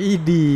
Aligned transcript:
Idi 0.00 0.48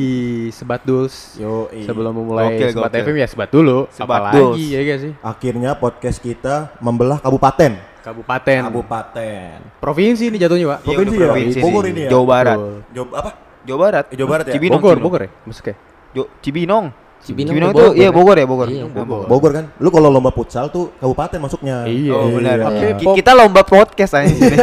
sebat 0.50 0.80
dus. 0.82 1.36
Yo, 1.36 1.68
Sebelum 1.70 2.16
memulai 2.16 2.56
Gokil, 2.56 2.72
sebat 2.72 2.90
gokil. 2.90 3.04
FM 3.04 3.16
ya 3.20 3.26
sebat 3.28 3.48
dulu. 3.52 3.78
Sebat 3.92 4.08
Apalagi 4.24 4.40
dus. 4.64 4.72
ya 4.72 4.80
gak 4.80 4.98
sih? 5.04 5.12
akhirnya 5.20 5.70
podcast 5.76 6.18
kita 6.18 6.72
membelah 6.80 7.20
kabupaten. 7.20 7.72
Kabupaten. 8.00 8.60
Kabupaten. 8.68 9.56
Provinsi 9.80 10.28
ini 10.28 10.36
jatuhnya, 10.36 10.76
Pak. 10.76 10.78
Iya, 10.80 10.88
Provinsi 10.88 11.16
ya? 11.16 11.26
provinsi 11.28 11.58
Bogor 11.60 11.84
ini 11.88 12.00
ya? 12.04 12.10
Jawa 12.12 12.24
Barat. 12.24 12.58
Jawa 12.90 13.06
apa? 13.16 13.30
Jawa 13.64 13.78
Barat. 13.80 14.04
Eh, 14.08 14.16
Jawa 14.16 14.28
Barat 14.28 14.44
ya? 14.48 14.52
Cibinong, 14.56 14.80
Bogor, 14.80 14.96
Cibinong. 14.96 15.04
Bogor 15.08 15.20
ya? 15.24 15.30
Maksudnya. 15.44 15.74
Jo, 16.12 16.22
Cibinong. 16.40 16.86
Cibinong 17.24 17.56
Cibinong 17.56 17.72
tuh 17.72 17.80
itu 17.80 17.88
Bogor 17.88 17.96
iya 17.96 18.04
ya? 18.04 18.10
Bogor 18.12 18.36
ya, 18.36 18.46
Bogor. 18.46 18.68
Iya, 18.68 18.84
Bogor. 18.86 19.24
Bogor 19.26 19.50
kan? 19.50 19.64
Lu 19.80 19.88
kalau 19.88 20.12
lomba 20.12 20.28
futsal 20.28 20.68
tuh 20.68 20.92
kabupaten 21.00 21.40
masuknya. 21.40 21.88
Iya. 21.88 22.12
Oh, 22.12 22.28
benar. 22.28 22.56
Oke, 22.68 22.86
Ki- 23.00 23.06
Pop. 23.08 23.14
Kita 23.16 23.32
lomba 23.32 23.60
podcast 23.64 24.12
aja 24.12 24.28
sini. 24.28 24.56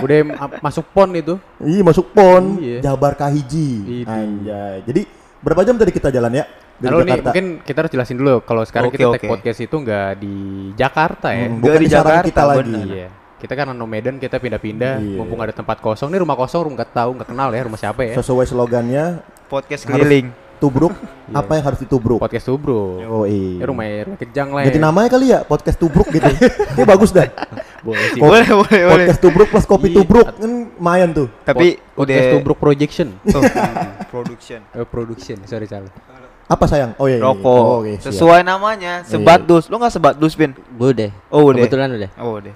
Udah 0.00 0.16
ma- 0.24 0.60
masuk 0.64 0.88
pon 0.90 1.12
itu. 1.12 1.36
Iya 1.60 1.84
masuk 1.84 2.08
pon. 2.10 2.56
Iya. 2.56 2.80
Jabar 2.80 3.12
Kahiji. 3.14 4.04
Anjay. 4.08 4.80
Jadi 4.82 5.00
berapa 5.44 5.60
jam 5.60 5.76
tadi 5.76 5.92
kita 5.92 6.08
jalan 6.08 6.32
ya? 6.32 6.44
Dari 6.76 6.92
Lalu 6.92 7.02
nih 7.04 7.20
mungkin 7.20 7.46
kita 7.64 7.78
harus 7.80 7.92
jelasin 7.92 8.16
dulu 8.16 8.44
kalau 8.44 8.60
sekarang 8.64 8.92
Oke, 8.92 9.00
kita 9.00 9.16
take 9.16 9.28
podcast 9.28 9.60
itu 9.60 9.76
nggak 9.76 10.08
di 10.16 10.34
Jakarta 10.72 11.32
ya. 11.32 11.48
Hmm, 11.48 11.60
bukan 11.60 11.80
di 11.80 11.88
Jakarta, 11.88 12.24
kita 12.24 12.42
lagi. 12.44 12.60
bener. 12.64 12.86
Iya. 12.88 13.08
Kita 13.36 13.52
kan 13.52 13.68
no 13.68 13.84
Medan 13.84 14.16
kita 14.16 14.36
pindah-pindah, 14.36 15.00
Iya. 15.00 15.16
mumpung 15.16 15.40
ada 15.40 15.52
tempat 15.52 15.80
kosong. 15.80 16.08
Ini 16.08 16.20
rumah 16.20 16.36
kosong, 16.36 16.64
rumah 16.64 16.80
nggak 16.80 16.92
tahu, 16.92 17.10
nggak 17.16 17.28
kenal 17.28 17.48
ya 17.48 17.60
rumah 17.64 17.76
siapa 17.76 18.00
ya. 18.04 18.16
Sesuai 18.16 18.44
slogannya 18.44 19.20
Podcast 19.46 19.84
Harus- 19.84 20.04
keliling. 20.04 20.45
Tubruk 20.58 20.92
apa 21.40 21.52
yang 21.58 21.64
harus 21.68 21.80
ditubruk. 21.82 22.18
Podcast 22.18 22.46
tuh 22.46 22.56
bro. 22.58 23.00
Oh 23.06 23.24
iya. 23.24 23.62
Ya, 23.62 23.64
rumah 23.68 23.84
rumah 23.86 24.18
kejang 24.18 24.48
lah. 24.52 24.62
Ganti 24.66 24.80
ya. 24.80 24.84
namanya 24.84 25.08
kali 25.12 25.26
ya 25.32 25.38
podcast 25.44 25.78
tubruk 25.78 26.08
gitu. 26.10 26.26
Ini 26.76 26.84
bagus 26.84 27.10
dah. 27.12 27.28
Boleh 27.86 28.06
sih. 28.10 28.20
Boleh, 28.20 28.46
boleh, 28.50 28.80
boleh. 28.82 29.06
Podcast 29.06 29.20
tubruk 29.22 29.48
plus 29.52 29.66
kopi 29.68 29.94
Iya. 29.94 29.96
tubruk 30.02 30.26
kan 30.26 30.34
lumayan 30.42 31.08
tuh. 31.14 31.28
Tapi 31.46 31.78
podcast 31.94 32.26
tubruk 32.34 32.58
projection. 32.58 33.08
Tuh, 33.22 33.42
production. 34.10 34.60
Eh, 34.74 34.86
production, 34.86 35.38
sorry 35.46 35.70
salah. 35.70 35.92
Apa 36.46 36.64
sayang? 36.66 36.94
Oh 36.98 37.06
iya. 37.06 37.18
iya, 37.18 37.22
iya. 37.22 37.26
Rokok. 37.26 37.62
Oh, 37.62 37.82
siap. 37.86 38.10
Sesuai 38.10 38.40
namanya, 38.46 39.02
sebat 39.06 39.42
dus. 39.46 39.66
Lu 39.70 39.78
nggak 39.78 39.94
sebat 39.94 40.14
dus, 40.18 40.34
Pin? 40.34 40.54
Gue 40.54 40.94
udah. 40.94 41.10
Oh, 41.30 41.50
udah. 41.50 41.62
Kebetulan 41.62 41.88
udah. 41.94 42.10
Oh, 42.18 42.38
udah. 42.38 42.54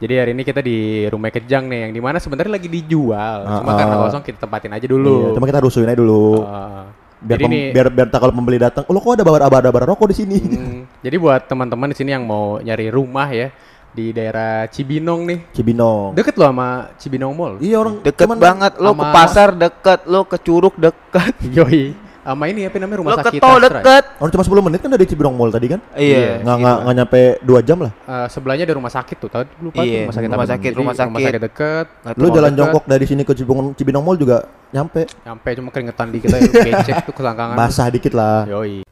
Jadi 0.00 0.14
hari 0.16 0.30
ini 0.32 0.42
kita 0.42 0.60
di 0.60 0.78
rumah 1.06 1.28
kejang 1.28 1.68
nih, 1.68 1.80
yang 1.84 1.92
di 1.92 2.00
mana 2.00 2.16
sebenarnya 2.16 2.48
lagi 2.50 2.66
dijual. 2.66 3.38
Cuma 3.44 3.70
Ah, 3.70 3.76
karena 3.76 3.96
kosong 4.00 4.22
kita 4.22 4.38
tempatin 4.40 4.72
aja 4.72 4.80
Iya, 4.80 4.90
dulu. 4.90 5.36
cuma 5.36 5.44
kita 5.44 5.60
rusuhin 5.60 5.86
aja 5.86 5.98
dulu. 5.98 6.40
Ah. 6.42 6.88
biar, 7.20 7.36
jadi 7.36 7.44
pem- 7.44 7.52
nih, 7.52 7.64
biar 7.70 7.86
biar 7.90 8.08
tak 8.08 8.16
kalau 8.18 8.32
pembeli 8.32 8.56
datang, 8.56 8.80
oh 8.82 8.92
lo 8.92 8.98
kok 8.98 9.12
ada 9.12 9.20
babar 9.20 9.44
babar 9.44 9.60
babar 9.62 9.82
rokok 9.86 10.08
di 10.08 10.16
sini? 10.16 10.40
Hmm, 10.40 10.88
jadi 10.98 11.20
buat 11.20 11.44
teman-teman 11.44 11.92
di 11.92 11.96
sini 12.00 12.10
yang 12.10 12.24
mau 12.24 12.56
nyari 12.58 12.88
rumah 12.88 13.28
ya 13.28 13.52
di 13.90 14.08
daerah 14.08 14.64
Cibinong 14.64 15.28
nih, 15.28 15.38
Cibinong. 15.52 16.16
deket 16.16 16.32
loh 16.34 16.48
sama 16.48 16.68
Cibinong 16.96 17.36
Mall. 17.36 17.60
Iya 17.60 17.76
orang 17.76 18.00
Deket 18.00 18.24
cuman- 18.24 18.40
banget. 18.40 18.72
Lo 18.80 18.96
ke 18.96 19.04
pasar 19.04 19.52
deket, 19.52 20.00
lo 20.06 20.24
ke 20.24 20.40
curug 20.40 20.72
deket. 20.74 21.36
Yoi, 21.52 21.92
sama 22.22 22.44
ini 22.46 22.60
apa 22.62 22.76
namanya 22.76 22.98
rumah 22.98 23.12
Lo 23.12 23.16
ke 23.16 23.24
sakit 23.26 23.40
tol 23.40 23.56
Astra. 23.56 23.68
deket. 23.74 24.04
Orang 24.16 24.30
cuma 24.30 24.44
10 24.44 24.66
menit 24.66 24.78
kan 24.78 24.90
dari 24.90 25.04
Cibinong 25.04 25.34
Mall 25.34 25.50
tadi 25.50 25.66
kan? 25.66 25.80
Iya. 25.92 26.40
Nggak 26.40 26.56
nggak 26.56 26.76
nggak 26.80 26.94
nyampe 26.96 27.20
2 27.40 27.60
jam 27.62 27.78
lah. 27.80 27.92
Eh, 27.94 28.26
sebelahnya 28.28 28.64
ada 28.64 28.74
rumah 28.74 28.90
sakit 28.90 29.16
tuh, 29.16 29.28
tahu 29.28 29.42
lupa 29.60 29.80
Iya, 29.80 30.04
rumah 30.04 30.14
sakit 30.14 30.28
rumah 30.28 30.46
sakit, 30.46 30.70
rumah 30.70 30.92
rumah 30.92 30.94
sakit. 30.94 31.24
sakit 31.26 31.42
deket, 31.42 31.86
Lu 32.14 32.28
jalan 32.28 32.52
jongkok 32.52 32.84
dari 32.84 33.04
sini 33.04 33.22
ke 33.22 33.32
Cibinong 33.32 33.72
Cibinong 33.72 34.02
Mall 34.02 34.16
juga 34.16 34.44
nyampe. 34.70 35.08
nyampe 35.20 35.48
cuma 35.54 35.68
keringetan 35.70 36.06
dikit 36.08 36.30
aja, 36.30 36.46
becek 36.46 36.96
tuh 37.02 37.14
kelangkangan. 37.18 37.56
Basah 37.56 37.88
dikit 37.88 38.12
lah. 38.12 38.44
Yoi. 38.46 38.84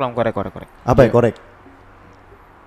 Lam, 0.00 0.12
korek, 0.12 0.32
korek, 0.32 0.52
korek. 0.52 0.68
Apa 0.82 1.00
ya 1.02 1.10
korek? 1.10 1.34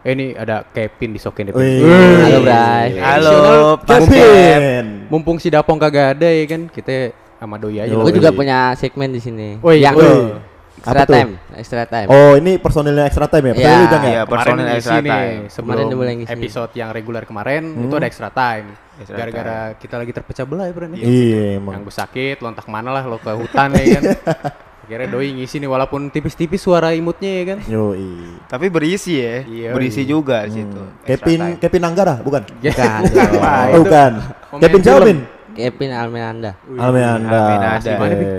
Eh, 0.03 0.11
ini 0.11 0.25
ada 0.33 0.67
Kevin 0.67 1.15
disokin 1.15 1.47
deh. 1.47 1.53
Wih. 1.53 1.79
Halo, 2.19 2.39
Bray. 2.41 2.87
Halo. 2.99 3.37
Kevin. 3.81 5.07
Mumpung 5.07 5.39
si 5.39 5.47
Dapong 5.47 5.77
kagak 5.77 6.15
ada 6.15 6.27
ya 6.27 6.43
kan, 6.45 6.67
kita 6.67 7.11
sama 7.37 7.55
doi 7.55 7.79
aja. 7.79 7.91
Gue 7.91 8.11
juga 8.11 8.31
punya 8.31 8.75
segmen 8.75 9.09
di 9.09 9.19
sini. 9.19 9.59
Woi, 9.59 9.79
yang 9.79 9.95
woi. 9.95 10.39
extra 10.75 11.07
time, 11.07 11.31
extra 11.55 11.83
time. 11.85 12.07
Oh 12.07 12.35
ini 12.35 12.59
personilnya 12.59 13.07
extra 13.07 13.23
time 13.25 13.45
ya? 13.45 13.53
Personilnya 13.53 13.71
Iya. 13.73 13.87
Ujang 13.87 14.03
ya? 14.03 14.11
Iya, 14.11 14.21
personil 14.25 14.65
extra 14.67 14.99
time. 14.99 15.39
sebelum 15.47 15.63
Kemarin 15.71 15.83
dia 15.85 15.95
mulai 15.95 16.13
ngisi. 16.19 16.33
episode 16.35 16.71
yang 16.73 16.89
reguler 16.91 17.23
kemarin 17.23 17.63
Hmm. 17.63 17.83
itu 17.83 17.93
ada 17.95 18.03
extra 18.05 18.27
time. 18.29 18.65
Gara-gara 19.05 19.57
kita 19.73 19.95
lagi 19.95 20.11
terpecah 20.11 20.43
belah 20.43 20.67
ya, 20.67 20.73
Bro. 20.75 20.85
nih. 20.89 20.99
Iya 20.99 21.43
Yang 21.55 21.55
emang. 21.57 21.81
gue 21.81 21.95
sakit, 21.95 22.35
lo 22.37 22.47
entah 22.49 22.61
ke 22.61 22.69
mana 22.69 22.89
lah, 22.91 23.03
lo 23.05 23.15
ke 23.15 23.31
hutan 23.31 23.71
ya 23.71 23.95
kan. 23.95 24.03
Akhirnya 24.93 25.09
doi 25.09 25.33
ngisi 25.33 25.57
nih 25.57 25.69
walaupun 25.73 26.13
tipis-tipis 26.13 26.61
suara 26.61 26.93
imutnya 26.93 27.31
ya 27.33 27.43
kan. 27.49 27.59
Yoi. 27.65 28.37
Tapi 28.45 28.69
berisi 28.69 29.17
ya. 29.17 29.41
Iya, 29.41 29.69
berisi 29.73 30.05
iya. 30.05 30.13
juga 30.13 30.45
di 30.45 30.61
situ. 30.61 30.77
Hmm. 30.77 31.01
Kevin 31.01 31.39
Kevin 31.57 31.83
Anggara 31.89 32.21
bukan? 32.21 32.45
Bukan. 32.61 32.99
Wah, 33.41 33.65
itu 33.73 33.81
bukan. 33.81 34.11
pemain 34.53 34.61
Kevin 34.61 34.81
film. 34.85 35.01
Vin? 35.01 35.19
Kevin 35.57 35.91
Almenanda. 35.97 36.51
Almeanda. 36.77 37.39
Almeanda. 37.41 37.69
Asli 37.81 37.93
mana, 37.97 38.13
Vin? 38.13 38.29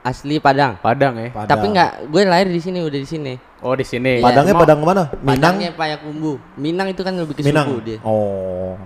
Asli 0.00 0.34
Padang. 0.38 0.72
Padang 0.78 1.14
ya. 1.18 1.28
Padang. 1.34 1.50
Tapi 1.50 1.66
nggak, 1.74 1.90
gue 2.08 2.22
lahir 2.24 2.48
di 2.48 2.60
sini, 2.62 2.78
udah 2.80 3.00
di 3.02 3.08
sini. 3.08 3.34
Oh, 3.60 3.74
di 3.76 3.84
sini. 3.84 4.22
Iya. 4.22 4.24
Padangnya 4.24 4.54
Padang 4.54 4.78
mana? 4.80 5.04
Minang. 5.20 5.26
Padangnya 5.26 5.70
Payakumbu. 5.74 6.32
Minang 6.56 6.86
itu 6.88 7.02
kan 7.02 7.12
lebih 7.18 7.34
ke 7.34 7.42
Minang. 7.44 7.66
suku 7.68 7.78
dia. 7.84 7.98
Oh. 8.06 8.78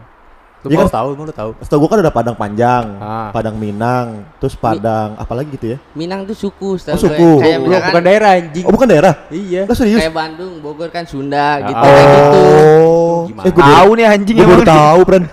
Lu 0.64 0.74
mau 0.74 0.82
kan? 0.82 0.96
tahu, 0.96 1.08
mau 1.12 1.24
lu 1.24 1.32
tahu. 1.32 1.50
Setahu 1.58 1.78
gua 1.78 1.88
kan 1.88 1.98
ada 2.00 2.08
Padang 2.08 2.32
Panjang, 2.34 2.84
Ah. 2.96 3.28
Padang 3.30 3.54
Minang, 3.54 4.24
terus 4.36 4.54
Padang 4.54 5.12
apalagi 5.14 5.52
gitu 5.52 5.66
ya? 5.72 5.78
Minang 5.92 6.24
tuh 6.24 6.32
suku, 6.32 6.74
Oh, 6.74 6.78
gue. 6.78 6.96
suku. 6.96 7.30
Kayak 7.38 7.58
Lu 7.58 7.68
misalkan 7.68 7.88
bukan 7.90 8.02
daerah 8.02 8.30
anjing. 8.34 8.64
Oh 8.64 8.72
bukan 8.72 8.88
daerah? 8.88 9.14
Iya. 9.28 9.62
Lah 9.64 9.74
serius? 9.74 10.00
kayak 10.00 10.14
Bandung, 10.14 10.52
Bogor 10.58 10.88
kan 10.88 11.04
Sunda 11.04 11.60
gitu 11.60 11.76
Ah. 11.76 11.84
kayak 11.84 12.08
gitu. 12.08 12.40
Oh. 12.80 13.18
Gimana? 13.26 13.44
Eh 13.44 13.50
gua 13.50 13.62
baru, 13.62 13.74
Tahu 13.74 13.90
nih 13.92 14.06
anjing 14.06 14.34
gua 14.34 14.46
baru 14.48 14.62
tahu, 14.64 15.00
Pren. 15.04 15.24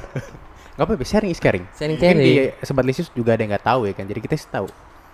Gak 0.72 0.84
apa-apa, 0.84 1.04
sharing 1.04 1.30
is 1.30 1.38
caring. 1.38 1.66
Sharing 1.72 1.94
Mungkin 1.96 2.16
sharing. 2.18 2.58
di 2.58 2.66
Sobat 2.66 2.84
Lisius 2.84 3.08
juga 3.12 3.32
ada 3.32 3.40
yang 3.40 3.52
nggak 3.52 3.62
tahu 3.64 3.86
ya 3.86 3.94
kan. 3.94 4.04
Jadi 4.04 4.20
kita 4.20 4.34
sih 4.34 4.50
tahu. 4.50 4.66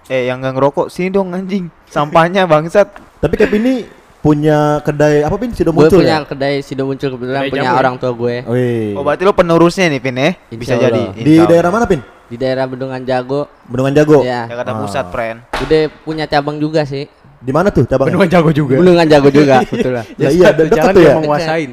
Eh 0.08 0.24
yang 0.26 0.40
nggak 0.40 0.54
ngerokok 0.54 0.88
sini 0.88 1.12
dong 1.12 1.30
anjing. 1.30 1.68
Sampahnya 1.86 2.48
bangsat. 2.48 2.88
Tapi 3.20 3.36
Kevin 3.36 3.62
ini 3.62 3.76
punya 4.20 4.58
kedai 4.82 5.22
apa 5.22 5.36
Pin? 5.36 5.52
Sudah 5.52 5.70
Gue 5.70 5.86
muncul 5.86 6.00
punya 6.00 6.18
ya? 6.18 6.26
kedai 6.26 6.56
Sido 6.60 6.84
muncul 6.84 7.08
kebetulan 7.10 7.42
Kedai 7.42 7.52
punya 7.52 7.64
jamu 7.64 7.72
ya? 7.72 7.80
orang 7.80 7.96
tua 7.96 8.12
gue 8.12 8.36
Wih. 8.44 8.92
Oh 8.94 9.02
berarti 9.02 9.24
lo 9.24 9.32
penerusnya 9.32 9.86
nih 9.88 10.00
Pin 10.00 10.16
ya? 10.16 10.30
Bisa 10.50 10.74
Insya 10.74 10.76
jadi. 10.84 11.02
Allah. 11.04 11.16
Di 11.16 11.22
Insya 11.24 11.46
daerah 11.46 11.62
Allah. 11.64 11.72
mana 11.76 11.86
Pin? 11.86 12.02
di 12.28 12.36
daerah 12.36 12.66
Bendungan 12.66 13.02
Jago. 13.02 13.48
Bendungan 13.64 13.94
Jago. 13.94 14.20
Ya, 14.20 14.44
Jakarta 14.46 14.70
Ah. 14.70 14.80
Pusat, 14.84 15.06
friend. 15.10 15.38
udah 15.58 15.82
punya 16.04 16.26
cabang 16.26 16.58
juga 16.58 16.84
sih. 16.84 17.08
Di 17.38 17.52
mana 17.52 17.72
tuh 17.72 17.88
cabangnya? 17.88 18.12
Bendungan 18.12 18.30
jago 18.30 18.50
juga. 18.52 18.76
Bendungan 18.76 19.08
Jago 19.08 19.30
juga, 19.30 19.56
betul 19.72 19.92
lah. 19.94 20.04
Lah 20.10 20.28
iya, 20.28 20.44
satu 20.44 20.58
de- 20.58 20.64
deket 20.66 20.76
jalan 20.76 20.92
tuh 20.92 21.00
dia 21.00 21.08
ya. 21.08 21.16
menguasain. 21.16 21.72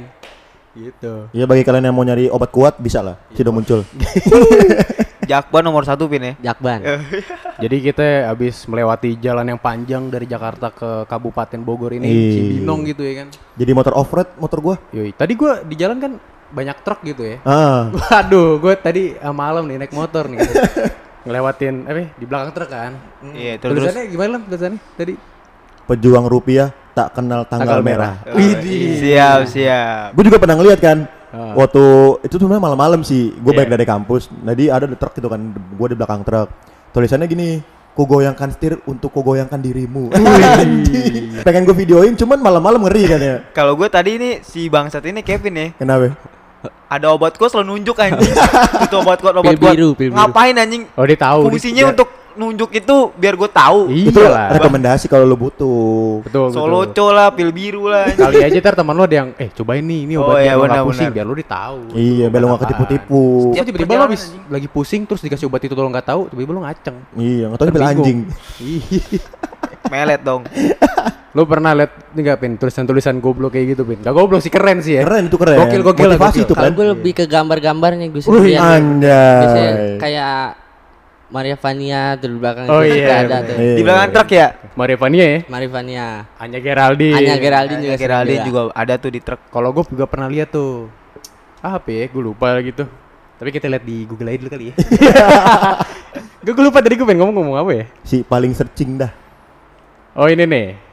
Gitu. 0.75 1.13
Iya 1.33 1.45
bagi 1.45 1.63
kalian 1.63 1.85
yang 1.85 1.95
mau 1.95 2.03
nyari 2.03 2.27
obat 2.29 2.51
kuat 2.51 2.79
bisa 2.79 2.99
lah. 2.99 3.19
Sudah 3.31 3.51
muncul. 3.51 3.83
Jakban 5.31 5.63
nomor 5.65 5.83
satu 5.89 6.07
Pin 6.07 6.23
ya. 6.23 6.33
Jakban. 6.53 6.83
Jadi 7.63 7.77
kita 7.81 8.31
habis 8.31 8.67
melewati 8.69 9.17
jalan 9.19 9.55
yang 9.55 9.61
panjang 9.61 10.11
dari 10.11 10.27
Jakarta 10.29 10.71
ke 10.75 11.07
Kabupaten 11.09 11.61
Bogor 11.63 11.97
ini, 11.97 12.07
Ih. 12.07 12.33
Cibinong 12.35 12.85
gitu 12.89 13.03
ya 13.03 13.25
kan. 13.25 13.29
Jadi 13.57 13.71
motor 13.73 13.93
off 13.97 14.11
road 14.13 14.29
motor 14.37 14.59
gua. 14.61 14.77
Yoi. 14.93 15.15
Tadi 15.15 15.33
gua 15.39 15.63
di 15.63 15.75
jalan 15.79 15.99
kan 16.03 16.13
banyak 16.55 16.77
truk 16.87 17.01
gitu 17.03 17.23
ya. 17.27 17.37
Ah. 17.43 17.91
Waduh, 17.97 18.63
gue 18.63 18.75
tadi 18.79 19.03
uh, 19.19 19.35
malam 19.35 19.67
nih 19.67 19.83
naik 19.83 19.93
motor 19.93 20.31
nih. 20.31 20.39
gitu. 20.47 20.55
Ngelewatin 21.27 21.75
apa 21.89 21.99
ya, 21.99 22.07
di 22.15 22.25
belakang 22.29 22.51
truk 22.55 22.71
kan. 22.71 22.93
Iya, 23.33 23.53
terus 23.59 23.73
terus. 23.75 23.83
Tulisannya 23.91 24.05
gimana 24.13 24.31
lah 24.31 24.41
tulisannya 24.45 24.81
tadi? 24.95 25.15
Pejuang 25.85 26.27
rupiah 26.29 26.69
tak 26.95 27.17
kenal 27.19 27.43
tanggal, 27.45 27.83
merah. 27.83 28.23
Oh, 28.31 28.39
Siap, 28.39 29.51
siap. 29.51 30.15
Gue 30.15 30.25
juga 30.31 30.39
pernah 30.39 30.57
ngeliat 30.57 30.81
kan. 30.81 30.99
Ah. 31.35 31.59
Waktu 31.59 31.83
itu 32.23 32.35
tuh 32.39 32.47
sebenarnya 32.47 32.63
malam-malam 32.63 33.01
sih. 33.03 33.35
Gue 33.43 33.51
balik 33.51 33.67
Iya. 33.67 33.75
dari 33.75 33.85
kampus. 33.85 34.31
Jadi 34.31 34.65
ada 34.71 34.87
di 34.87 34.95
truk 34.95 35.19
itu 35.19 35.27
kan. 35.27 35.41
Gue 35.51 35.87
di 35.91 35.97
belakang 35.99 36.23
truk. 36.23 36.47
Tulisannya 36.95 37.27
gini. 37.27 37.51
Ku 37.95 38.07
goyangkan 38.07 38.51
setir 38.51 38.79
untuk 38.87 39.11
ku 39.11 39.23
goyangkan 39.23 39.59
dirimu. 39.59 40.11
Pengen 41.47 41.63
gue 41.63 41.77
videoin 41.77 42.15
cuman 42.15 42.39
malam-malam 42.39 42.83
ngeri 42.87 43.03
kan 43.07 43.21
ya. 43.23 43.37
Kalau 43.51 43.75
gue 43.75 43.87
tadi 43.87 44.19
ini 44.19 44.31
si 44.43 44.67
bangsat 44.67 45.03
ini 45.07 45.23
Kevin 45.23 45.55
ya. 45.55 45.67
Kenapa? 45.79 46.15
Ada 46.91 47.11
obat 47.11 47.39
kuat 47.39 47.51
selalu 47.51 47.79
nunjuk 47.79 47.99
anjing. 47.99 48.35
itu 48.87 48.95
obat 48.99 49.19
kuat, 49.19 49.35
obat 49.37 49.55
kuat. 49.59 49.75
Ngapain 49.99 50.55
anjing? 50.55 50.87
Oh, 50.95 51.05
dia 51.07 51.19
tahu. 51.19 51.51
Fungsinya 51.51 51.83
Dia- 51.87 51.93
untuk 51.93 52.09
nunjuk 52.35 52.71
itu 52.71 52.97
biar 53.13 53.35
gue 53.35 53.47
tahu. 53.47 53.89
Itu 53.89 54.17
Iya 54.17 54.29
lah. 54.29 54.49
rekomendasi 54.53 55.07
kalau 55.07 55.23
lo 55.23 55.35
butuh. 55.35 56.23
Betul, 56.23 56.49
betul. 56.49 56.57
Soloco 56.57 57.07
lah, 57.09 57.31
pil 57.31 57.51
biru 57.51 57.87
lah. 57.87 58.11
Kali 58.11 58.41
aja 58.41 58.59
ntar 58.59 58.75
teman 58.75 58.93
lo 58.93 59.03
ada 59.03 59.17
yang 59.17 59.29
eh 59.35 59.49
cobain 59.49 59.81
nih 59.81 60.01
ini 60.03 60.15
Oh, 60.15 60.25
obatnya 60.25 60.43
iya, 60.43 60.53
lo 60.53 60.61
nggak 60.61 60.75
benar, 60.75 60.87
pusing 60.87 61.09
biar 61.11 61.25
lo 61.25 61.35
ditahu. 61.35 61.79
Iya, 61.93 62.27
biar 62.29 62.41
lo 62.41 62.47
nggak 62.49 62.63
ketipu-tipu. 62.63 63.23
Setiap 63.49 63.65
tiba-tiba 63.65 63.93
lo 63.95 64.05
habis 64.05 64.23
lagi 64.47 64.69
pusing 64.69 65.03
terus 65.05 65.21
dikasih 65.21 65.47
obat 65.47 65.61
itu 65.61 65.73
lo 65.73 65.89
nggak 65.89 66.07
tahu, 66.07 66.21
tiba-tiba 66.29 66.53
lo 66.53 66.61
ngaceng. 66.63 66.97
Iya, 67.15 67.45
nggak 67.49 67.59
tahu 67.59 67.67
pil 67.71 67.85
anjing. 67.85 68.19
Iya. 68.59 69.21
Melet 69.87 70.21
dong. 70.21 70.43
Lu 71.31 71.43
pernah 71.45 71.75
liat 71.75 72.15
ini 72.15 72.21
gak 72.23 72.39
Pin 72.39 72.55
tulisan-tulisan 72.55 73.19
goblok 73.19 73.53
kayak 73.53 73.75
gitu 73.75 73.83
Pin? 73.83 73.99
Gak 73.99 74.15
goblok 74.15 74.39
sih 74.39 74.49
keren 74.49 74.79
sih 74.79 74.95
ya. 74.95 75.03
Keren 75.03 75.27
itu 75.27 75.35
keren. 75.35 75.59
Gokil 75.59 75.83
gokil 75.83 76.07
Motivasi 76.09 76.31
gokil. 76.31 76.45
itu 76.47 76.55
Kalau 76.55 76.71
kan. 76.71 76.79
gue 76.79 76.87
lebih 76.95 77.13
ke 77.13 77.25
gambar-gambarnya 77.27 78.07
gue 78.07 78.23
sendiri. 78.23 78.55
Biasanya 78.55 78.63
anjay. 78.71 79.99
kayak 79.99 80.39
Maria 81.35 81.59
Vania 81.59 82.15
tuh 82.15 82.31
di 82.31 82.39
belakang 82.39 82.71
Oh 82.71 82.87
itu 82.87 82.95
iya, 82.95 83.27
ada 83.27 83.43
tuh. 83.43 83.59
Iya. 83.59 83.75
Di 83.75 83.83
belakang 83.83 84.09
truk 84.15 84.29
ya? 84.31 84.47
Maria 84.79 84.99
Vania 85.03 85.27
ya. 85.27 85.39
Maria 85.51 85.71
Vania. 85.75 86.07
Anya 86.39 86.59
Geraldine. 86.63 87.19
Anya 87.19 87.35
Geraldine 87.43 87.81
juga. 87.83 87.97
Geraldine 87.99 88.39
Geraldine 88.39 88.47
juga 88.47 88.61
ada 88.71 88.95
tuh 88.95 89.11
di 89.11 89.19
truk. 89.19 89.41
Kalau 89.51 89.75
gue 89.75 89.83
juga 89.91 90.07
pernah 90.07 90.31
lihat 90.31 90.55
tuh. 90.55 90.87
Ah, 91.59 91.83
apa 91.83 91.91
ya? 91.91 92.07
Gue 92.07 92.23
lupa 92.23 92.55
gitu. 92.63 92.87
Tapi 93.35 93.51
kita 93.51 93.67
lihat 93.67 93.83
di 93.83 94.07
Google 94.07 94.31
aja 94.31 94.39
dulu 94.47 94.51
kali 94.55 94.65
ya. 94.71 94.75
gue 96.47 96.55
lupa 96.63 96.79
tadi 96.79 96.95
gue 96.95 97.03
pengen 97.03 97.27
ngomong 97.27 97.35
ngomong 97.43 97.57
apa 97.67 97.71
ya? 97.75 97.85
Si 98.07 98.23
paling 98.23 98.55
searching 98.55 98.95
dah. 99.03 99.11
Oh 100.15 100.31
ini 100.31 100.47
nih. 100.47 100.84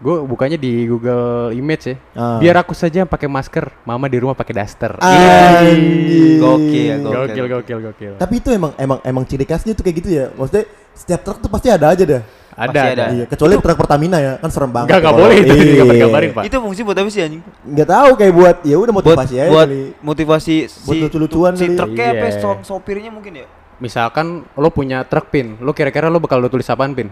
Gue 0.00 0.16
bukanya 0.24 0.56
di 0.56 0.88
Google 0.88 1.52
Image 1.52 1.84
ya. 1.86 1.96
Ah. 2.12 2.40
Biar 2.40 2.56
aku 2.56 2.72
saja 2.72 3.04
yang 3.04 3.06
pakai 3.06 3.28
masker, 3.28 3.68
mama 3.84 4.08
di 4.08 4.16
rumah 4.16 4.32
pakai 4.32 4.56
daster. 4.56 4.96
Anjing. 4.96 6.40
Gokil, 6.40 6.96
Gokil, 7.02 7.46
gokil, 7.46 7.78
gokil. 7.82 8.12
Tapi 8.16 8.34
itu 8.36 8.48
emang 8.48 8.72
emang 8.76 8.98
emang 9.02 9.24
ciri 9.24 9.44
khasnya 9.44 9.72
tuh 9.72 9.84
kayak 9.84 9.96
gitu 9.98 10.08
ya. 10.10 10.26
Maksudnya 10.32 10.64
setiap 10.92 11.20
truk 11.20 11.38
tuh 11.38 11.48
pasti 11.48 11.68
ada 11.68 11.92
aja 11.92 12.00
dah. 12.02 12.22
Ada, 12.50 12.66
Pasti 12.66 12.80
ada. 12.82 12.92
ada. 12.92 13.04
Iya, 13.14 13.24
kecuali 13.26 13.52
truk 13.56 13.76
Pertamina 13.78 14.18
ya, 14.18 14.32
kan 14.36 14.50
serem 14.50 14.68
banget. 14.68 14.88
Enggak, 14.88 15.00
enggak 15.00 15.14
boleh 15.16 15.36
itu 15.38 15.52
Iya. 15.54 15.64
digambar-gambarin, 15.70 16.30
Pak. 16.30 16.42
Itu 16.44 16.56
fungsi 16.60 16.80
buat 16.82 16.96
apa 16.96 17.08
sih 17.08 17.20
anjing? 17.22 17.42
Nggak 17.62 17.88
tahu 17.88 18.10
kayak 18.16 18.32
buat 18.34 18.56
ya 18.62 18.76
udah 18.76 18.84
Buat 18.90 19.04
motivasi 19.06 19.34
aja 19.36 19.48
buat 19.48 19.68
kali. 19.68 19.80
motivasi 20.00 20.54
Buat 20.82 20.96
lucu-lucuan 20.98 21.52
si 21.54 21.64
kali. 21.66 21.76
truknya 21.76 22.06
apa 22.10 22.26
Iya. 22.26 22.36
so- 22.36 22.62
sopirnya 22.66 23.08
mungkin 23.08 23.32
ya? 23.34 23.46
Misalkan 23.78 24.26
lo 24.50 24.68
punya 24.68 25.04
truk 25.04 25.28
pin, 25.28 25.56
lo 25.58 25.72
kira-kira 25.72 26.08
lo 26.08 26.20
bakal 26.20 26.36
lo 26.36 26.48
tulis 26.48 26.68
apaan 26.68 26.92
pin? 26.92 27.08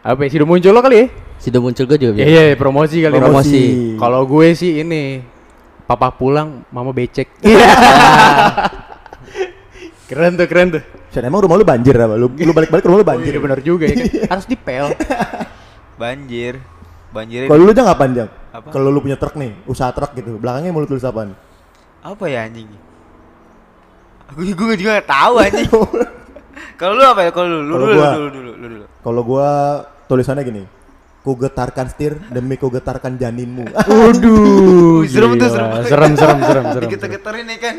Apa 0.00 0.24
ya? 0.24 0.28
Sudah 0.32 0.46
muncul 0.48 0.72
lo 0.72 0.80
kali 0.80 0.96
ya? 0.96 1.06
Sudah 1.40 1.60
muncul 1.60 1.84
gue 1.84 1.98
juga. 2.00 2.12
Iya, 2.16 2.24
biasa. 2.24 2.32
iya, 2.32 2.44
promosi 2.56 2.96
kali. 3.00 3.14
Promosi. 3.16 3.62
Kalau 4.00 4.20
gue 4.24 4.48
sih 4.56 4.80
ini, 4.80 5.20
papa 5.84 6.08
pulang, 6.12 6.64
mama 6.72 6.92
becek. 6.92 7.28
keren 10.08 10.36
tuh, 10.36 10.48
keren 10.48 10.68
tuh. 10.76 10.82
Sen, 11.10 11.26
emang 11.26 11.42
rumah 11.44 11.58
lu 11.58 11.66
banjir 11.66 11.96
apa? 11.98 12.14
Lu 12.14 12.30
lu 12.30 12.52
balik-balik 12.54 12.84
rumah 12.86 12.98
lu 13.02 13.06
banjir. 13.06 13.32
Iya 13.34 13.40
benar 13.42 13.60
juga 13.60 13.84
ya 13.88 13.94
kan. 13.98 14.06
Harus 14.36 14.46
dipel. 14.46 14.94
Banjir. 15.98 16.54
Banjir 17.10 17.50
Kalau 17.50 17.62
lu 17.66 17.72
jangan 17.74 17.98
apa 17.98 18.04
Jang? 18.14 18.30
Apa? 18.54 18.68
Kalau 18.70 18.88
lu 18.94 19.02
punya 19.02 19.18
truk 19.18 19.34
nih, 19.34 19.50
usaha 19.66 19.90
truk 19.90 20.14
gitu, 20.14 20.38
belakangnya 20.38 20.70
mau 20.70 20.82
lu 20.82 20.88
tulis 20.88 21.02
apaan? 21.02 21.34
apa 22.00 22.24
ya 22.32 22.48
anjing? 22.48 22.64
Aku 24.32 24.40
gue 24.46 24.76
juga 24.80 25.02
gak 25.02 25.10
tahu 25.10 25.34
anjing. 25.42 25.68
Kalau 26.80 26.96
lu 26.96 27.04
apa 27.04 27.20
ya? 27.22 27.30
Kalau 27.30 27.46
lu, 27.46 27.58
lu 27.60 27.68
Kalau 27.68 27.84
dulu, 27.84 27.92
gua- 27.92 28.14
dulu, 28.16 28.28
dulu, 28.30 28.50
lu 28.50 28.66
dulu. 28.66 28.84
Kalau 29.04 29.20
gua 29.22 29.48
tulisannya 30.08 30.42
gini. 30.42 30.62
Ku 31.20 31.36
getarkan 31.36 31.84
setir 31.84 32.16
demi 32.32 32.56
ku 32.56 32.72
getarkan 32.72 33.20
janinmu. 33.20 33.68
Waduh. 33.92 35.04
Serem 35.04 35.36
tuh, 35.36 35.48
serem. 35.52 35.68
Serem, 35.84 35.84
serem, 35.84 36.12
serem, 36.16 36.38
serem. 36.40 36.64
serem. 36.72 36.82
Digetar-getarin 36.88 37.44
nih 37.44 37.58
kan. 37.60 37.74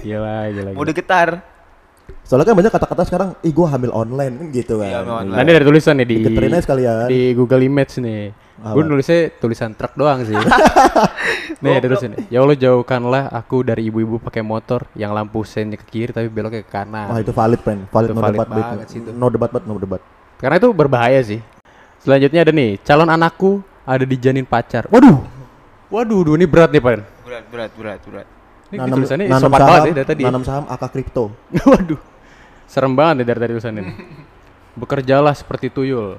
Gila, 0.00 0.36
gila. 0.48 0.70
Mau 0.72 0.80
gila. 0.80 0.88
digetar. 0.88 1.28
Soalnya 2.24 2.48
kan 2.48 2.56
banyak 2.56 2.72
kata-kata 2.72 3.02
sekarang, 3.04 3.28
ih 3.38 3.52
gua 3.52 3.70
hamil 3.70 3.92
online 3.92 4.34
kan 4.34 4.46
gitu 4.50 4.80
kan. 4.80 4.88
Iya, 4.88 4.98
online. 5.04 5.36
Nanti 5.36 5.50
ada 5.52 5.66
tulisan 5.68 5.94
nih 5.94 6.06
di 6.08 6.16
Digeterin 6.16 6.50
aja 6.50 6.62
sekalian. 6.64 7.06
di 7.06 7.20
Google 7.36 7.62
Image 7.62 7.92
nih. 8.00 8.22
Gue 8.56 8.82
nulisnya 8.88 9.28
tulisan 9.36 9.76
truk 9.76 9.92
doang 10.00 10.24
sih. 10.24 10.32
nih 11.62 11.76
ada 11.76 11.86
tulisan. 11.92 12.16
Ya 12.32 12.40
Allah 12.40 12.56
jauhkanlah 12.56 13.28
aku 13.28 13.60
dari 13.60 13.92
ibu-ibu 13.92 14.16
pakai 14.16 14.40
motor 14.40 14.88
yang 14.96 15.12
lampu 15.12 15.44
sennya 15.44 15.76
ke 15.76 15.84
kiri 15.84 16.10
tapi 16.16 16.32
beloknya 16.32 16.64
ke 16.64 16.70
kanan. 16.72 17.12
Wah, 17.12 17.20
itu 17.20 17.36
valid, 17.36 17.60
friend. 17.60 17.84
Valid 17.92 18.08
Itu 18.08 18.16
no 18.16 18.20
valid 18.24 18.38
debat 18.40 18.48
banget 18.48 18.86
sih 18.88 18.98
itu. 19.04 19.10
No 19.12 19.26
debat, 19.28 19.50
banget, 19.52 19.68
no 19.68 19.76
debat. 19.76 20.00
Karena 20.40 20.56
itu 20.56 20.68
berbahaya 20.72 21.20
sih. 21.20 21.40
Selanjutnya 22.00 22.48
ada 22.48 22.52
nih, 22.52 22.80
calon 22.80 23.08
anakku 23.12 23.60
ada 23.84 24.04
di 24.08 24.16
janin 24.16 24.48
pacar. 24.48 24.88
Waduh. 24.88 25.20
Waduh, 25.92 26.20
duh, 26.26 26.34
ini 26.34 26.48
berat 26.48 26.72
nih, 26.72 26.82
Pak. 26.82 26.92
Berat, 27.22 27.44
berat, 27.52 27.70
berat, 27.76 28.00
berat. 28.02 28.26
Ini 28.66 28.90
tulisannya 28.90 29.26
sopan 29.38 29.60
saham, 29.62 29.70
banget 29.70 29.86
ya 29.86 29.94
dari 29.94 30.08
tadi. 30.10 30.22
nanam 30.26 30.42
saham 30.42 30.64
AK 30.66 30.84
kripto. 30.90 31.30
Waduh. 31.70 32.00
Serem 32.66 32.98
banget 32.98 33.22
ya 33.22 33.24
dari 33.30 33.38
tadi 33.38 33.52
tulisannya. 33.54 33.82
nih. 33.86 33.94
Bekerjalah 34.80 35.34
seperti 35.38 35.70
tuyul. 35.70 36.18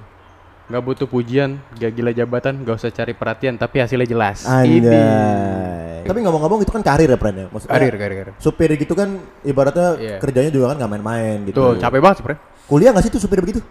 Gak 0.67 0.83
butuh 0.83 1.07
pujian, 1.07 1.63
gak 1.73 1.95
gila 1.95 2.11
jabatan, 2.11 2.59
gak 2.59 2.75
usah 2.75 2.91
cari 2.91 3.15
perhatian, 3.15 3.55
tapi 3.55 3.79
hasilnya 3.79 4.03
jelas. 4.03 4.43
Ini. 4.43 4.83
Anjay. 4.83 6.03
Tapi 6.03 6.19
ngomong-ngomong 6.19 6.59
itu 6.59 6.69
kan 6.69 6.83
karir 6.83 7.07
ya, 7.07 7.15
friend 7.15 7.37
ya. 7.37 7.45
Maksudnya 7.47 7.71
Karir, 7.73 7.93
karir, 7.95 8.15
karir. 8.17 8.33
supir 8.37 8.69
gitu 8.75 8.91
kan 8.91 9.15
ibaratnya 9.41 9.95
Iya. 9.95 10.15
kerjanya 10.19 10.51
juga 10.51 10.65
kan 10.67 10.75
nggak 10.75 10.91
main-main 10.91 11.37
gitu. 11.47 11.55
Tuh, 11.55 11.71
capek 11.77 11.99
banget, 11.99 12.17
Pren. 12.19 12.37
Kuliah 12.67 12.91
nggak 12.91 12.99
sih 13.01 13.11
tuh 13.11 13.21
supir 13.21 13.39
begitu? 13.39 13.63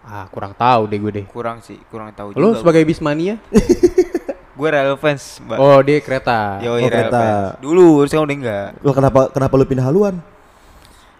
Ah, 0.00 0.24
kurang 0.26 0.56
tahu 0.56 0.88
deh 0.88 0.96
gue 0.96 1.12
deh. 1.12 1.24
Kurang 1.26 1.60
sih, 1.60 1.76
kurang 1.86 2.08
tahu 2.10 2.32
Lu 2.32 2.52
juga. 2.54 2.64
sebagai 2.64 2.80
bismania? 2.82 3.36
gue 4.56 4.68
relevance, 4.72 5.36
Mbak. 5.38 5.58
Oh, 5.58 5.78
dia 5.84 5.98
kereta. 6.00 6.64
Yo, 6.64 6.72
Oh, 6.72 6.80
kereta. 6.80 7.24
Dulu, 7.58 8.08
sekarang 8.08 8.24
udah 8.24 8.36
enggak. 8.38 8.68
Lo 8.80 8.90
kenapa 8.90 9.20
kenapa 9.28 9.52
lu 9.52 9.68
pindah 9.68 9.84
haluan? 9.84 10.16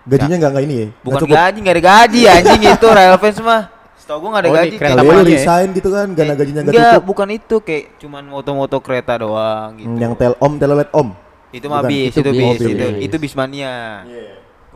Gajinya 0.08 0.40
nggak 0.40 0.50
nggak 0.56 0.64
ini 0.64 0.74
ya? 0.74 0.86
Nggak 0.86 1.04
Bukan 1.04 1.20
cukup. 1.20 1.36
gaji, 1.36 1.58
enggak 1.60 1.74
ada 1.74 1.84
gaji 1.84 2.20
anjing 2.24 2.60
itu 2.64 2.86
relevance 2.88 3.40
mah. 3.44 3.62
Setahu 3.96 4.18
gue 4.18 4.28
enggak 4.28 4.42
ada 4.42 4.48
Oh, 4.48 4.54
gaji. 4.54 4.76
kereta 4.76 4.92
Kali 4.92 5.00
lu 5.00 5.08
apanya 5.08 5.22
ya? 5.22 5.30
resign 5.32 5.68
gitu 5.72 5.88
kan, 5.88 6.06
karena 6.12 6.34
gajinya 6.34 6.60
nggak 6.62 6.72
Enggak, 6.72 6.92
cukup. 6.92 7.06
bukan 7.06 7.28
itu 7.32 7.56
kayak 7.64 7.84
cuman 7.96 8.22
moto-moto 8.24 8.76
kereta 8.78 9.12
doang 9.16 9.70
gitu. 9.74 9.88
Hmm, 9.88 9.98
Yang 9.98 10.12
telom, 10.16 10.52
telolet 10.56 10.88
om. 10.92 11.08
itu 11.48 11.66
mah 11.66 11.80
bis, 11.82 12.12
Itu 12.12 12.20
itu, 12.20 12.30
bis, 12.30 12.36
bis, 12.36 12.56
itu 12.58 12.68
itu, 12.68 12.86
bis. 12.92 13.04
itu 13.08 13.16
bismania. 13.16 14.04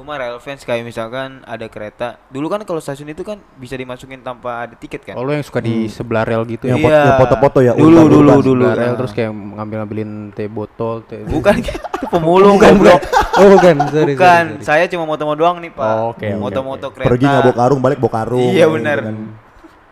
Gue 0.00 0.08
mah 0.08 0.16
relevance 0.16 0.64
kayak 0.64 0.80
misalkan 0.80 1.44
ada 1.44 1.68
kereta. 1.68 2.16
Dulu 2.32 2.48
kan 2.48 2.64
kalau 2.64 2.80
stasiun 2.80 3.12
itu 3.12 3.20
kan 3.20 3.36
bisa 3.60 3.76
dimasukin 3.76 4.24
tanpa 4.24 4.64
ada 4.64 4.72
tiket 4.72 5.04
kan. 5.04 5.12
Oh, 5.12 5.20
lu 5.20 5.36
yang 5.36 5.44
suka 5.44 5.60
di 5.60 5.92
sebelah 5.92 6.24
rel 6.24 6.48
gitu 6.48 6.72
Yang, 6.72 6.80
ya? 6.80 6.88
Iya. 6.88 7.00
yang 7.04 7.20
foto-foto 7.20 7.58
ya. 7.60 7.72
Dulu, 7.76 7.84
urban, 7.84 8.08
dulu, 8.08 8.16
urban. 8.32 8.40
dulu. 8.40 8.64
Sebelah 8.64 8.76
rel 8.80 8.88
Ah. 8.88 8.96
terus 8.96 9.12
kayak 9.12 9.28
ngambil-ngambilin 9.36 10.10
teh 10.32 10.48
botol, 10.48 11.04
teh. 11.04 11.20
Bukan 11.20 11.52
itu 11.60 11.76
pemulung 12.08 12.56
goblok. 12.56 12.96
Oh, 13.36 13.48
bukan. 13.52 13.74
Sorry, 13.92 14.16
Bukan, 14.16 14.44
sorry, 14.56 14.64
sorry. 14.64 14.64
saya 14.64 14.84
cuma 14.88 15.04
moto-moto 15.04 15.36
doang 15.36 15.60
nih, 15.60 15.68
Pak. 15.68 15.84
Oh, 15.84 16.16
oke, 16.16 16.24
oke, 16.24 16.40
Moto-moto 16.40 16.86
kereta. 16.96 17.08
Pergi 17.12 17.24
nggak 17.28 17.42
bawa 17.44 17.56
karung, 17.60 17.80
balik 17.84 17.98
bawa 18.00 18.12
karung. 18.16 18.52
Iya, 18.56 18.64
gitu 18.64 18.74
benar. 18.80 18.98
kan. 19.04 19.16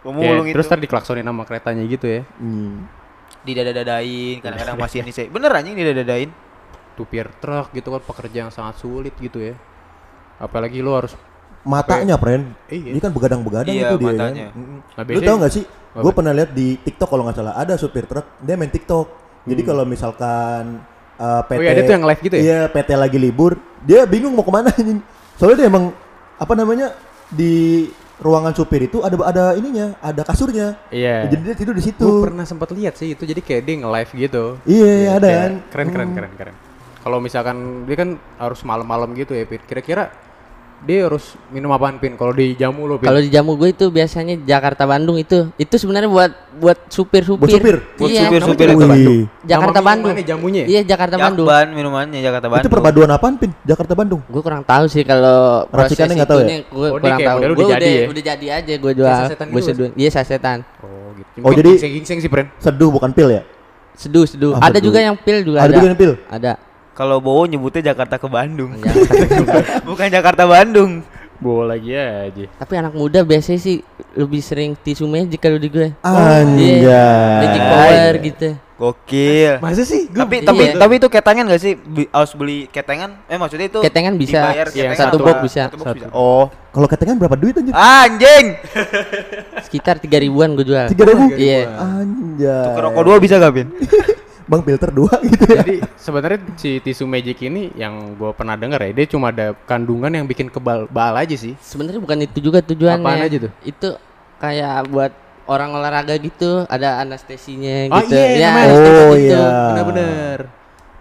Pemulung 0.01 0.25
Ya, 0.41 0.49
itu. 0.49 0.57
Terus 0.57 0.67
tadi 0.67 0.81
diklaksonin 0.89 1.21
nama 1.21 1.45
keretanya 1.45 1.85
gitu 1.85 2.09
ya. 2.09 2.25
Hmm. 2.41 2.89
didada-dadain, 3.39 4.41
kadang-kadang 4.41 4.77
masih 4.77 5.01
ini 5.01 5.13
saya. 5.13 5.29
Bener 5.29 5.53
anjing 5.53 5.73
didada-dadain. 5.73 6.33
Supir 6.97 7.29
truk 7.41 7.71
gitu 7.71 7.89
kan 7.89 8.01
pekerjaan 8.03 8.49
yang 8.49 8.53
sangat 8.53 8.81
sulit 8.81 9.13
gitu 9.17 9.39
ya. 9.39 9.53
Apalagi 10.39 10.79
lu 10.81 10.95
harus 10.95 11.13
Matanya, 11.67 12.17
friend. 12.17 12.55
Iya. 12.71 12.97
Ini 12.97 12.99
kan 13.03 13.11
begadang-begadang 13.13 13.75
Iya, 13.75 13.93
itu 13.93 13.97
dia. 13.99 14.07
matanya. 14.09 14.47
Kan? 14.49 14.57
Mm-mm. 14.57 14.79
Nah, 14.95 15.03
Lu 15.05 15.21
tau 15.21 15.37
gak 15.43 15.53
sih? 15.53 15.65
Gue 15.99 16.13
pernah 16.15 16.33
lihat 16.33 16.51
di 16.55 16.79
TikTok 16.79 17.09
kalau 17.11 17.27
nggak 17.27 17.37
salah 17.37 17.55
ada 17.59 17.75
supir 17.75 18.07
truk 18.07 18.25
dia 18.41 18.55
main 18.55 18.71
TikTok. 18.71 19.07
Jadi 19.45 19.61
Hmm. 19.67 19.69
kalau 19.69 19.85
misalkan 19.85 20.63
uh, 21.19 21.43
PT 21.45 21.59
Oh 21.59 21.65
iya, 21.67 21.73
ada 21.75 21.83
tuh 21.83 21.95
yang 21.99 22.07
live 22.07 22.21
gitu 22.23 22.35
ya? 22.39 22.41
Iya, 22.41 22.61
PT 22.71 22.91
lagi 22.95 23.19
libur, 23.19 23.53
dia 23.83 24.07
bingung 24.07 24.33
mau 24.33 24.47
ke 24.47 24.53
mana 24.55 24.71
anjing. 24.79 25.03
Soalnya 25.35 25.57
dia 25.59 25.69
emang 25.69 25.91
apa 26.39 26.53
namanya 26.55 26.95
di 27.29 27.85
ruangan 28.19 28.55
supir 28.55 28.87
itu 28.87 29.03
ada 29.03 29.19
ada 29.27 29.45
ininya, 29.53 29.99
ada 29.99 30.23
kasurnya. 30.23 30.79
Iya. 30.89 31.27
Jadi 31.27 31.43
dia 31.43 31.55
tidur 31.59 31.75
di 31.75 31.83
situ. 31.83 32.07
Gue 32.07 32.31
pernah 32.31 32.47
sempat 32.47 32.71
lihat 32.71 32.95
sih 32.95 33.13
itu 33.13 33.27
jadi 33.27 33.43
kayak 33.43 33.63
dia 33.67 33.75
nge-live 33.83 34.11
gitu. 34.15 34.45
Iya, 34.65 35.19
ada 35.19 35.27
Kayak 35.27 35.41
kan. 35.43 35.53
Keren 35.75 35.89
keren 35.91 36.11
keren 36.15 36.33
keren. 36.39 36.55
Kalau 37.03 37.19
misalkan 37.19 37.57
dia 37.85 37.97
kan 37.99 38.11
harus 38.39 38.61
malam-malam 38.63 39.11
gitu 39.13 39.35
ya. 39.35 39.45
Kira-kira 39.45 40.15
dia 40.79 41.05
harus 41.05 41.35
minum 41.49 41.69
apaan, 41.69 41.99
Pin? 41.99 42.15
Kalau 42.15 42.31
di 42.31 42.55
jamu 42.55 42.87
lo, 42.87 42.97
Pin. 42.97 43.07
Kalau 43.07 43.19
di 43.19 43.29
jamu 43.29 43.55
gue 43.55 43.69
itu 43.69 43.87
biasanya 43.89 44.39
Jakarta 44.39 44.85
Bandung 44.85 45.17
itu. 45.17 45.51
Itu 45.55 45.75
sebenarnya 45.75 46.07
buat 46.07 46.31
buat 46.55 46.79
supir-supir. 46.87 47.39
Buat 47.41 47.53
supir? 47.53 47.77
Buat 47.95 48.09
Iya. 48.09 48.21
supir-supir 48.25 48.67
Namanya 48.67 48.75
itu. 48.75 48.79
Wih. 48.79 48.89
Bandung. 48.89 49.21
Jakarta 49.43 49.67
Nama 49.75 49.87
Bandung. 49.87 50.07
minumannya 50.07 50.27
jamunya. 50.27 50.63
Iya, 50.65 50.81
Jakarta 50.87 51.17
Bandung. 51.17 51.47
Jakban 51.47 51.67
minumannya 51.73 52.21
Jakarta 52.21 52.47
Bandung. 52.47 52.65
Itu 52.65 52.73
perpaduan 52.73 53.11
apaan, 53.11 53.35
Pin? 53.37 53.51
Jakarta 53.63 53.93
Bandung. 53.93 54.21
Gue 54.27 54.43
kurang 54.43 54.63
tahu 54.63 54.85
sih 54.87 55.03
kalau 55.03 55.67
Racikannya 55.69 56.15
nggak 56.15 56.31
tahu 56.31 56.41
ya? 56.41 56.49
gue 56.63 56.89
Oh, 56.89 56.97
kurang 56.97 57.21
tahu. 57.21 57.39
Gue 57.39 57.67
udah 57.67 57.79
ya? 57.81 58.07
udah 58.07 58.25
jadi 58.25 58.47
aja 58.55 58.73
gue 58.75 58.93
jual. 58.95 59.19
sasetan 59.25 59.47
Gue 59.51 59.61
gitu, 59.61 59.69
seduh. 59.69 59.89
Iya 59.93 60.11
sasetan. 60.11 60.59
Oh, 60.79 61.11
gitu. 61.13 61.29
Oh, 61.43 61.53
jadi- 61.53 61.75
gingseng-gingseng 61.75 62.19
sih, 62.23 62.31
Pren. 62.31 62.47
Seduh 62.59 62.89
bukan 62.89 63.11
pil 63.11 63.31
ya? 63.31 63.43
Seduh, 63.99 64.23
seduh. 64.25 64.55
Ah, 64.55 64.71
ada 64.71 64.79
juga 64.79 65.03
yang 65.03 65.19
pil 65.19 65.43
juga 65.43 65.59
Ada 65.59 65.67
ada. 65.67 65.77
juga 65.77 65.87
yang 65.91 65.99
pil. 65.99 66.13
Ada. 66.31 66.53
Kalau 66.99 67.23
Bowo 67.23 67.47
nyebutnya 67.47 67.95
Jakarta 67.95 68.19
ke 68.19 68.27
Bandung. 68.27 68.75
Jakarta. 68.75 69.79
Bukan 69.89 70.11
Jakarta 70.11 70.43
Bandung. 70.45 71.07
Bawa 71.39 71.71
lagi 71.71 71.95
aja. 71.95 72.51
Tapi 72.51 72.73
anak 72.75 72.91
muda 72.93 73.23
biasanya 73.23 73.63
sih 73.63 73.79
lebih 74.13 74.43
sering 74.43 74.75
tisu 74.75 75.07
magic 75.07 75.39
kalau 75.39 75.55
di 75.55 75.71
gue. 75.71 75.95
Anjay. 76.03 76.83
Magic 77.39 77.63
power 77.63 78.13
gitu. 78.19 78.49
Gokil. 78.75 79.53
Masa 79.59 79.83
sih? 79.83 80.07
Tapi 80.07 80.43
Iya. 80.43 80.47
tapi 80.47 80.63
tapi 80.75 80.93
itu 80.99 81.07
ketengan 81.07 81.47
gak 81.47 81.63
sih? 81.63 81.75
Bi- 81.75 82.11
harus 82.11 82.35
beli 82.35 82.67
ketengan? 82.67 83.15
Eh 83.27 83.35
maksudnya 83.35 83.67
itu 83.67 83.79
Ketengan 83.79 84.15
bisa. 84.15 84.39
dibayar 84.43 84.67
Iya, 84.67 84.75
ketengan 84.91 84.99
satu 84.99 85.17
box 85.19 85.37
bisa. 85.41 85.63
Satu 85.67 85.77
box 85.79 85.87
Satu. 85.87 85.97
bisa. 85.99 86.09
Oh. 86.11 86.47
Kalau 86.69 86.87
ketengan 86.87 87.15
berapa 87.17 87.35
duit 87.35 87.55
anjir? 87.55 87.75
Anjing. 87.75 88.47
Sekitar 89.63 89.99
tiga 89.99 90.19
ribuan 90.19 90.55
gue 90.55 90.63
jual. 90.65 90.91
Tiga 90.91 91.07
ribu? 91.07 91.31
Iya. 91.33 91.71
Anjay. 91.71 92.65
Tuker 92.67 92.83
rokok 92.83 93.03
dua 93.05 93.17
bisa 93.19 93.39
gak, 93.39 93.55
Bin? 93.55 93.71
Bang 94.49 94.65
filter 94.65 94.89
dua 94.89 95.13
gitu 95.29 95.45
ya. 95.47 95.61
Jadi 95.61 95.77
sebenarnya 95.95 96.39
si 96.57 96.81
tisu 96.81 97.05
magic 97.05 97.37
ini 97.43 97.69
yang 97.75 98.17
gue 98.17 98.33
pernah 98.33 98.57
dengar 98.57 98.81
ya, 98.81 98.91
dia 98.93 99.07
cuma 99.07 99.29
ada 99.29 99.53
kandungan 99.63 100.09
yang 100.09 100.25
bikin 100.25 100.49
kebal 100.49 100.89
bal 100.89 101.13
aja 101.15 101.37
sih. 101.37 101.53
Sebenarnya 101.61 102.01
bukan 102.01 102.19
itu 102.19 102.41
juga 102.41 102.59
tujuannya. 102.59 103.05
Apaan 103.05 103.23
aja 103.23 103.37
tuh? 103.39 103.53
Itu 103.61 103.89
kayak 104.39 104.89
buat 104.89 105.13
orang 105.45 105.71
olahraga 105.71 106.17
gitu 106.17 106.65
ada 106.65 106.97
anestesinya 106.99 107.89
Ah 107.89 108.01
gitu. 108.03 108.13
iya, 108.13 108.29
ya, 108.35 108.49
Oh, 108.49 108.57
anestesi 108.59 109.05
gitu. 109.19 109.37
iya. 109.37 109.47
Bener-bener. 109.69 110.39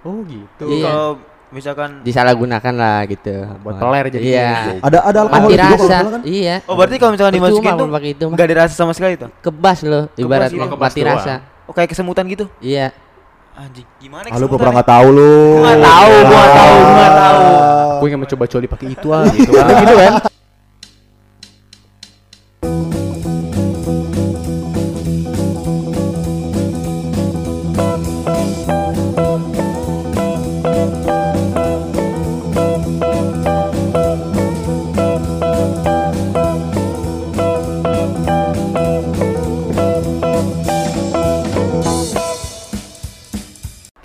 Oh 0.04 0.18
gitu. 0.24 0.66
Iya. 0.68 0.84
Kalau 0.84 1.10
misalkan 1.48 1.90
disalahgunakan 2.04 2.74
lah 2.76 3.00
gitu. 3.06 3.36
buat 3.62 3.76
peler 3.78 4.06
jadi 4.10 4.24
Iya. 4.26 4.52
Ada 4.82 4.98
ada 5.02 5.18
alkohol 5.24 5.48
Mati 5.48 5.56
juga 5.56 5.64
kalau 5.74 5.88
rasa. 5.88 6.10
kan? 6.10 6.22
Iya. 6.24 6.56
Oh 6.64 6.76
berarti 6.76 6.96
kalau 6.98 7.12
misalkan 7.14 7.34
dimasukin 7.34 7.72
tuh 7.74 7.86
mau 7.86 7.96
pakai 7.96 8.10
itu 8.12 8.24
mah. 8.24 8.34
nggak 8.36 8.46
ada 8.46 8.56
rasa 8.60 8.74
sama 8.76 8.92
sekali 8.92 9.14
tuh. 9.16 9.30
Kebas 9.40 9.80
loh 9.84 10.04
ibaratnya 10.14 10.68
mati 10.70 11.00
rasa. 11.02 11.34
Oh 11.64 11.72
kayak 11.72 11.90
kesemutan 11.92 12.28
gitu. 12.28 12.46
Iya. 12.60 12.92
Anjing, 13.58 13.88
gimana 13.98 14.30
Ah, 14.30 14.38
lu 14.38 14.46
kesemutan? 14.46 14.60
pura 14.62 14.70
nggak 14.70 14.86
tahu 14.88 15.08
lu. 15.10 15.34
Gua 15.58 15.74
nggak 15.74 15.82
tahu, 15.82 16.12
gua 16.14 16.30
nggak 16.30 16.54
tahu, 16.54 16.76
gua 16.78 16.94
nggak 16.94 17.14
tahu. 17.18 17.42
Gue 17.98 18.08
ingin 18.08 18.20
mencoba 18.22 18.44
coli 18.46 18.68
pakai 18.70 18.88
itu 18.94 19.08
ah 19.10 19.24
gitu. 19.34 19.52
kan. 19.52 19.66
gitu 19.82 19.96
kan. 19.98 20.14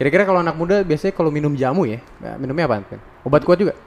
Kira-kira 0.03 0.27
kalau 0.27 0.43
anak 0.43 0.59
muda 0.59 0.83
biasanya 0.83 1.15
kalau 1.15 1.31
minum 1.31 1.55
jamu 1.55 1.87
ya, 1.87 2.03
minumnya 2.35 2.67
apa? 2.67 2.83
Kan? 2.83 2.99
Obat 3.23 3.47
kuat 3.47 3.55
juga? 3.63 3.79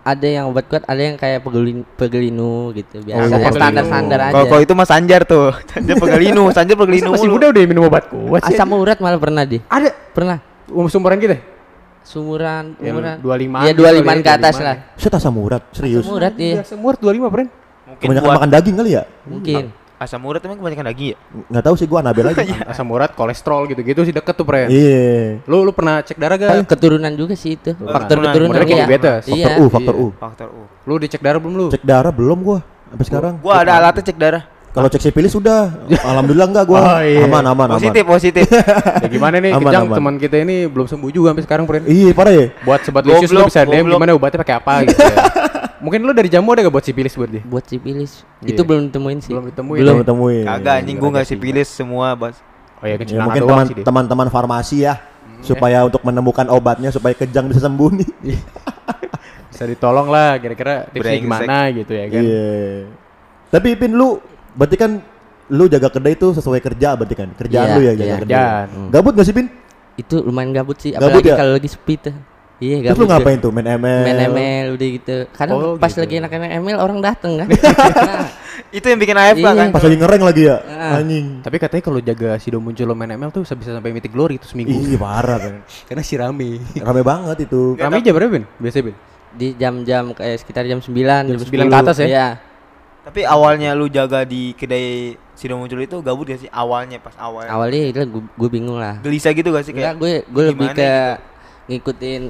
Ada 0.00 0.24
yang 0.24 0.48
obat 0.48 0.64
kuat, 0.72 0.88
ada 0.88 0.96
yang 0.96 1.20
kayak 1.20 1.44
pegelin, 1.44 1.84
pegelinu 2.00 2.72
gitu 2.72 3.04
biasa. 3.04 3.20
Oh, 3.20 3.28
yang 3.28 3.44
pegelinu. 3.44 3.60
standar-standar 3.60 4.20
aja. 4.32 4.42
Kalau 4.48 4.62
itu 4.64 4.72
mas 4.72 4.88
Sanjar 4.88 5.20
tuh. 5.28 5.52
Sanjar 5.76 5.96
pegelinu, 6.00 6.48
Sanjar 6.56 6.76
pegelinu. 6.80 7.12
Masih 7.12 7.28
muda 7.28 7.52
udah 7.52 7.62
minum 7.68 7.84
obat 7.92 8.08
kuat. 8.08 8.40
Asam 8.48 8.72
urat 8.72 8.96
malah 9.04 9.20
pernah 9.20 9.44
di. 9.44 9.60
Ada 9.68 9.92
Pernah. 10.16 10.40
umur 10.72 10.88
sumuran 10.88 11.20
kita? 11.20 11.36
Sumuran, 12.00 12.80
Yang 12.80 12.96
umuran. 12.96 13.16
25 13.20 13.60
Iya, 13.68 13.72
25 13.76 14.24
ke 14.24 14.30
atas 14.32 14.56
lah. 14.64 14.76
Set 14.96 15.12
asam 15.12 15.36
urat, 15.36 15.62
serius. 15.76 16.08
Asam 16.08 16.16
urat 16.16 16.34
iya. 16.40 16.64
Asam 16.64 16.80
urat 16.80 16.96
25, 17.04 17.28
Pren. 17.28 17.48
Mungkin 17.52 18.00
Kebanyakan 18.00 18.24
buat 18.24 18.36
makan 18.40 18.50
daging 18.56 18.76
kali 18.80 18.90
ya? 18.96 19.02
Mungkin. 19.28 19.64
Asam 20.00 20.24
urat 20.24 20.40
emang 20.40 20.56
kebanyakan 20.56 20.86
daging 20.88 21.08
ya? 21.12 21.16
Nggak 21.52 21.64
tahu 21.68 21.74
sih 21.76 21.84
gua 21.84 22.00
Anabel 22.00 22.32
aja. 22.32 22.40
Asam 22.72 22.88
urat, 22.88 23.12
kolesterol 23.12 23.68
gitu-gitu 23.68 24.00
sih 24.08 24.16
deket 24.16 24.32
tuh, 24.32 24.48
Pren. 24.48 24.72
Iya. 24.72 25.44
Lu 25.44 25.60
lu 25.60 25.76
pernah 25.76 26.00
cek 26.00 26.16
darah 26.16 26.40
gak? 26.40 26.64
Keturunan 26.64 27.12
juga 27.12 27.36
sih 27.36 27.60
itu. 27.60 27.76
Faktor 27.76 28.24
keturunan. 28.24 28.32
keturunan 28.32 28.54
kayak 28.56 28.68
iya. 28.72 28.80
diabetes. 28.80 29.22
Faktor 29.28 29.36
Iya. 29.36 29.60
U, 29.60 29.64
faktor 29.68 29.94
U. 30.00 30.06
Faktor 30.16 30.48
U. 30.56 30.62
Lu 30.88 30.94
dicek 30.96 31.20
darah 31.20 31.36
belum 31.36 31.52
lu? 31.52 31.66
Cek 31.68 31.84
darah 31.84 32.12
belum 32.16 32.38
gua 32.40 32.58
sampai 32.88 33.04
sekarang. 33.04 33.34
Gua 33.44 33.54
ada 33.60 33.76
alatnya 33.76 34.02
cek 34.08 34.16
darah. 34.16 34.42
Kalau 34.72 34.88
cek 34.88 35.02
sipilis 35.04 35.36
sudah. 35.36 35.68
Alhamdulillah 36.00 36.48
enggak 36.48 36.64
gua. 36.64 36.80
Oh, 36.80 37.00
iya. 37.04 37.28
Aman, 37.28 37.44
aman, 37.44 37.68
aman. 37.76 37.76
Positif, 37.76 38.04
positif. 38.08 38.46
Ya 39.04 39.08
gimana 39.08 39.36
nih, 39.36 39.52
Aman, 39.52 39.68
Kejang 39.68 39.84
aman. 39.88 39.96
teman 40.00 40.14
kita 40.16 40.36
ini 40.40 40.64
belum 40.64 40.86
sembuh 40.88 41.10
juga 41.12 41.36
sampai 41.36 41.44
sekarang, 41.44 41.64
Pren. 41.68 41.84
Iya, 41.84 42.16
parah 42.16 42.32
ya? 42.32 42.46
Buat 42.64 42.80
sobat 42.88 43.04
Lucius 43.04 43.32
lu 43.34 43.44
bisa 43.44 43.68
DM 43.68 43.84
gimana 43.84 44.16
obatnya 44.16 44.40
pakai 44.40 44.56
apa 44.56 44.72
gitu 44.88 45.00
ya. 45.02 45.16
Mungkin 45.80 46.00
lu 46.04 46.12
dari 46.12 46.28
jamu 46.28 46.52
ada 46.52 46.60
gak 46.68 46.74
buat 46.76 46.84
sipilis 46.84 47.16
buat 47.16 47.30
dia? 47.32 47.42
Buat 47.44 47.64
sipilis. 47.64 48.22
Iya. 48.44 48.52
Itu 48.52 48.62
belum 48.68 48.92
ditemuin 48.92 49.18
sih. 49.24 49.32
Belum 49.32 49.46
ditemuin. 49.48 49.80
Belum 49.80 49.96
ya? 49.96 50.00
ditemuin. 50.04 50.44
Kagak 50.44 50.74
anjing 50.84 50.96
gua 51.00 51.10
nggak 51.16 51.28
sipilis 51.28 51.68
semua, 51.72 52.12
Bos. 52.12 52.36
Oh 52.80 52.88
ya, 52.88 52.96
Ya, 52.96 53.20
mungkin 53.24 53.44
teman 53.44 53.66
teman-teman 53.84 54.26
farmasi 54.32 54.88
ya 54.88 55.00
supaya 55.40 55.84
untuk 55.84 56.00
menemukan 56.04 56.48
obatnya 56.52 56.92
supaya 56.92 57.16
kejang 57.16 57.48
bisa 57.48 57.64
sembuh 57.64 57.90
nih. 57.96 58.10
Bisa 59.52 59.64
ditolong 59.68 60.08
lah 60.08 60.40
kira-kira 60.40 60.88
tipsnya 60.88 61.20
gimana 61.20 61.56
gitu 61.72 61.92
ya 61.92 62.04
kan. 62.08 62.22
Iya. 62.24 62.48
Tapi 63.50 63.68
Pin 63.76 63.92
lu 63.92 64.20
berarti 64.56 64.76
kan 64.78 64.90
lu 65.50 65.66
jaga 65.66 65.90
kedai 65.90 66.14
itu 66.14 66.32
sesuai 66.32 66.60
kerja 66.62 66.94
berarti 66.96 67.14
kan? 67.18 67.28
Kerjaan 67.34 67.66
Iya, 67.66 67.74
lu 67.76 67.80
ya 67.82 67.92
jaga 67.98 68.06
iya. 68.08 68.18
kedai. 68.22 68.92
Gabut 68.94 69.12
gak 69.18 69.26
sih 69.26 69.34
Pin? 69.36 69.46
Itu 69.98 70.24
lumayan 70.24 70.54
gabut 70.56 70.80
sih, 70.80 70.96
Gabut 70.96 71.20
apalagi 71.20 71.28
ya? 71.28 71.36
kalau 71.36 71.52
lagi 71.58 71.68
sepi 71.68 71.94
tuh. 72.00 72.14
Iya, 72.60 72.76
Terus 72.84 72.92
gabut. 72.92 73.00
lu 73.00 73.06
ngapain 73.08 73.38
tuh? 73.40 73.50
Main 73.50 73.68
ML? 73.72 74.04
Main 74.04 74.18
ML 74.28 74.66
udah 74.76 74.88
gitu. 74.92 75.16
Kadang 75.32 75.56
Oh, 75.56 75.74
pas 75.74 75.88
gitu. 75.88 76.04
lagi 76.04 76.14
enak-enak 76.20 76.50
ML 76.60 76.78
orang 76.78 76.98
dateng 77.00 77.32
kan. 77.40 77.48
Nah, 78.00 78.28
Itu 78.70 78.86
yang 78.86 79.00
bikin 79.00 79.16
AFK 79.16 79.40
Iya. 79.40 79.50
kan. 79.56 79.68
Pas 79.72 79.82
lagi 79.82 79.96
ngereng 79.96 80.22
lagi 80.22 80.42
ya? 80.44 80.56
Ah. 80.62 81.00
Anjing. 81.00 81.40
Tapi 81.40 81.56
katanya 81.56 81.82
kalau 81.82 81.98
jaga 81.98 82.36
si 82.36 82.52
Dom 82.52 82.60
muncul 82.60 82.84
lo 82.84 82.92
main 82.92 83.10
ML 83.10 83.32
tuh 83.32 83.42
bisa 83.42 83.56
bisa 83.56 83.72
sampai 83.72 83.90
mythic 83.90 84.12
glory 84.12 84.36
itu 84.36 84.44
seminggu. 84.44 84.76
Ih, 84.76 84.94
parah 84.94 85.40
kan. 85.40 85.54
Karena 85.88 86.02
si 86.04 86.14
rame. 86.14 86.60
Rame 86.76 87.00
banget 87.00 87.48
itu. 87.48 87.74
Rame 87.74 87.98
jam 87.98 88.12
berapa, 88.12 88.30
Ben? 88.30 88.44
Biasanya, 88.60 88.84
Ben? 88.86 88.96
di 89.30 89.46
jam-jam 89.54 90.04
kayak 90.10 90.36
sekitar 90.38 90.66
jam 90.66 90.78
9, 90.78 90.92
jam, 90.92 91.24
Jam 91.32 91.40
10. 91.40 91.50
9 91.56 91.66
ke 91.66 91.78
atas 91.80 91.96
ya? 91.98 92.06
Iya. 92.06 92.28
Tapi 93.00 93.20
awalnya 93.24 93.72
lu 93.72 93.88
jaga 93.88 94.22
di 94.22 94.52
kedai 94.52 95.16
Sido 95.32 95.56
muncul 95.56 95.80
itu 95.80 95.96
gabut 96.04 96.28
gak 96.28 96.36
sih 96.38 96.50
awalnya 96.52 97.00
pas 97.00 97.16
awal. 97.16 97.48
Awalnya 97.48 97.88
itu 97.88 98.00
gue 98.12 98.50
bingung 98.52 98.76
lah. 98.76 99.00
Gelisah 99.00 99.32
gitu 99.32 99.48
gak 99.48 99.64
sih 99.64 99.72
Enggak, 99.72 99.96
kayak? 99.96 99.96
gue 99.96 100.12
gue 100.28 100.44
lebih 100.52 100.68
ke 100.70 100.90
ngikutin 101.66 102.22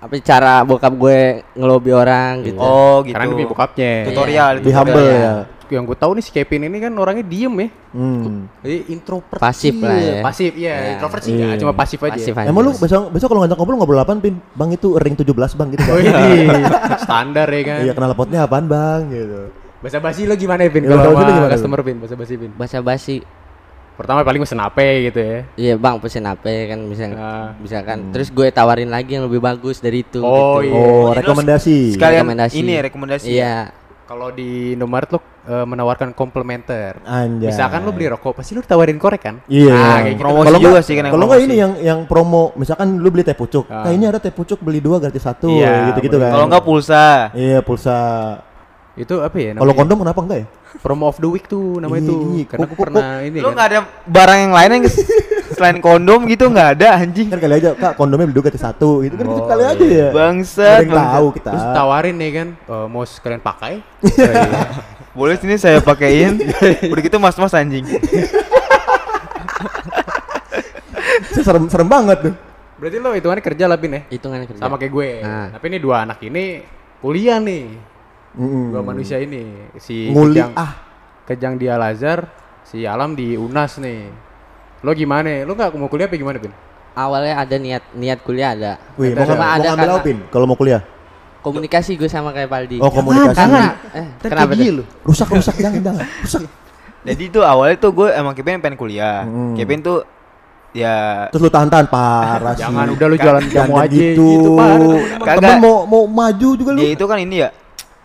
apa 0.00 0.16
cara 0.18 0.64
bokap 0.64 0.92
gue 0.92 1.18
ngelobi 1.52 1.92
orang 1.92 2.40
gitu. 2.42 2.56
Oh 2.56 3.04
gitu. 3.04 3.12
Karena 3.12 3.26
demi 3.28 3.44
bokapnya. 3.44 3.92
Tutorial 4.08 4.52
Di 4.58 4.62
itu. 4.64 4.68
humble 4.72 5.04
Iya. 5.04 5.20
ya. 5.20 5.34
Yang 5.70 5.84
gue 5.86 5.98
tahu 6.02 6.12
nih 6.18 6.24
si 6.24 6.30
Kevin 6.34 6.66
ini 6.66 6.78
kan 6.80 6.92
orangnya 6.96 7.22
diem 7.22 7.54
ya. 7.54 7.68
Hmm. 7.94 8.48
Jadi 8.58 8.76
introvert. 8.90 9.38
Pasif 9.38 9.76
lah 9.78 9.94
ya. 9.94 10.18
Pasif, 10.18 10.52
iya. 10.56 10.74
Iya. 10.74 10.90
Introvert 10.96 11.22
sih 11.22 11.30
Iya. 11.30 11.44
nggak, 11.46 11.58
cuma 11.60 11.72
pasif 11.76 12.00
aja. 12.00 12.16
Pasif 12.16 12.34
aja. 12.34 12.48
Emang 12.48 12.62
lu 12.64 12.72
besok 12.72 13.12
besok 13.12 13.28
kalau 13.28 13.40
ngajak 13.44 13.54
ngobrol 13.54 13.76
ngobrol 13.78 14.00
apaan 14.00 14.18
Pin? 14.18 14.34
Bang 14.50 14.72
itu 14.72 14.88
ring 14.96 15.14
17 15.14 15.54
Bang 15.54 15.68
gitu. 15.70 15.84
Oh 15.86 16.00
Bang. 16.00 16.26
ini 16.48 16.64
standar 16.98 17.46
ya 17.46 17.62
kan. 17.62 17.78
Iya 17.84 17.92
kenal 17.94 18.12
potnya 18.16 18.38
apaan 18.48 18.66
Bang 18.66 19.12
gitu. 19.12 19.52
Bahasa 19.80 19.96
basi 19.96 20.28
lo 20.28 20.36
gimana 20.36 20.64
Vin? 20.68 20.84
Ya, 20.84 20.92
Kalau 20.92 21.48
customer 21.48 21.80
Vin, 21.80 21.96
bahasa 21.96 22.12
basi 22.12 22.34
Vin. 22.36 22.52
Bahasa 22.52 22.78
basi. 22.80 23.24
Pertama 24.00 24.24
paling 24.24 24.40
pesen 24.40 24.56
apa 24.56 24.80
gitu 24.80 25.20
ya. 25.20 25.38
Iya, 25.54 25.74
Bang, 25.76 26.00
pesen 26.00 26.24
apa 26.24 26.48
kan 26.64 26.80
bisa 26.88 27.04
Ah. 27.12 27.52
misalkan. 27.54 28.08
Terus 28.10 28.32
gue 28.32 28.48
tawarin 28.48 28.88
lagi 28.88 29.12
yang 29.12 29.28
lebih 29.28 29.38
bagus 29.38 29.76
dari 29.76 30.00
itu 30.00 30.24
Oh, 30.24 30.56
gitu. 30.58 30.72
iya. 30.72 30.80
Oh, 30.80 31.12
rekomendasi. 31.12 32.00
Sekalian 32.00 32.24
Rekomendasi. 32.24 32.56
ini 32.56 32.70
ya, 32.72 32.82
rekomendasi. 32.82 33.26
ya? 33.26 33.36
Iya. 33.36 33.56
Kalau 34.08 34.32
di 34.32 34.74
Indomaret 34.74 35.06
lo 35.06 35.20
eh, 35.40 35.64
menawarkan 35.64 36.12
komplementer. 36.12 36.98
Anjay. 37.02 37.48
Misalkan 37.48 37.84
lo 37.84 37.92
beli 37.92 38.08
rokok, 38.08 38.36
pasti 38.36 38.52
lo 38.52 38.60
ditawarin 38.60 38.96
korek 38.96 39.20
kan? 39.20 39.36
Iya. 39.46 39.70
Nah, 39.70 39.98
kayak 39.98 40.12
gitu. 40.12 40.20
Promosi 40.20 40.46
Kalau 40.46 40.58
juga 40.58 40.70
nggak- 40.70 40.84
sih 40.84 40.94
kan 40.94 41.04
Kalau 41.06 41.26
nggak 41.26 41.40
ini 41.40 41.54
yang 41.54 41.72
yang 41.78 41.98
promo, 42.04 42.44
misalkan 42.54 42.88
lu 42.96 43.08
beli 43.08 43.22
teh 43.22 43.32
pucuk, 43.32 43.64
Ah. 43.66 43.84
kayaknya 43.84 44.08
ada 44.10 44.18
teh 44.18 44.30
pucuk 44.30 44.58
beli 44.58 44.80
dua 44.80 44.96
gratis 44.98 45.20
satu, 45.20 45.48
Iya, 45.48 45.92
gitu-gitu 45.92 46.16
kan. 46.16 46.30
Kalau 46.30 46.46
enggak 46.46 46.64
pulsa. 46.64 47.04
Iya 47.32 47.60
pulsa. 47.60 47.98
Itu 48.98 49.22
apa 49.22 49.36
ya? 49.38 49.50
Kalau 49.54 49.74
kondom 49.74 49.98
kenapa 50.02 50.20
enggak 50.22 50.40
ya? 50.42 50.48
promo 50.78 51.10
of 51.10 51.18
the 51.18 51.26
week 51.26 51.50
tuh 51.50 51.82
namanya 51.82 52.06
Iya, 52.06 52.10
tuh. 52.14 52.20
iya. 52.30 52.44
Karena 52.46 52.64
aku 52.70 52.76
pernah 52.78 53.06
ini 53.26 53.38
Lu 53.42 53.50
kan. 53.50 53.54
nggak 53.58 53.68
ada 53.74 53.80
barang 54.06 54.38
yang 54.38 54.52
lain 54.54 54.70
yang 54.70 54.84
selain 55.58 55.78
kondom 55.82 56.20
gitu 56.30 56.44
nggak 56.46 56.68
ada 56.78 56.86
anjing. 57.02 57.26
Kan 57.26 57.38
kali 57.42 57.54
aja 57.58 57.70
kak 57.74 57.92
kondomnya 57.98 58.30
beli 58.30 58.38
dua 58.38 58.54
satu, 58.54 59.02
itu 59.02 59.14
kan 59.18 59.24
Oh, 59.26 59.30
gitu 59.34 59.42
kali 59.50 59.62
aja 59.66 59.84
ya. 59.84 60.08
Bangsat. 60.14 60.78
Ada 60.80 60.86
yang 60.86 61.10
tahu 61.10 61.26
kita. 61.34 61.50
Terus 61.50 61.66
tawarin 61.74 62.14
nih 62.16 62.30
kan, 62.32 62.48
eh, 62.54 62.86
mau 62.86 63.02
sekalian 63.02 63.42
pakai. 63.42 63.82
Iya. 64.06 64.32
Boleh 65.18 65.34
sini 65.42 65.58
saya 65.58 65.82
pakein. 65.82 66.38
Udah 66.94 67.02
gitu 67.02 67.18
mas-mas 67.18 67.50
anjing. 67.50 67.82
serem 71.40 71.66
serem 71.66 71.88
banget 71.90 72.30
tuh. 72.30 72.34
Berarti 72.78 72.96
lo 72.96 73.10
hitungannya 73.12 73.44
kerja 73.44 73.64
lah 73.68 73.76
Bin 73.76 73.92
ya? 73.92 74.02
Hitungan 74.08 74.46
kerja. 74.46 74.60
Sama 74.60 74.78
kayak 74.78 74.92
gue. 74.92 75.10
Nah. 75.20 75.48
Tapi 75.58 75.64
ini 75.66 75.78
dua 75.82 76.06
anak 76.06 76.22
ini 76.22 76.62
kuliah 77.02 77.42
nih. 77.42 77.89
Mm-mm. 78.30 78.70
Dua 78.70 78.82
manusia 78.82 79.18
ini. 79.18 79.42
Si 79.76 80.08
Nguli 80.08 80.38
Kejang, 80.38 80.52
ah. 80.54 80.72
Kejang 81.24 81.54
di 81.56 81.66
Al 81.66 81.82
Azhar, 81.82 82.30
si 82.62 82.82
Alam 82.82 83.14
di 83.14 83.34
Unas 83.34 83.76
nih. 83.76 84.06
Lo 84.80 84.94
gimana? 84.94 85.42
Lo 85.42 85.52
nggak 85.52 85.74
mau 85.74 85.90
kuliah 85.90 86.06
apa 86.06 86.14
gimana 86.14 86.38
Bin? 86.38 86.54
Awalnya 86.90 87.34
ada 87.38 87.56
niat 87.56 87.84
niat 87.92 88.18
kuliah 88.20 88.54
ada. 88.54 88.72
Wih, 88.94 89.12
mau, 89.12 89.22
Ada- 89.22 89.26
ngambil- 89.26 89.40
ada 89.40 89.58
mau 89.60 89.70
ngambil 89.72 89.90
apa, 89.90 90.00
Pin? 90.02 90.18
Kalau 90.28 90.46
mau 90.46 90.54
kuliah? 90.54 90.82
Komunikasi 91.40 91.96
gue 91.96 92.06
sama 92.06 92.30
kayak 92.30 92.52
Paldi. 92.52 92.76
Oh, 92.78 92.92
komunikasi. 92.92 93.32
Karena 93.32 93.64
eh, 93.96 94.06
kenapa 94.20 94.52
tuh? 94.52 94.84
Rusak 95.08 95.28
rusak 95.32 95.56
jangan 95.56 95.80
jangan. 95.80 96.04
Rusak. 96.20 96.42
Jadi 97.08 97.24
tuh 97.32 97.42
awalnya 97.42 97.80
tuh 97.80 97.90
gue 97.96 98.08
emang 98.12 98.36
Kevin 98.36 98.60
pengen 98.60 98.76
kuliah. 98.76 99.24
Hmm. 99.24 99.56
Kevin 99.56 99.80
tuh 99.80 100.04
ya 100.70 101.26
Terus 101.32 101.42
lu 101.42 101.50
tahan-tahan 101.50 101.88
parah 101.88 102.52
sih. 102.52 102.62
Jangan 102.62 102.86
udah 102.92 103.06
lu 103.08 103.16
jualan 103.16 103.44
jamu 103.48 103.56
Jangan 103.72 103.84
aja 103.88 103.96
gitu. 103.96 104.28
gitu. 104.28 104.52
Temen 105.24 105.56
mau 105.58 105.76
mau 105.88 106.04
maju 106.04 106.48
juga 106.54 106.70
lu. 106.76 106.78
dia 106.78 106.90
itu 106.92 107.04
kan 107.08 107.18
ini 107.18 107.36
ya 107.40 107.48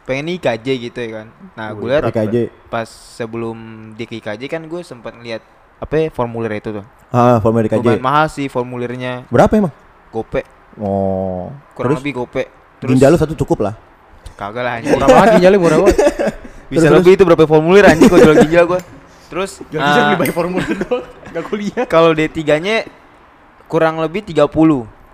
pengen 0.05 0.29
IKJ 0.31 0.67
gitu 0.83 0.97
ya 0.97 1.09
kan. 1.15 1.27
Nah 1.53 1.67
gue 1.71 1.87
lihat 1.87 2.03
IKJ. 2.05 2.35
pas 2.65 2.85
sebelum 2.87 3.57
di 3.93 4.05
IKJ 4.05 4.41
kan 4.45 4.61
gue 4.63 4.81
sempat 4.81 5.13
ngeliat 5.13 5.41
apa 5.75 5.93
ya, 5.97 6.07
formulir 6.07 6.53
itu 6.55 6.71
tuh. 6.71 6.85
Ah, 7.09 7.37
formulir 7.37 7.67
Lumayan 7.67 7.97
IKJ. 7.97 8.01
mahal 8.01 8.25
sih 8.27 8.45
formulirnya. 8.45 9.25
Berapa 9.27 9.51
emang? 9.55 9.73
Gope, 10.07 10.45
Oh. 10.75 11.51
kurang 11.73 11.91
Terus 11.91 11.99
lebih 12.01 12.13
gope. 12.17 12.43
Terus 12.77 12.89
ginjal 12.91 13.09
lu 13.09 13.17
satu 13.17 13.33
cukup 13.33 13.59
lah. 13.61 13.75
kagak 14.35 14.61
lah 14.61 14.73
anjing. 14.77 14.93
Murah 14.93 15.07
banget 15.09 15.29
ginjalnya 15.35 15.59
murah 15.59 15.77
banget. 15.79 15.97
Bisa 16.71 16.85
Terus, 16.85 16.97
lebih 16.99 17.11
itu 17.13 17.23
berapa 17.23 17.43
formulir 17.45 17.83
anjing 17.85 18.07
gua 18.07 18.19
jual 18.19 18.35
ginjal 18.41 18.63
gua. 18.65 18.79
Terus 19.25 19.51
Gak 19.65 19.79
bisa 19.79 19.95
ah, 19.95 20.05
beli 20.05 20.15
banyak 20.19 20.35
formulir 20.35 20.75
doang. 20.77 21.05
Gak 21.31 21.43
kuliah. 21.45 21.83
kalau 21.87 22.11
D3-nya 22.11 22.85
kurang 23.65 23.97
lebih 23.97 24.21
30. 24.21 24.45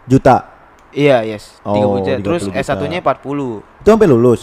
Juta. 0.05 0.35
Iya, 0.91 1.23
yes. 1.23 1.61
30 1.61 1.69
Oh, 1.79 1.97
juta. 1.97 2.17
30 2.17 2.25
Terus 2.25 2.41
juta. 2.45 2.57
S1-nya 2.59 2.99
40. 2.99 3.61
Itu 3.79 3.87
sampai 3.89 4.09
lulus. 4.09 4.41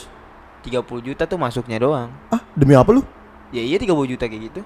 30 0.70 0.80
juta 1.02 1.22
tuh 1.24 1.36
masuknya 1.36 1.78
doang. 1.78 2.08
Ah, 2.28 2.44
demi 2.52 2.72
apa 2.72 2.90
lu? 2.90 3.02
Ya 3.48 3.60
iya 3.60 3.76
30 3.76 3.88
juta 4.06 4.24
kayak 4.24 4.42
gitu. 4.46 4.60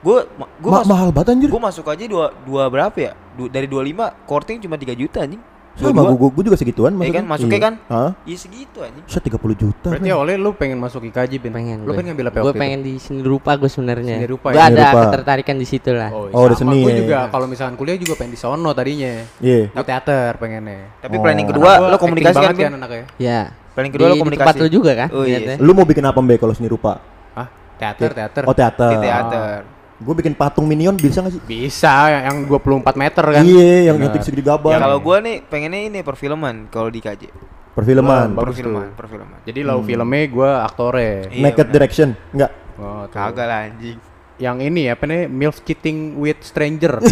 Gue 0.00 0.20
gue 0.60 0.68
Ma- 0.68 0.78
masuk 0.78 0.90
mahal 0.90 1.08
banget 1.10 1.28
anjir. 1.32 1.48
gue 1.48 1.62
masuk 1.62 1.86
aja 1.86 2.04
dua 2.04 2.26
dua 2.42 2.62
berapa 2.66 2.92
ya? 2.94 3.12
Du, 3.32 3.46
dari 3.46 3.64
25 3.64 3.96
korting 4.24 4.60
cuma 4.60 4.76
3 4.76 4.92
juta 4.92 5.22
anjing. 5.22 5.40
Sama 5.74 5.90
Dua-dua. 5.90 6.14
gua, 6.14 6.30
gua 6.30 6.44
juga 6.44 6.54
segituan 6.54 6.94
Iya 6.94 7.10
kan, 7.12 7.24
masuknya 7.26 7.50
Iya. 7.52 7.66
kan? 7.66 7.74
Hah? 7.88 8.10
Iya 8.22 8.38
segitu 8.38 8.78
anjing. 8.78 9.02
Set 9.08 9.26
30 9.26 9.58
juta. 9.58 9.88
Berarti 9.90 10.06
men. 10.06 10.14
oleh 10.14 10.34
lu 10.36 10.54
pengen 10.54 10.78
masuk 10.78 11.02
IKJ, 11.02 11.42
Bin? 11.42 11.50
pengen 11.50 11.82
Lu 11.82 11.90
pengen 11.92 12.14
ngambil 12.14 12.30
apa 12.30 12.38
gue 12.38 12.54
pengen 12.54 12.78
di 12.78 12.94
seni 12.96 13.26
rupa 13.26 13.58
gue 13.58 13.66
sebenarnya 13.66 14.22
Seni 14.22 14.28
rupa 14.28 14.48
gue 14.48 14.60
ya? 14.60 14.70
Ada 14.70 14.84
rupa. 14.86 15.00
ketertarikan 15.10 15.56
di 15.58 15.66
situ 15.66 15.90
lah 15.90 16.14
Oh, 16.14 16.30
Oh, 16.30 16.46
udah 16.46 16.54
sama. 16.54 16.70
seni 16.70 16.78
Gue 16.78 16.92
ya. 16.92 16.98
juga 17.00 17.18
kalau 17.26 17.46
misalkan 17.50 17.74
kuliah 17.74 17.98
juga 17.98 18.14
pengen 18.14 18.30
di 18.30 18.38
sono 18.38 18.70
tadinya. 18.70 19.12
Iya. 19.40 19.60
Di 19.66 19.82
teater 19.82 20.30
pengennya. 20.36 20.94
Tapi 21.00 21.14
Oh. 21.16 21.22
planning 21.26 21.46
kedua 21.48 21.64
gua 21.64 21.74
lo 21.74 21.86
acting 21.88 22.02
komunikasi 22.04 22.36
kan, 22.36 22.44
banget 22.46 23.63
Kan 23.74 23.82
ya 23.82 23.90
Planning 23.90 23.92
kedua 23.92 24.06
di, 24.06 24.10
lo 24.10 24.14
di 24.14 24.22
komunikasi. 24.22 24.46
tempat 24.46 24.62
lu 24.62 24.68
juga 24.70 24.92
kan 24.94 25.08
Oh, 25.10 25.24
iya. 25.26 25.58
Lu 25.58 25.74
mau 25.74 25.82
bikin 25.82 26.04
apa 26.06 26.18
Mbe 26.22 26.38
kalau 26.38 26.54
seni 26.54 26.70
rupa? 26.70 27.02
Hah? 27.34 27.48
Teater, 27.74 28.10
teater. 28.14 28.42
Oh 28.46 28.54
teater. 28.54 28.90
Di 28.94 28.98
teater. 29.02 29.60
Gue 29.94 30.14
bikin 30.14 30.34
patung 30.34 30.66
minion 30.66 30.94
bisa 30.94 31.22
gak 31.22 31.34
sih? 31.34 31.42
Bisa 31.42 32.10
yang 32.10 32.46
24 32.46 32.86
meter 32.94 33.24
kan. 33.24 33.42
Iya, 33.42 33.90
yang 33.90 33.96
Bener. 33.98 34.10
nyetik 34.14 34.22
segede 34.26 34.42
gaban. 34.46 34.74
Ya 34.74 34.78
kalau 34.82 34.98
gua 34.98 35.18
nih 35.22 35.42
pengennya 35.42 35.80
ini 35.86 35.98
perfilman 36.02 36.66
kalau 36.70 36.90
di 36.90 36.98
KJ. 37.02 37.30
Perfilman. 37.74 38.38
Bagus 38.38 38.54
perfilman, 38.54 38.94
tuh. 38.94 38.98
perfilman. 38.98 39.38
Jadi 39.42 39.60
lau 39.66 39.82
filmnya 39.82 40.22
gue 40.30 40.50
aktore. 40.62 41.10
Iya, 41.30 41.42
Naked 41.42 41.66
benar. 41.66 41.74
Direction. 41.74 42.08
Enggak. 42.30 42.50
Oh. 42.78 43.06
Kagak 43.10 43.46
lah 43.46 43.60
anjing. 43.66 43.98
Yang 44.34 44.56
ini 44.66 44.82
apa 44.90 45.04
nih? 45.06 45.26
Milf 45.30 45.62
Kitting 45.62 46.18
with 46.18 46.42
Stranger. 46.42 46.98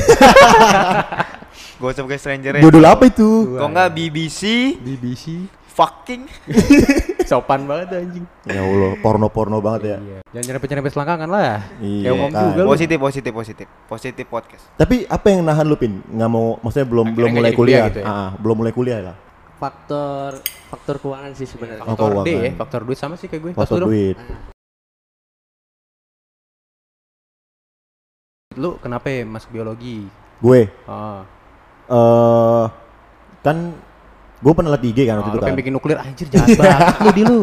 Gua 1.78 1.90
usah 1.90 2.06
pakai 2.06 2.18
stranger 2.18 2.52
Judul 2.62 2.86
apa 2.86 3.10
itu? 3.10 3.58
Kok 3.58 3.68
enggak 3.68 3.90
BBC 3.90 4.40
BBC. 4.78 5.24
Fucking 5.72 6.28
Sopan 7.22 7.64
banget 7.64 7.96
anjing. 7.96 8.26
Ya 8.44 8.60
Allah, 8.60 8.98
porno-porno 8.98 9.56
banget 9.58 9.82
ya. 9.86 9.96
Iya. 9.96 10.18
Jangan 10.28 10.44
nyerempet-nyerempet 10.44 10.92
selangkangan 10.92 11.28
lah. 11.28 11.64
Iya, 11.78 12.02
Kayak 12.02 12.12
ngomong 12.12 12.30
kan. 12.30 12.44
juga 12.50 12.62
positif 12.66 12.98
positif 12.98 13.32
positif 13.32 13.66
positif 13.86 14.24
podcast 14.26 14.64
Tapi 14.74 14.96
apa 15.06 15.26
yang 15.28 15.40
nahan 15.42 15.64
lu 15.64 15.74
Pin? 15.74 16.02
Nggak 16.04 16.28
mau, 16.28 16.58
maksudnya 16.58 16.84
belum 16.84 17.06
Akhirnya 17.06 17.16
belum 17.16 17.30
mulai 17.32 17.52
kuliah 17.52 17.56
kuliah. 17.78 17.84
gitu 17.88 17.98
ya? 17.98 18.04
Ah, 18.04 18.12
ah, 18.12 18.30
belum 18.36 18.56
mulai 18.58 18.72
kuliah 18.72 18.98
lah. 19.02 19.16
faktor 19.54 20.30
faktor 20.68 20.94
keuangan 20.98 21.32
sih 21.32 21.46
sebenarnya 21.46 21.80
Oh, 21.80 21.88
Faktor 21.88 22.10
D 22.10 22.16
keuangan. 22.26 22.42
ya, 22.42 22.50
faktor 22.58 22.80
duit 22.82 22.98
sama 22.98 23.14
sih 23.14 23.26
kayak 23.26 23.40
gue. 23.40 23.52
Faktor 23.54 23.80
duit. 23.80 24.16
Lu 28.52 28.76
kenapa 28.76 29.08
ya 29.08 29.24
masuk 29.24 29.48
biologi? 29.50 30.04
Gue 30.38 30.68
Oh. 30.84 31.22
eh 31.88 32.64
kan 33.40 33.56
gue 34.42 34.52
pernah 34.52 34.70
liat 34.70 34.82
di 34.82 34.90
IG 34.90 35.00
kan 35.04 35.14
waktu 35.16 35.22
Oh, 35.22 35.30
itu 35.30 35.30
lu 35.30 35.38
kan. 35.38 35.46
pengen 35.46 35.58
bikin 35.58 35.72
nuklir 35.72 35.98
anjir 36.04 36.26
jahat 36.28 36.48
banget 36.52 36.96
lu 36.98 37.12
di 37.12 37.24
lu. 37.24 37.42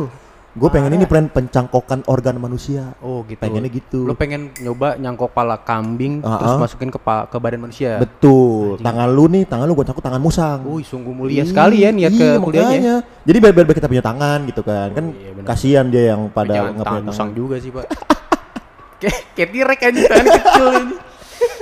Gue 0.50 0.65
pengen 0.68 0.91
ini 0.91 1.06
plan 1.06 1.25
pencangkokan 1.25 2.03
organ 2.06 2.36
manusia. 2.36 2.91
Oh 3.00 3.22
gitu. 3.24 3.38
Pengennya 3.38 3.70
gitu. 3.70 4.01
Lu 4.01 4.12
pengen 4.13 4.50
nyoba 4.58 4.98
nyangkok 4.98 5.29
pala 5.29 5.56
kambing 5.58 6.20
Ah, 6.20 6.36
terus 6.36 6.53
ah. 6.53 6.60
masukin 6.60 6.89
ke 6.89 6.98
ke 7.00 7.38
badan 7.38 7.62
manusia. 7.62 7.96
Betul. 7.98 8.82
Tangan 8.82 9.08
lu 9.08 9.29
nih, 9.29 9.46
tangan 9.46 9.63
lu 9.63 9.74
gue 9.74 9.86
cangkuk 9.86 10.01
tangan 10.01 10.20
musang. 10.20 10.60
Wih, 10.65 10.82
sungguh 10.82 11.13
mulia 11.13 11.46
sekali 11.46 11.82
ya 11.82 11.94
niat 11.94 12.12
ke 12.12 12.18
Iya, 12.20 12.36
kuliahnya. 12.38 12.65
makanya. 12.65 12.96
Jadi 13.24 13.38
biar, 13.39 13.53
biar 13.53 13.65
kita 13.72 13.88
punya 13.88 14.03
tangan 14.03 14.39
gitu 14.44 14.62
kan. 14.62 14.89
Kan 14.91 15.06
iya, 15.13 15.32
kasihan 15.46 15.86
dia 15.86 16.03
yang 16.12 16.27
pada 16.27 16.50
nggak 16.50 16.82
tangan 16.82 16.91
punya 16.98 17.08
musang 17.08 17.29
tangan. 17.29 17.39
juga 17.39 17.56
sih, 17.58 17.70
Pak. 17.70 17.86
Kayak 19.00 19.18
kayak 19.32 19.50
tirek 19.53 19.79
aja 19.82 20.00
tangan 20.03 20.25
kecil 20.27 20.65
ini. 20.75 20.96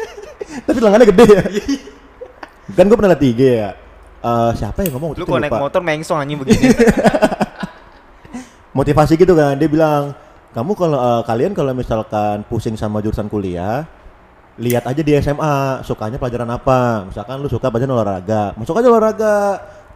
Tapi 0.66 0.78
lengannya 0.80 1.08
gede 1.08 1.26
ya. 1.28 1.42
kan 2.70 2.84
gue 2.84 2.98
pernah 2.98 3.12
liat 3.12 3.22
IG 3.22 3.42
ya. 3.44 3.70
Eh, 4.28 4.52
siapa 4.60 4.84
yang 4.84 5.00
ngomong 5.00 5.16
lu 5.16 5.24
kalau 5.24 5.40
naik 5.40 5.56
motor 5.56 5.80
mengsong 5.80 6.20
anjing 6.20 6.40
begini. 6.44 6.68
Motivasi 8.78 9.18
gitu 9.18 9.34
kan 9.34 9.56
dia 9.56 9.70
bilang 9.72 10.12
kamu 10.52 10.72
kalau 10.76 11.00
eh, 11.00 11.22
kalian 11.24 11.56
kalau 11.56 11.72
misalkan 11.72 12.44
pusing 12.52 12.76
sama 12.76 13.00
jurusan 13.00 13.32
kuliah 13.32 13.88
lihat 14.58 14.90
aja 14.90 15.02
di 15.06 15.14
SMA 15.22 15.86
sukanya 15.88 16.20
pelajaran 16.20 16.50
apa? 16.52 17.08
Misalkan 17.08 17.40
lu 17.40 17.48
suka 17.48 17.72
pelajaran 17.72 17.96
olahraga 17.96 18.52
masuk 18.60 18.76
aja 18.76 18.88
olahraga. 18.92 19.38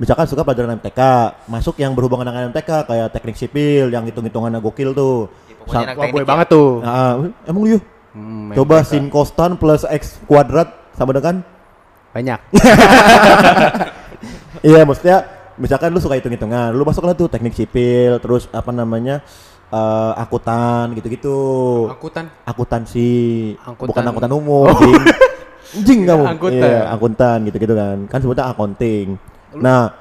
Misalkan 0.02 0.26
suka 0.26 0.42
pelajaran 0.42 0.82
MTK 0.82 1.02
masuk 1.46 1.78
yang 1.78 1.94
berhubungan 1.94 2.26
dengan 2.26 2.50
MTK 2.50 2.90
kayak 2.90 3.14
teknik 3.14 3.38
sipil 3.38 3.94
yang 3.94 4.02
hitung-hitungannya 4.08 4.58
gokil 4.58 4.98
tuh. 4.98 5.30
Anak 5.70 5.94
Wah, 5.94 6.10
gue 6.10 6.22
ya. 6.22 6.26
banget 6.26 6.48
tuh. 6.50 6.82
Nah, 6.82 7.22
emang 7.46 7.62
lu 7.62 7.78
yuk 7.78 7.84
Hmm, 8.12 8.52
coba 8.52 8.84
sin 8.84 9.08
kostan 9.08 9.56
plus 9.56 9.88
x 9.88 10.20
kuadrat 10.28 10.68
sama 11.00 11.16
dengan? 11.16 11.40
Banyak. 12.12 12.40
Iya, 14.62 14.86
maksudnya 14.86 15.18
misalkan 15.58 15.90
lu 15.94 16.00
suka 16.02 16.18
hitung-hitungan, 16.18 16.74
lu 16.74 16.86
masuklah 16.86 17.18
tuh 17.18 17.30
teknik 17.30 17.58
sipil, 17.58 18.22
terus 18.22 18.46
apa 18.54 18.70
namanya? 18.70 19.22
eh, 19.72 20.12
akuntan 20.20 20.92
gitu-gitu. 21.00 21.40
Angkutan. 21.88 22.26
Akuntansi, 22.44 23.12
Angkutan. 23.64 23.88
bukan 23.88 24.04
angkutan 24.04 24.32
umum, 24.36 24.68
jing. 24.68 25.04
Jing 25.88 26.00
kamu. 26.10 26.24
Angkutan. 26.28 26.60
Iya, 26.60 26.80
akuntan 26.92 27.38
gitu-gitu 27.48 27.74
kan. 27.74 27.98
Kan 28.12 28.20
sebutnya 28.20 28.52
accounting. 28.52 29.16
Nah, 29.56 29.96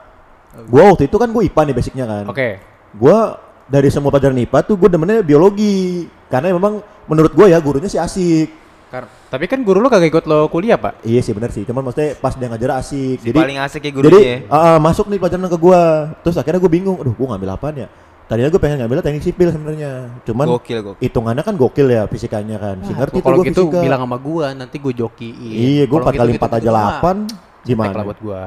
gua 0.66 0.94
waktu 0.94 1.06
itu 1.06 1.16
kan 1.16 1.30
gua 1.30 1.42
IPA 1.46 1.62
nih 1.70 1.74
basicnya 1.74 2.04
kan. 2.06 2.24
Oke. 2.26 2.58
Gua 2.98 3.38
dari 3.70 3.86
semua 3.86 4.10
pelajaran 4.10 4.42
IPA 4.42 4.58
tuh 4.66 4.74
gua 4.74 4.90
demennya 4.90 5.22
biologi. 5.22 6.10
Karena 6.26 6.50
memang 6.50 6.82
menurut 7.06 7.30
gua 7.34 7.46
ya 7.46 7.62
gurunya 7.62 7.86
sih 7.86 8.02
asik. 8.02 8.50
Kar- 8.90 9.06
Tapi 9.06 9.46
kan 9.46 9.62
guru 9.62 9.78
lu 9.78 9.86
kagak 9.86 10.10
ikut 10.10 10.24
lo 10.26 10.50
kuliah, 10.50 10.74
Pak. 10.74 11.06
Iya 11.06 11.22
sih 11.22 11.30
bener 11.30 11.48
sih, 11.48 11.62
cuman 11.62 11.86
maksudnya 11.86 12.18
pas 12.18 12.34
dia 12.34 12.50
ngajar 12.50 12.70
asik. 12.76 13.22
Si 13.22 13.26
Jadi 13.30 13.38
paling 13.38 13.58
asik 13.62 13.80
ya 13.80 13.86
Jadi 13.86 13.96
gurunya 13.96 14.18
ya. 14.20 14.38
ah, 14.50 14.58
ah, 14.58 14.76
masuk 14.76 15.06
nih 15.06 15.16
pelajaran 15.16 15.46
ke 15.46 15.54
gua. 15.56 15.82
Terus 16.20 16.34
akhirnya 16.34 16.58
gua 16.58 16.68
bingung, 16.68 16.96
aduh 16.98 17.14
gua 17.14 17.26
ngambil 17.30 17.54
apaan 17.54 17.76
ya? 17.76 17.88
Tadinya 18.26 18.50
gua 18.50 18.58
pengen 18.58 18.76
ngambil 18.78 18.98
teknik 19.00 19.22
sipil 19.22 19.48
sebenarnya. 19.48 19.90
Cuman 20.22 20.46
gokil 20.48 20.78
gokil 20.84 21.00
hitungannya 21.00 21.42
kan 21.42 21.54
gokil 21.54 21.86
ya 21.86 22.02
fisikanya 22.04 22.56
kan. 22.58 22.76
Ngerti 22.78 23.16
tuh 23.16 23.24
Kalau 23.24 23.38
gitu 23.42 23.62
fisika. 23.70 23.78
bilang 23.78 24.00
sama 24.02 24.18
gua, 24.18 24.46
nanti 24.52 24.76
gua 24.76 24.90
jokiin. 24.90 25.38
Iya, 25.38 25.84
gua 25.86 25.98
Kalau 26.02 26.10
4 26.10 26.18
kali 26.18 26.30
4 26.34 26.50
aja 26.50 26.58
gitu 26.60 26.70
mah 26.70 26.90
8. 26.98 27.16
Gimana? 27.62 27.92
lah 27.92 28.04
buat 28.04 28.18
gua. 28.18 28.42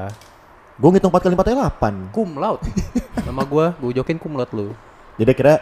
Gua 0.74 0.88
ngitung 0.90 1.08
4 1.08 1.24
kali 1.24 1.32
4 1.32 1.48
aja 1.48 1.56
8. 1.72 1.94
Kum 2.12 2.30
laut. 2.36 2.60
Nama 3.18 3.42
gua, 3.44 3.66
gua 3.74 3.90
jokin 3.94 4.16
kum 4.16 4.36
laut 4.36 4.52
lu. 4.52 4.76
Jadi 5.16 5.32
kira 5.32 5.56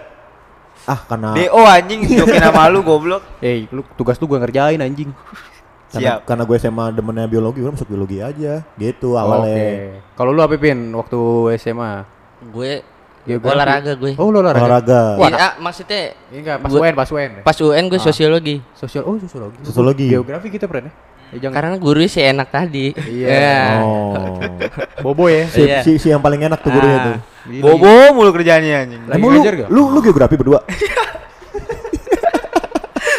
ah 0.84 1.00
karena 1.00 1.30
DO 1.32 1.60
anjing 1.60 2.00
jokin 2.08 2.40
sama 2.40 2.66
lu 2.66 2.80
goblok 2.80 3.22
Eh, 3.40 3.66
lu 3.68 3.82
tugas 3.94 4.16
lu 4.16 4.26
gua 4.26 4.38
ngerjain 4.38 4.78
anjing. 4.78 5.10
karena, 5.88 6.16
siap. 6.16 6.24
karena 6.24 6.42
gue 6.42 6.56
SMA 6.56 6.86
demennya 6.90 7.26
biologi, 7.26 7.60
gua 7.60 7.70
masuk 7.70 7.84
biologi 7.86 8.16
aja. 8.16 8.64
Gitu 8.74 9.12
Oke. 9.12 9.20
awalnya. 9.20 10.00
Kalau 10.14 10.32
lu 10.32 10.40
apa 10.40 10.56
Pin 10.56 10.78
waktu 10.90 11.20
SMA? 11.56 12.08
gue 12.42 12.72
Geografi. 13.22 13.54
olahraga 13.54 13.92
gue 13.94 14.12
Oh, 14.16 14.28
lu 14.28 14.40
olahraga. 14.40 14.64
Olahraga. 14.64 15.00
Iya, 15.20 15.36
ah, 15.38 15.52
maksudnya 15.60 16.00
Enggak, 16.32 16.56
pas 16.58 16.70
Gua- 16.72 16.80
UN, 16.80 16.94
pas 16.96 17.08
UN. 17.08 17.30
pas 17.44 17.56
UN 17.56 17.84
gue 17.86 17.94
Ah. 17.94 18.02
sosiologi 18.02 18.56
Sosial, 18.72 19.02
oh 19.04 19.14
sosiologi. 19.14 19.58
Sosiologi. 19.62 20.06
Geografi 20.08 20.48
kita 20.48 20.64
pernah 20.64 20.90
ya? 21.32 21.38
Jangan 21.40 21.54
karena 21.54 21.76
gurunya 21.76 22.06
sih 22.06 22.22
enak 22.22 22.48
tadi 22.48 22.86
Iya. 22.94 23.80
Oh. 23.80 24.38
bobo 25.02 25.26
ya. 25.26 25.44
si, 25.46 25.60
Iya. 25.62 25.80
si, 25.80 25.96
si 25.96 26.06
yang 26.06 26.20
paling 26.20 26.40
enak 26.42 26.58
tuh 26.58 26.70
gurunya 26.70 26.94
Ah, 26.94 27.04
tuh. 27.06 27.16
gini. 27.46 27.60
bobo 27.60 27.88
mulu 28.12 28.30
kerjaannya 28.30 28.74
anjing 28.78 29.02
Lagi 29.06 29.18
lu, 29.18 29.38
gak? 29.40 29.68
lu, 29.68 29.82
lu 29.88 29.98
geografi 30.00 30.34
berdua? 30.34 30.60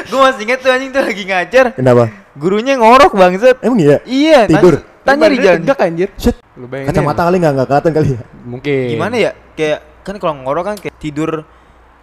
gue 0.06 0.20
masih 0.22 0.42
inget 0.44 0.60
tuh 0.60 0.70
anjing 0.70 0.90
tuh 0.90 1.02
lagi 1.02 1.24
ngajar 1.24 1.66
Kenapa? 1.74 2.06
gurunya 2.34 2.78
ngorok 2.78 3.14
bangset 3.14 3.58
Emang 3.60 3.80
iya? 3.80 3.98
iya 4.06 4.40
Tidur? 4.46 4.86
tanya 5.02 5.28
di 5.28 5.38
jalan 5.38 5.60
Tegak 5.60 5.80
anjir. 5.82 6.10
Shit, 6.16 6.38
Lu 6.54 6.64
bayangin 6.64 6.94
kacamata 6.94 7.18
ya. 7.18 7.26
kali 7.28 7.36
nggak 7.38 7.52
nggak 7.52 7.68
kelihatan 7.68 7.92
kali 7.92 8.08
ya? 8.08 8.20
Mungkin. 8.46 8.86
gimana 8.90 9.16
ya 9.18 9.32
kayak 9.52 9.80
kan 10.00 10.16
kalau 10.16 10.34
ngorok 10.40 10.64
kan 10.64 10.76
kayak 10.78 10.96
tidur 10.96 11.44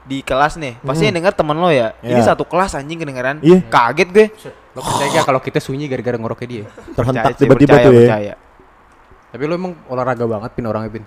di 0.02 0.20
kelas 0.20 0.58
nih 0.58 0.74
pasti 0.80 1.00
Hmm. 1.00 1.08
yang 1.08 1.16
denger 1.16 1.32
temen 1.34 1.54
lo 1.54 1.70
ya 1.70 1.94
ini 2.00 2.12
Iya. 2.14 2.26
satu 2.26 2.44
kelas 2.44 2.74
anjing 2.74 2.98
kedengeran 2.98 3.38
Iya. 3.40 3.62
kaget 3.64 4.08
gue 4.10 4.26
Lo 4.28 4.50
percaya 4.76 5.08
gak 5.12 5.24
kalau 5.24 5.40
kita 5.40 5.58
sunyi 5.58 5.84
gara-gara 5.86 6.14
ngoroknya 6.14 6.46
dia? 6.46 6.64
Terhentak 6.94 7.24
Percaya 7.28 7.40
tiba-tiba 7.40 7.70
percaya, 7.72 7.84
tuh 7.84 7.92
ya. 7.92 8.00
percaya. 8.00 8.34
Tapi 9.30 9.42
lu 9.44 9.54
emang 9.54 9.72
olahraga 9.86 10.24
banget 10.24 10.50
Pin 10.52 10.64
orangnya 10.64 10.90
Pin. 10.90 11.04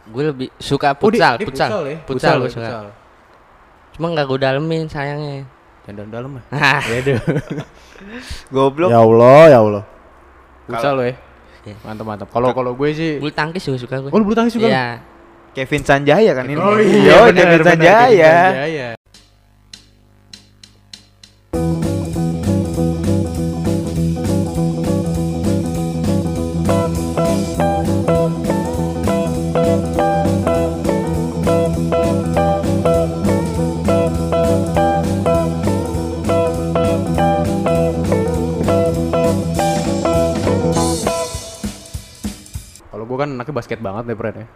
gue 0.00 0.22
lebih 0.24 0.48
suka 0.56 0.90
Oh, 0.92 0.98
futsal 1.00 1.34
dia 1.36 1.46
futsal 1.46 1.70
ya? 1.84 1.98
futsal 2.02 2.34
ya, 2.34 2.42
gue 2.42 2.50
suka 2.50 2.68
cuma 3.92 4.06
nggak 4.10 4.26
gue 4.26 4.38
dalemin 4.38 4.84
sayangnya 4.86 5.44
Jangan 5.80 6.08
dalam 6.08 6.30
lah. 6.36 6.44
Ah. 6.50 6.82
Ya 6.86 6.98
deh. 7.00 7.16
goblok 8.54 8.88
Ya 8.88 8.98
Allah, 8.98 9.40
ya 9.48 9.58
Allah. 9.60 9.82
Futsal 10.64 10.92
lo 10.92 11.02
ya. 11.02 11.14
Iya. 11.60 11.76
Mantap 11.82 12.04
mantap. 12.06 12.28
Kalau 12.28 12.48
kalau 12.52 12.72
gue 12.72 12.88
sih 12.90 13.10
bulu 13.16 13.30
tangkis 13.30 13.62
juga 13.62 13.78
suka 13.78 13.94
gue 13.98 14.10
Oh, 14.10 14.18
lu 14.18 14.24
bulu 14.24 14.36
tangkis 14.36 14.54
juga? 14.54 14.68
iya 14.68 14.86
Kevin 15.50 15.82
Sanjaya 15.82 16.30
kan 16.32 16.46
ini 16.46 16.56
Oh 16.56 16.78
Yo, 16.78 17.26
iya, 17.26 17.32
Kevin 17.32 17.60
Sanjaya 17.64 18.34
kan 43.20 43.28
anaknya 43.30 43.54
basket 43.54 43.78
banget 43.78 44.08
deh 44.08 44.16
Fred 44.16 44.36
ya. 44.40 44.46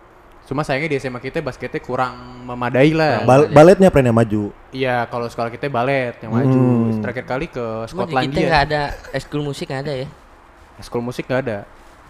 Cuma 0.44 0.60
sayangnya 0.60 0.92
di 0.92 0.96
SMA 1.00 1.24
kita 1.24 1.40
basketnya 1.40 1.80
kurang 1.80 2.44
memadai 2.44 2.92
lah. 2.92 3.24
Bal- 3.24 3.48
baletnya 3.48 3.88
pren 3.88 4.04
yang 4.04 4.12
maju. 4.12 4.52
Iya, 4.76 5.08
kalau 5.08 5.24
sekolah 5.24 5.48
kita 5.48 5.72
balet 5.72 6.20
yang 6.20 6.36
maju. 6.36 6.60
Hmm. 6.92 7.00
Terakhir 7.00 7.24
kali 7.24 7.46
ke 7.48 7.56
di 7.56 7.88
kita 7.88 7.88
Skotlandia. 7.88 8.44
nggak 8.44 8.62
ada 8.68 8.82
eskul 9.16 9.40
musik 9.40 9.72
nggak 9.72 9.82
ada 9.88 9.92
ya. 10.04 10.08
Sekolah 10.84 11.04
musik 11.04 11.24
nggak 11.24 11.42
ada. 11.48 11.58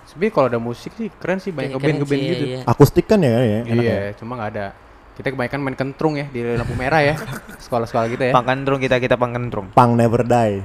Sebenarnya 0.04 0.32
kalau 0.34 0.46
ada 0.50 0.60
musik 0.60 0.92
sih 0.98 1.08
keren 1.14 1.38
sih 1.38 1.54
banyak 1.54 1.78
ngeband 1.78 1.96
ngeband 2.02 2.20
sih, 2.20 2.28
gitu. 2.28 2.44
iya. 2.50 2.60
Akustik 2.66 3.06
kan 3.06 3.22
ya, 3.22 3.38
ya 3.38 3.60
enak 3.64 3.84
Iya, 3.86 3.94
ya. 3.94 4.10
cuma 4.18 4.32
nggak 4.34 4.50
ada. 4.50 4.66
Kita 5.14 5.30
kebanyakan 5.30 5.60
main 5.62 5.76
kentrung 5.78 6.14
ya 6.18 6.26
di 6.26 6.42
lampu 6.42 6.74
merah 6.74 7.00
ya. 7.06 7.14
Sekolah-sekolah 7.64 8.06
kita 8.10 8.24
ya. 8.28 8.32
Pangkandrung 8.34 8.82
kita 8.82 8.98
kita 8.98 9.14
pangkandrung. 9.14 9.70
Pang 9.70 9.94
never 9.94 10.26
die. 10.26 10.58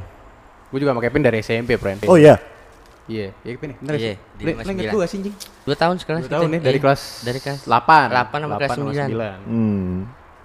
Gue 0.73 0.81
juga 0.81 0.97
sama 0.97 1.05
Kevin 1.05 1.21
dari 1.21 1.37
SMP, 1.45 1.77
friend. 1.77 2.01
Oh 2.09 2.17
iya. 2.17 2.41
Iya, 3.09 3.33
iya 3.41 3.51
Kevin. 3.51 3.71
Bener 3.81 3.95
Iya, 3.95 4.05
sih. 4.05 4.15
di 4.37 4.43
Lu 4.45 4.49
lima 4.51 4.61
sembilan. 4.61 4.91
gue 4.91 4.99
gak 4.99 5.09
sih, 5.09 5.19
Jing? 5.19 5.35
Dua 5.65 5.75
tahun 5.75 5.95
sekelas 5.97 6.21
Dua 6.21 6.31
tahun 6.31 6.45
kita. 6.45 6.53
nih 6.53 6.61
dari 6.61 6.77
Iya. 6.77 6.83
kelas 6.85 7.01
dari 7.25 7.39
kelas 7.41 7.59
8. 7.63 8.07
delapan 8.07 8.37
sama 8.39 8.53
kelas 8.55 8.71
sembilan. 8.71 9.37
Hmm. 9.43 9.93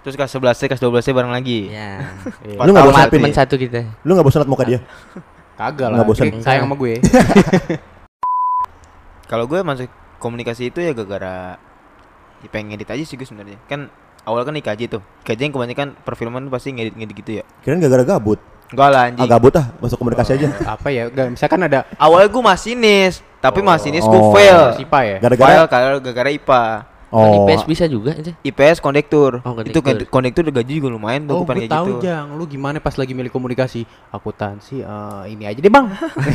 Terus 0.00 0.14
kelas 0.14 0.30
11 0.32 0.66
kelas 0.66 0.80
12 0.80 1.12
bareng 1.12 1.30
lagi. 1.30 1.60
Ya. 1.68 2.08
Iya. 2.48 2.58
Lu 2.58 2.70
nggak 2.72 2.86
bosan 2.86 3.08
Teman 3.10 3.30
ya. 3.30 3.36
satu 3.36 3.54
kita. 3.54 3.80
Lu 4.00 4.10
nggak 4.12 4.24
bosan 4.24 4.38
liat 4.40 4.50
muka 4.50 4.64
dia? 4.64 4.80
Kagak 5.60 5.86
lah. 5.86 5.96
Nggak 6.00 6.08
bosan. 6.08 6.26
Sayang 6.40 6.64
sama 6.64 6.74
gue. 6.74 6.92
Kalau 9.24 9.44
gue 9.44 9.60
masuk 9.60 9.88
komunikasi 10.16 10.68
itu 10.68 10.78
ya 10.78 10.92
gara-gara 10.92 11.56
ya 12.40 12.48
pengen 12.48 12.72
ngedit 12.72 12.88
aja 12.90 13.02
sih 13.02 13.16
gue 13.16 13.24
sebenarnya. 13.24 13.56
Kan 13.66 13.88
awal 14.24 14.44
kan 14.44 14.52
IKJ 14.54 14.88
tuh. 14.90 15.02
IKJ 15.22 15.40
yang 15.42 15.54
kebanyakan 15.54 15.88
perfilman 15.98 16.48
pasti 16.48 16.72
ngedit-ngedit 16.72 17.16
gitu 17.16 17.30
ya. 17.40 17.44
Kirain 17.60 17.76
gara-gara 17.78 18.04
gabut. 18.06 18.40
Enggak 18.72 18.88
lah 18.88 19.02
anjing. 19.06 19.28
Gabut 19.28 19.54
ah, 19.54 19.66
masuk 19.76 19.96
komunikasi 19.96 20.30
aja. 20.34 20.46
Apa 20.66 20.88
ya? 20.88 21.06
Gak, 21.08 21.26
misalkan 21.30 21.60
ada 21.62 21.84
Awalnya 21.94 22.28
gue 22.28 22.42
masinis, 22.42 23.14
tapi 23.38 23.60
Oh. 23.60 23.66
masinis 23.66 24.02
gue 24.02 24.16
Oh. 24.16 24.32
fail. 24.32 24.74
SIPA 24.74 25.00
ya. 25.04 25.16
Gara-gara 25.20 25.48
Fail 25.48 25.64
kalau 25.68 25.98
gara-gara 25.98 26.30
IPA. 26.30 26.64
Kan 27.14 27.30
oh. 27.30 27.46
IPS 27.46 27.62
bisa 27.62 27.84
juga 27.86 28.10
itu. 28.10 28.34
IPS 28.42 28.82
kondektur. 28.82 29.38
Oh, 29.38 29.54
Itu 29.62 29.78
kondektur. 29.78 29.82
kan- 29.86 30.10
kondektur 30.10 30.42
gaji 30.50 30.82
juga 30.82 30.90
lumayan 30.90 31.22
tuh 31.24 31.36
Oh, 31.36 31.46
gue 31.46 31.70
tahu 31.70 31.86
gitu. 31.86 32.02
Jang, 32.02 32.34
lu 32.34 32.42
gimana 32.42 32.82
pas 32.82 32.90
lagi 32.90 33.14
milih 33.14 33.30
komunikasi 33.30 33.86
akuntansi 34.10 34.82
eh, 34.82 35.22
ini 35.30 35.46
aja 35.46 35.62
deh 35.62 35.70
bang. 35.70 35.86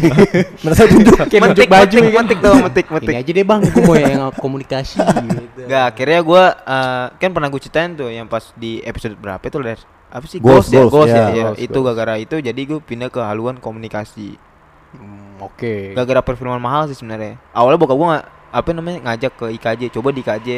Merasa 0.63 0.87
tunjuk. 0.87 1.19
Kayak 1.27 1.41
Mentik, 1.43 1.67
baju 1.67 1.83
mentik, 1.91 1.99
kan. 1.99 2.15
mentik 2.15 2.37
tuh, 2.39 2.55
mentik, 2.55 2.85
mentik. 2.87 3.11
Ini 3.11 3.19
aja 3.19 3.31
deh 3.35 3.43
bang, 3.43 3.59
gue 3.67 3.83
mau 3.83 3.95
yang 3.97 4.31
komunikasi. 4.33 5.03
gitu. 5.03 5.59
Enggak, 5.67 5.83
akhirnya 5.91 6.19
gue 6.23 6.43
kan 7.19 7.29
pernah 7.35 7.47
gue 7.51 7.59
ceritain 7.59 7.91
tuh 7.91 8.07
yang 8.07 8.31
pas 8.31 8.43
di 8.55 8.79
episode 8.79 9.19
berapa 9.19 9.43
itu 9.43 9.59
Les? 9.59 9.83
Apa 10.09 10.25
sih? 10.25 10.37
Ghost, 10.37 10.69
ya, 10.69 10.81
Ghost, 10.81 10.91
Ghost 10.91 11.09
ya. 11.09 11.15
ya. 11.15 11.27
ya. 11.29 11.43
Ghost, 11.47 11.59
itu 11.59 11.69
Ghost. 11.71 11.85
gara-gara 11.87 12.15
itu 12.17 12.35
jadi 12.37 12.57
gue 12.59 12.79
pindah 12.79 13.07
ke 13.07 13.19
haluan 13.19 13.57
komunikasi. 13.57 14.35
Hmm, 14.91 15.37
Oke. 15.39 15.93
Gara-gara 15.93 16.21
perfilman 16.23 16.57
mahal 16.57 16.89
sih 16.89 16.95
sebenarnya. 16.95 17.37
Awalnya 17.51 17.77
bokap 17.77 17.93
gue 17.93 18.07
nggak 18.09 18.25
apa 18.49 18.69
namanya 18.71 18.97
ngajak 19.05 19.31
ke 19.35 19.45
IKJ, 19.53 19.81
coba 19.91 20.09
di 20.09 20.19
IKJ. 20.19 20.49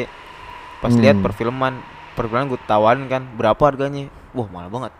Pas 0.78 0.88
Hmm. 0.88 0.98
lihat 0.98 1.16
perfilman, 1.18 1.74
perfilman 2.12 2.48
gue 2.48 2.60
tawarin 2.62 3.04
kan 3.06 3.28
berapa 3.30 3.60
harganya? 3.62 4.08
Wah 4.32 4.48
mahal 4.48 4.68
banget. 4.68 4.92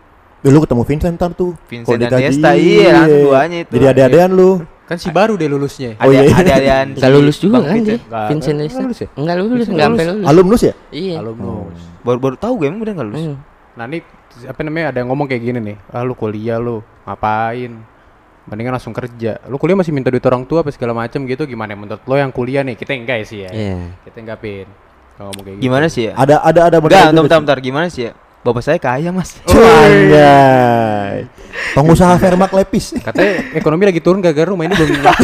Dulu 0.42 0.58
ketemu 0.60 0.82
Vincent 0.84 1.14
ntar 1.16 1.30
tuh. 1.32 1.54
Vincent 1.64 1.96
dan 1.96 2.10
Desta, 2.12 2.50
iya, 2.52 2.92
langsung 2.98 3.24
duanya 3.24 3.58
itu. 3.62 3.72
Jadi 3.72 3.86
ada-adaan 3.88 4.30
lu. 4.32 4.50
Kan 4.82 4.98
si 4.98 5.08
baru 5.08 5.34
deh 5.34 5.46
lulusnya. 5.46 5.96
Ada 5.96 6.04
Oh, 6.04 6.10
iya. 6.12 6.28
ada 6.28 6.52
adaan 6.52 6.86
Enggak 6.92 7.10
lulus 7.16 7.36
juga 7.38 7.58
kan 7.62 7.78
dia. 7.80 7.96
Nggak- 7.96 8.28
Vincent 8.28 8.54
nggak 8.54 8.66
Lesta. 8.68 8.82
lulus 8.82 8.98
ya? 8.98 9.08
Enggak 9.14 9.36
lulus, 9.38 9.64
enggak 9.64 9.86
sampai 9.86 10.04
lulus. 10.04 10.12
lulus. 10.12 10.28
Alumnus 10.28 10.62
ya? 10.62 10.74
Iya. 10.90 11.16
Alumnus. 11.18 11.78
Baru 12.02 12.18
baru 12.20 12.36
tahu 12.36 12.52
gue 12.54 12.66
emang 12.68 12.80
bener 12.82 12.92
nggak 12.92 13.08
lulus. 13.08 13.22
Hmm. 13.24 13.38
Apa 14.42 14.60
namanya 14.64 14.90
ada 14.90 14.98
yang 15.04 15.08
ngomong 15.12 15.28
kayak 15.28 15.42
gini 15.42 15.58
nih. 15.60 15.76
Ah 15.92 16.02
lu 16.02 16.16
kuliah 16.16 16.56
lu 16.56 16.80
ngapain? 17.04 17.72
Mendingan 18.42 18.74
langsung 18.74 18.90
kerja. 18.90 19.38
Lu 19.46 19.54
kuliah 19.56 19.78
masih 19.78 19.94
minta 19.94 20.10
duit 20.10 20.24
orang 20.26 20.42
tua 20.42 20.66
apa 20.66 20.70
segala 20.74 20.96
macem 20.96 21.22
gitu 21.26 21.46
gimana 21.46 21.78
menurut 21.78 22.02
lo 22.02 22.14
yang 22.16 22.34
kuliah 22.34 22.66
nih? 22.66 22.74
Kita 22.74 22.90
enggak 22.96 23.22
sih 23.28 23.46
ya. 23.46 23.50
Iya. 23.52 23.92
Kita 24.02 24.18
enggak 24.18 24.38
pin. 24.42 24.66
Kalau 25.14 25.30
ngomong 25.30 25.44
kayak 25.44 25.56
gitu. 25.60 25.64
Gimana 25.68 25.86
sih 25.86 26.02
ya? 26.08 26.12
Ada 26.16 26.34
ada 26.42 26.60
ada 26.66 26.76
Enggak, 26.82 26.90
bentar, 27.12 27.22
bentar, 27.22 27.38
bentar. 27.44 27.58
Gimana 27.62 27.86
sih 27.86 28.10
ya? 28.10 28.12
Bapak 28.42 28.62
saya 28.66 28.78
kaya 28.82 29.14
mas. 29.14 29.38
Anjay. 29.86 31.30
Pengusaha 31.78 32.18
Vermak 32.18 32.50
Lepis. 32.50 32.98
Katanya 32.98 33.54
ekonomi 33.54 33.86
lagi 33.86 34.02
turun 34.02 34.18
gara-gara 34.18 34.50
rumah 34.50 34.66
ini 34.66 34.74
belum 34.74 34.98
laku. 35.06 35.22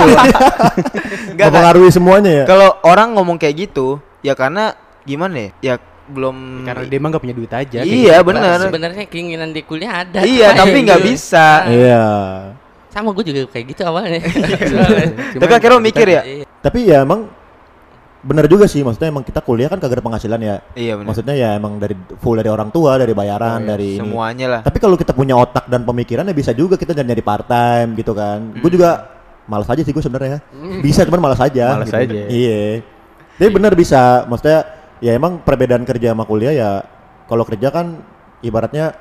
Enggak, 1.35 1.47
Mempengaruhi 1.51 1.90
semuanya 1.90 2.31
ya. 2.31 2.44
Kalau 2.47 2.79
orang 2.87 3.18
ngomong 3.18 3.35
kayak 3.42 3.68
gitu, 3.68 3.99
ya 4.23 4.38
karena 4.38 4.79
gimana 5.03 5.35
ya? 5.35 5.51
Ya 5.59 5.75
belum 6.09 6.64
Karena 6.64 6.83
dia 6.88 6.99
emang 6.99 7.11
gak 7.14 7.23
punya 7.23 7.37
duit 7.37 7.53
aja. 7.53 7.81
Iya, 7.85 8.16
gitu. 8.18 8.27
bener. 8.33 8.59
Sebenarnya 8.64 9.05
keinginan 9.07 9.51
di 9.53 9.62
kuliah 9.62 10.03
ada. 10.05 10.25
Iya, 10.25 10.57
tapi 10.57 10.83
nggak 10.83 11.01
gitu. 11.05 11.09
bisa. 11.12 11.47
Iya. 11.68 12.05
Sama 12.88 13.12
gue 13.12 13.25
juga 13.29 13.40
kayak 13.53 13.66
gitu 13.77 13.83
awalnya. 13.85 14.25
Tapi 15.44 15.53
akhirnya 15.53 15.77
lo 15.77 15.85
mikir 15.85 16.07
ya? 16.09 16.23
Iya. 16.25 16.44
Tapi 16.49 16.79
ya 16.88 17.05
emang 17.05 17.29
bener 18.18 18.51
juga 18.51 18.66
sih 18.66 18.83
maksudnya 18.83 19.14
emang 19.14 19.23
kita 19.23 19.38
kuliah 19.47 19.71
kan 19.71 19.79
kagak 19.79 20.01
ada 20.01 20.05
penghasilan 20.09 20.40
ya. 20.42 20.57
Iya 20.75 20.92
benar. 20.99 21.07
Maksudnya 21.12 21.35
ya 21.38 21.49
emang 21.55 21.79
dari 21.79 21.94
full 22.18 22.35
dari 22.40 22.51
orang 22.51 22.73
tua, 22.75 22.99
dari 22.99 23.12
bayaran, 23.14 23.61
Oh, 23.61 23.62
iya. 23.62 23.68
dari 23.77 23.90
ini. 23.94 24.03
Semuanya 24.03 24.47
lah. 24.49 24.61
Tapi 24.64 24.79
kalau 24.83 24.97
kita 24.99 25.12
punya 25.14 25.38
otak 25.38 25.68
dan 25.71 25.85
pemikiran 25.87 26.27
ya 26.27 26.35
bisa 26.35 26.51
juga 26.57 26.75
kita 26.81 26.97
nyari 26.97 27.23
part 27.23 27.47
time 27.47 27.94
gitu 27.94 28.16
kan. 28.16 28.57
Gue 28.59 28.73
juga 28.73 29.07
malas 29.47 29.68
aja 29.71 29.85
sih 29.85 29.92
gue 29.92 30.03
sebenarnya. 30.03 30.40
Bisa 30.83 31.05
cuman 31.07 31.21
malas 31.31 31.40
aja. 31.44 31.77
Malas 31.79 31.92
gitu. 31.92 32.03
aja. 32.03 32.23
Iya. 32.27 32.83
Tapi 33.38 33.51
bener 33.55 33.73
bisa. 33.79 34.27
Maksudnya 34.27 34.77
ya 34.98 35.12
emang 35.12 35.38
perbedaan 35.38 35.82
kerja 35.82 36.12
sama 36.12 36.24
kuliah 36.24 36.52
ya 36.52 36.70
kalau 37.24 37.44
kerja 37.44 37.68
kan 37.68 38.00
ibaratnya 38.40 38.94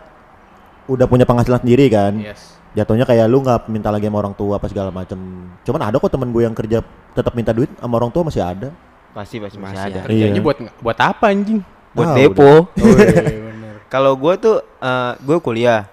udah 0.85 1.05
punya 1.05 1.23
penghasilan 1.23 1.59
sendiri 1.61 1.87
kan. 1.87 2.15
Yes. 2.15 2.55
Jatuhnya 2.73 3.03
kayak 3.03 3.25
lu 3.25 3.41
nggak 3.41 3.67
minta 3.67 3.89
lagi 3.89 4.05
sama 4.05 4.21
orang 4.21 4.33
tua 4.33 4.55
apa 4.55 4.67
segala 4.67 4.89
macem. 4.89 5.17
Cuman 5.65 5.81
ada 5.81 5.97
kok 5.97 6.07
temen 6.07 6.29
gue 6.29 6.43
yang 6.45 6.53
kerja 6.53 6.79
tetap 7.11 7.33
minta 7.33 7.49
duit 7.51 7.71
sama 7.73 7.97
orang 7.97 8.11
tua 8.11 8.21
masih 8.23 8.43
ada. 8.43 8.69
Pasti 9.11 9.41
pasti 9.41 9.57
masih 9.57 9.73
Masih 9.73 9.87
ada. 9.89 9.99
ada. 9.99 10.07
Kerjanya 10.07 10.37
Iya. 10.37 10.43
buat 10.45 10.57
buat 10.79 10.97
apa 11.01 11.25
anjing? 11.27 11.59
Buat 11.91 12.07
Ah, 12.07 12.15
depo. 12.15 12.45
Oh, 12.45 12.61
iya. 12.77 13.41
Kalau 13.93 14.13
gue 14.13 14.33
tuh 14.37 14.55
eh 14.61 15.11
gue 15.17 15.37
kuliah. 15.39 15.89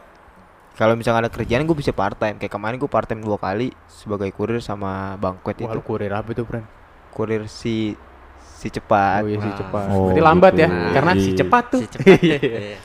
Kalau 0.75 0.99
misalnya 0.99 1.25
ada 1.25 1.31
kerjaan 1.31 1.63
gue 1.65 1.77
bisa 1.79 1.95
part 1.95 2.19
time. 2.19 2.37
Kayak 2.37 2.53
kemarin 2.53 2.77
gue 2.77 2.91
part 2.91 3.07
time 3.07 3.23
dua 3.23 3.39
kali 3.39 3.71
sebagai 3.87 4.29
kurir 4.35 4.59
sama 4.59 5.15
banquet 5.17 5.63
Wah, 5.63 5.71
itu. 5.71 5.81
kurir 5.81 6.11
apa 6.11 6.35
tuh, 6.35 6.45
Friend? 6.45 6.67
Kurir 7.11 7.47
si 7.47 7.95
si 8.65 8.73
cepat. 8.73 9.21
Oh 9.21 9.29
iya 9.29 9.37
si 9.37 9.45
Nah, 9.45 9.57
cepat. 9.61 9.87
Oh, 9.87 10.09
Berarti 10.09 10.23
lambat 10.25 10.53
ya, 10.55 10.67
gitu. 10.67 10.89
karena 10.91 11.13
si 11.15 11.21
Iya. 11.27 11.37
cepat 11.37 11.65
tuh. 11.69 11.81
Si 11.81 11.87
cepat. 11.87 12.17
Iya. 12.25 12.39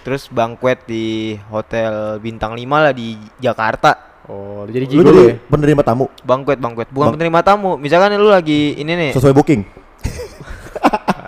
Terus 0.04 0.22
banquet 0.28 0.80
di 0.84 1.06
hotel 1.48 1.92
bintang 2.20 2.52
5 2.52 2.60
lah 2.78 2.92
di 2.92 3.16
Jakarta. 3.38 3.92
Oh, 4.28 4.68
jadi 4.68 4.86
Lu 4.92 5.02
jadi 5.02 5.22
ya? 5.26 5.36
penerima 5.42 5.82
tamu 5.82 6.06
Banquet 6.22 6.60
banquet. 6.60 6.86
Bukan 6.88 7.02
Bang- 7.02 7.16
penerima 7.16 7.40
tamu. 7.42 7.72
Misalkan 7.76 8.12
lu 8.14 8.28
lagi 8.28 8.76
ini 8.76 8.92
nih. 8.92 9.12
sesuai 9.12 9.32
booking. 9.32 9.64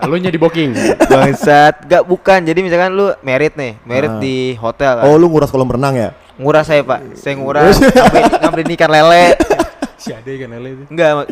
Lu 0.02 0.18
nya 0.18 0.28
di 0.28 0.38
booking. 0.38 0.74
Bangsat, 1.00 1.86
gak 1.86 2.04
bukan. 2.04 2.42
Jadi 2.42 2.60
misalkan 2.60 2.90
lu 2.90 3.14
merit 3.22 3.54
nih, 3.54 3.78
merit 3.84 4.10
Ah. 4.10 4.18
di 4.18 4.36
hotel 4.56 4.98
kan. 4.98 5.04
Oh 5.06 5.14
lu 5.14 5.30
nguras 5.30 5.48
kolam 5.48 5.70
renang 5.70 5.94
ya? 5.94 6.10
Nguras 6.36 6.66
saya, 6.66 6.82
Pak. 6.82 7.14
Saya 7.16 7.38
nguras 7.38 7.78
ngambil, 7.78 8.24
ngambilin 8.40 8.70
ikan 8.76 8.90
lele. 8.90 9.26
si 10.02 10.10
Ade 10.10 10.34
kan 10.36 10.50
lele 10.50 10.70
itu. 10.74 10.84
Enggak, 10.90 11.10
ma- 11.16 11.30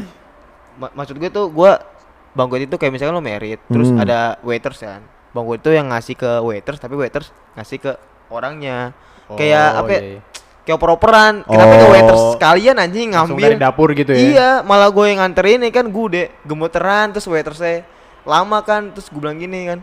ma- 0.77 0.93
maksud 0.95 1.17
gue 1.17 1.29
tuh 1.29 1.49
gua 1.49 1.81
banquet 2.31 2.61
itu 2.63 2.75
kayak 2.75 2.91
misalkan 2.91 3.13
lu 3.13 3.21
merit, 3.21 3.59
terus 3.65 3.89
Hmm. 3.89 3.99
ada 3.99 4.37
waiters 4.41 4.79
kan. 4.79 5.01
Banquet 5.29 5.59
itu 5.59 5.69
yang 5.71 5.87
ngasih 5.87 6.15
ke 6.15 6.31
waiters, 6.39 6.77
tapi 6.77 6.93
waiters 6.93 7.27
ngasih 7.53 7.77
ke 7.79 7.91
orangnya. 8.27 8.93
Kayak 9.29 9.65
apa 9.75 9.89
ya? 9.89 9.99
iya, 9.99 10.09
iya. 10.11 10.21
Kayak 10.59 10.75
oper-operan. 10.75 11.33
Kenapa 11.43 11.73
ke 11.73 11.81
Oh. 11.81 11.91
waiters 11.91 12.23
sekalian 12.33 12.75
anjing 12.77 13.07
ngambil? 13.09 13.41
dari 13.43 13.57
dapur 13.57 13.89
gitu 13.91 14.11
ya. 14.11 14.19
Iya, 14.19 14.49
malah 14.61 14.89
gue 14.89 15.05
yang 15.05 15.19
nganterin 15.19 15.59
nih 15.59 15.71
kan 15.71 15.85
gue 15.85 16.05
deh 16.07 16.27
gemeteran 16.43 17.09
terus 17.09 17.25
waitersnya 17.25 17.85
lama 18.21 18.61
kan 18.61 18.89
terus 18.89 19.07
gue 19.07 19.17
bilang 19.17 19.37
gini 19.37 19.65
kan. 19.65 19.79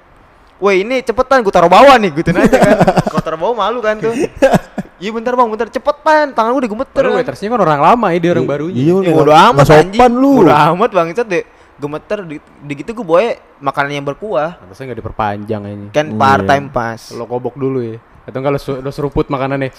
Woi 0.57 0.81
ini 0.81 0.99
cepetan 1.01 1.43
gue 1.43 1.51
taruh 1.51 1.69
bawah 1.69 1.95
nih 1.95 2.11
gituin 2.13 2.39
aja 2.39 2.57
kan. 2.57 2.77
Kalau 3.11 3.21
taruh 3.21 3.37
bawah 3.37 3.55
malu 3.57 3.79
kan 3.79 3.99
tuh. 3.99 4.15
Iya 4.97 5.11
bentar 5.13 5.37
bang, 5.37 5.45
bentar 5.47 5.69
cepetan 5.69 6.33
tangan 6.33 6.51
gue 6.51 6.61
udah 6.65 6.73
gemeter. 6.73 6.95
Padahal 6.97 7.13
kan. 7.13 7.19
waitersnya 7.21 7.49
kan 7.51 7.61
orang 7.61 7.81
lama 7.83 8.07
ya, 8.09 8.19
dia 8.19 8.31
orang 8.33 8.47
barunya. 8.47 8.79
Iya, 8.79 8.95
Ya 8.95 9.01
nggak- 9.05 9.17
bodo 9.19 9.33
amat 9.35 9.65
sopan 9.69 10.13
lu. 10.13 10.33
Bodo 10.41 10.55
amat 10.55 10.91
banget 10.91 11.27
deh. 11.29 11.45
Gemeter 11.77 12.25
di, 12.25 12.37
di 12.39 12.73
gitu 12.75 12.93
gue 12.93 13.05
bawa 13.05 13.21
makanan 13.61 13.93
yang 13.93 14.07
berkuah. 14.07 14.57
Harusnya 14.59 14.85
nggak 14.87 15.01
diperpanjang 15.01 15.63
ini. 15.67 15.87
Kan 15.91 16.07
Iya. 16.11 16.19
part 16.19 16.43
time 16.43 16.67
pas. 16.69 17.01
Lo 17.11 17.25
kobok 17.25 17.55
dulu 17.55 17.85
ya. 17.85 17.97
Atau 18.25 18.41
enggak 18.41 18.53
lo, 18.53 18.61
su- 18.61 18.81
lo 18.81 18.91
seruput 18.91 19.27
makanannya. 19.27 19.71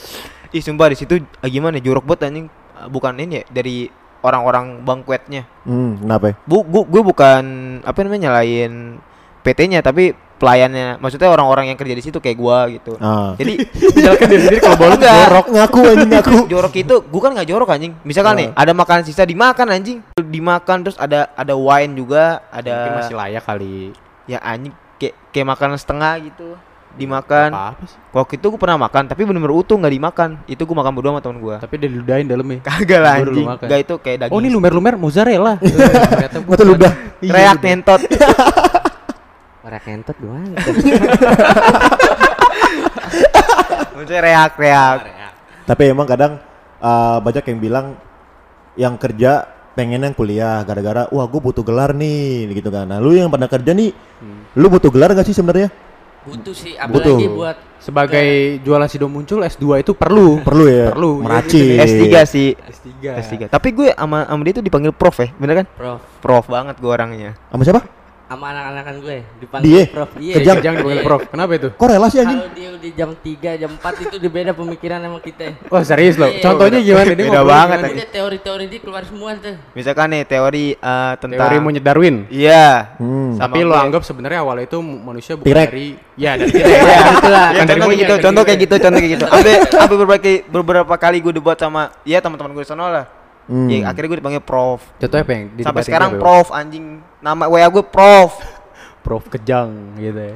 Ih 0.49 0.61
sumpah 0.61 0.87
di 0.87 0.95
situ 0.95 1.13
ah, 1.37 1.47
gimana 1.47 1.77
jorok 1.77 2.05
banget 2.05 2.29
anjing. 2.29 2.47
Ah, 2.71 2.85
Bukan 2.85 3.17
ini 3.17 3.41
ya 3.41 3.43
dari 3.47 3.89
orang-orang 4.19 4.81
banquetnya. 4.81 5.49
Hmm, 5.63 5.97
kenapa? 5.97 6.25
ya? 6.27 6.35
Bu, 6.43 6.61
gu- 6.61 6.87
gue 6.87 7.01
bukan 7.03 7.43
apa 7.81 7.97
namanya 7.99 8.29
nyalain 8.29 9.01
PT-nya 9.41 9.81
tapi 9.81 10.13
pelayannya. 10.37 11.01
Maksudnya 11.01 11.27
orang-orang 11.27 11.73
yang 11.73 11.77
kerja 11.77 11.93
di 11.93 12.03
situ 12.05 12.17
kayak 12.17 12.37
gua 12.37 12.69
gitu. 12.69 12.93
Ah. 12.97 13.33
Jadi 13.35 13.57
Misalkan 13.97 14.25
dia 14.29 14.39
sendiri 14.39 14.59
kalau 14.61 14.77
Enggak. 14.93 15.13
jorok. 15.17 15.45
ngaku 15.51 15.79
anjing 15.83 16.09
ngaku. 16.13 16.37
jorok 16.53 16.73
itu 16.77 16.95
gua 17.09 17.21
kan 17.25 17.31
nggak 17.35 17.47
jorok 17.49 17.69
anjing. 17.73 17.93
Misalkan 18.05 18.33
nih 18.37 18.47
ada 18.53 18.71
makanan 18.71 19.03
sisa 19.03 19.25
dimakan 19.25 19.67
anjing. 19.73 19.97
Dimakan 20.15 20.77
terus 20.85 20.97
ada 20.97 21.33
ada 21.33 21.53
wine 21.57 21.97
juga, 21.97 22.39
Mungkin 22.53 22.69
ada 22.69 22.97
masih 23.01 23.15
layak 23.17 23.43
kali. 23.43 23.79
ya 24.27 24.37
anjing 24.43 24.75
kayak 24.97 25.15
kayak 25.33 25.47
makanan 25.47 25.77
setengah 25.77 26.13
gitu. 26.21 26.55
Dimakan. 26.97 27.53
Apa, 27.53 27.77
apa 27.77 27.83
sih? 27.85 27.97
Waktu 28.09 28.33
itu 28.41 28.45
gua 28.49 28.59
pernah 28.59 28.77
makan 28.81 29.05
tapi 29.05 29.21
bener-bener 29.21 29.53
utuh 29.53 29.77
nggak 29.77 29.93
dimakan. 29.93 30.29
Itu 30.49 30.65
gua 30.65 30.81
makan 30.81 30.91
berdua 30.97 31.11
sama 31.13 31.21
temen 31.21 31.37
gua. 31.37 31.55
Tapi 31.61 31.73
dia 31.77 31.89
diludahin 31.93 32.25
dalamnya. 32.25 32.59
Kagak 32.65 32.99
lah 33.01 33.13
anjing. 33.21 33.47
Enggak 33.47 33.79
itu 33.85 33.93
kayak 34.01 34.17
daging. 34.25 34.33
Oh 34.33 34.39
ini 34.41 34.49
lumer-lumer 34.49 34.97
mozzarella. 34.97 35.61
Ternyata 36.13 36.37
Nggak 36.41 36.57
tuh 36.57 36.65
ludah. 36.65 36.93
Reak 37.21 37.57
nentot. 37.61 38.01
Ora 39.67 39.83
kentot 39.83 40.15
doang. 40.23 40.55
Maksudnya 43.99 44.21
reak-reak. 44.23 44.99
Tapi 45.67 45.83
emang 45.91 46.07
kadang 46.07 46.39
uh, 46.79 47.19
banyak 47.19 47.43
yang 47.51 47.59
bilang 47.59 47.85
yang 48.79 48.95
kerja 48.95 49.43
pengen 49.75 50.07
yang 50.07 50.15
kuliah 50.15 50.63
gara-gara 50.63 51.11
wah 51.11 51.27
gue 51.27 51.41
butuh 51.43 51.67
gelar 51.67 51.91
nih 51.91 52.47
gitu 52.55 52.71
kan. 52.71 52.87
Nah 52.87 53.03
lu 53.03 53.11
yang 53.11 53.27
pernah 53.27 53.51
kerja 53.51 53.75
nih, 53.75 53.91
lu 54.55 54.71
butuh 54.71 54.87
gelar 54.87 55.11
gak 55.11 55.27
sih 55.27 55.35
sebenarnya? 55.35 55.67
Butuh 56.23 56.55
sih 56.55 56.79
Butuh. 56.87 57.19
apalagi 57.19 57.27
buat 57.27 57.57
Sebagai 57.77 58.27
jualan 58.63 58.87
sido 58.87 59.11
muncul 59.11 59.43
S2 59.43 59.83
itu 59.83 59.91
perlu. 59.93 60.41
Perlu 60.47 60.65
ya. 60.65 60.91
Perlu, 60.91 61.21
iya, 61.21 61.23
Meracik. 61.27 61.77
S3 61.77 62.03
sih. 62.25 62.49
S3. 62.55 62.95
S3. 63.19 63.33
Tapi 63.51 63.69
gue 63.75 63.91
sama 63.91 64.23
sama 64.27 64.41
dia 64.47 64.53
tuh 64.55 64.63
dipanggil 64.63 64.91
prof 64.95 65.13
ya, 65.19 65.29
bener 65.35 65.63
kan? 65.63 65.65
prof 65.75 66.01
Prof 66.23 66.45
banget 66.47 66.75
gue 66.79 66.91
orangnya. 66.91 67.31
Sama 67.51 67.63
siapa? 67.67 67.96
Sama 68.27 68.51
anak-anakan 68.51 68.95
gue 68.99 69.17
Dia? 69.17 69.39
dipanggil 69.39 69.83
prof. 69.87 70.09
Iya. 70.19 70.35
Kejang. 70.35 70.55
Kejang 70.59 70.73
dipanggil 70.77 71.01
prof. 71.01 71.21
Kenapa 71.27 71.51
itu? 71.55 71.67
Kok 71.71 71.87
relasi 71.87 72.15
anjing? 72.19 72.39
Kalau 72.39 72.51
dia 72.51 72.69
udah 72.69 72.91
jam 72.91 73.09
3, 73.15 73.55
jam 73.57 73.71
4 73.73 74.03
itu 74.03 74.15
udah 74.19 74.31
beda 74.31 74.51
pemikiran 74.51 74.99
sama 74.99 75.19
kita. 75.19 75.45
Oh 75.67 75.81
serius 75.81 76.15
loh. 76.15 76.27
Iya. 76.27 76.43
Contohnya 76.43 76.79
gimana? 76.79 77.05
Dia 77.07 77.15
Beda 77.17 77.41
banget, 77.41 77.77
gimana? 77.79 78.05
teori-teori 78.11 78.65
dia 78.67 78.79
keluar 78.79 79.03
semua 79.03 79.31
tuh. 79.35 79.55
Misalkan 79.71 80.07
nih 80.11 80.23
teori 80.23 80.65
eh, 80.73 81.13
tentang 81.17 81.39
Teori 81.39 81.57
monyet 81.57 81.83
Darwin. 81.83 82.15
Iya. 82.27 82.99
Hmm. 82.99 83.39
Tapi 83.39 83.59
lo 83.63 83.73
anggap 83.73 84.03
sebenarnya 84.03 84.43
awalnya 84.43 84.65
itu 84.65 84.77
manusia 84.83 85.33
bukan 85.33 85.47
T-Rex. 85.47 85.67
dari 85.71 85.87
ya 86.13 86.31
dari 86.35 86.51
Iya, 86.51 86.65
T-Rex. 86.67 86.83
ya, 86.83 86.99
itulah. 87.15 87.47
Ya, 87.47 87.57
Kan 87.57 87.65
dari 87.65 87.79
contoh 87.79 87.87
kayak 87.87 87.99
gitu, 88.03 88.15
contoh 88.19 88.43
kayak 88.43 88.59
gitu, 88.59 88.75
contoh 88.75 88.99
kayak 88.99 89.13
gitu. 89.15 89.25
Ambil 89.27 89.55
ambil 89.71 89.97
beberapa 89.97 90.29
beberapa 90.49 90.95
kali 90.99 91.17
gue 91.19 91.31
debat 91.31 91.55
sama 91.55 91.95
ya 92.03 92.19
teman-teman 92.19 92.51
gue 92.51 92.63
di 92.63 92.69
sana 92.69 92.83
lah. 92.91 93.05
Hmm. 93.47 93.71
Ya, 93.71 93.87
akhirnya 93.87 94.11
gue 94.11 94.19
dipanggil 94.19 94.43
prof. 94.43 94.83
Contohnya 94.99 95.23
apa 95.23 95.31
yang 95.31 95.43
Sampai 95.63 95.83
sekarang 95.87 96.19
prof 96.19 96.51
anjing. 96.51 96.99
Nama 97.17 97.43
WA 97.49 97.67
gue 97.67 97.83
prof. 97.83 98.31
Prof 99.05 99.23
Kejang 99.31 99.95
gitu 99.95 100.19
ya. 100.19 100.35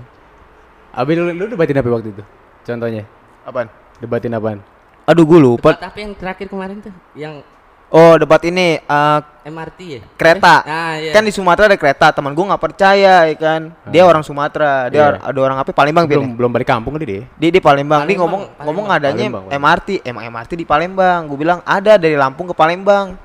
Abi 0.91 1.15
lu, 1.15 1.27
lu 1.29 1.45
debatin 1.45 1.75
apa 1.75 1.89
waktu 1.91 2.09
itu? 2.09 2.23
Contohnya. 2.63 3.03
Apaan? 3.43 3.67
Debatin 3.99 4.31
apaan? 4.31 4.59
Aduh 5.03 5.27
gue 5.27 5.39
lupa. 5.39 5.75
Debat 5.75 5.87
apa 5.87 5.97
yang 5.99 6.11
terakhir 6.15 6.47
kemarin 6.47 6.79
tuh? 6.79 6.93
Yang 7.11 7.43
Oh 7.91 8.15
debat 8.15 8.39
ini 8.47 8.79
eh, 8.79 9.19
MRT 9.43 9.79
ya? 9.83 10.01
kereta. 10.15 10.63
Nah, 10.63 10.95
iya. 10.95 11.11
Kan 11.11 11.27
di 11.27 11.33
Sumatera 11.35 11.67
ada 11.67 11.75
kereta. 11.75 12.07
Teman 12.15 12.31
gue 12.31 12.45
nggak 12.47 12.63
percaya 12.63 13.27
ya 13.27 13.35
kan. 13.35 13.75
Dia 13.91 14.07
orang 14.07 14.23
Sumatera. 14.23 14.87
Dia 14.87 15.11
Iya. 15.11 15.19
ada 15.19 15.39
orang 15.43 15.59
apa? 15.59 15.75
Palembang 15.75 16.07
Belum 16.07 16.23
ya? 16.23 16.35
belum 16.39 16.51
balik 16.55 16.71
kampung 16.71 16.95
tadi 16.95 17.03
dia. 17.03 17.23
Dia 17.35 17.51
di 17.51 17.59
Palembang. 17.59 18.07
Dia 18.07 18.15
Palembang, 18.15 18.23
ngomong 18.23 18.41
Palembang. 18.47 18.63
ngomong 18.63 18.85
adanya 18.87 19.19
Palembang, 19.27 19.43
Palembang. 19.43 19.75
MRT. 19.75 19.89
Emang 20.07 20.23
MRT 20.23 20.51
di 20.55 20.63
Palembang. 20.63 21.19
Gue 21.27 21.37
bilang 21.37 21.59
ada 21.67 21.99
dari 21.99 22.15
Lampung 22.15 22.47
ke 22.47 22.55
Palembang. 22.55 23.19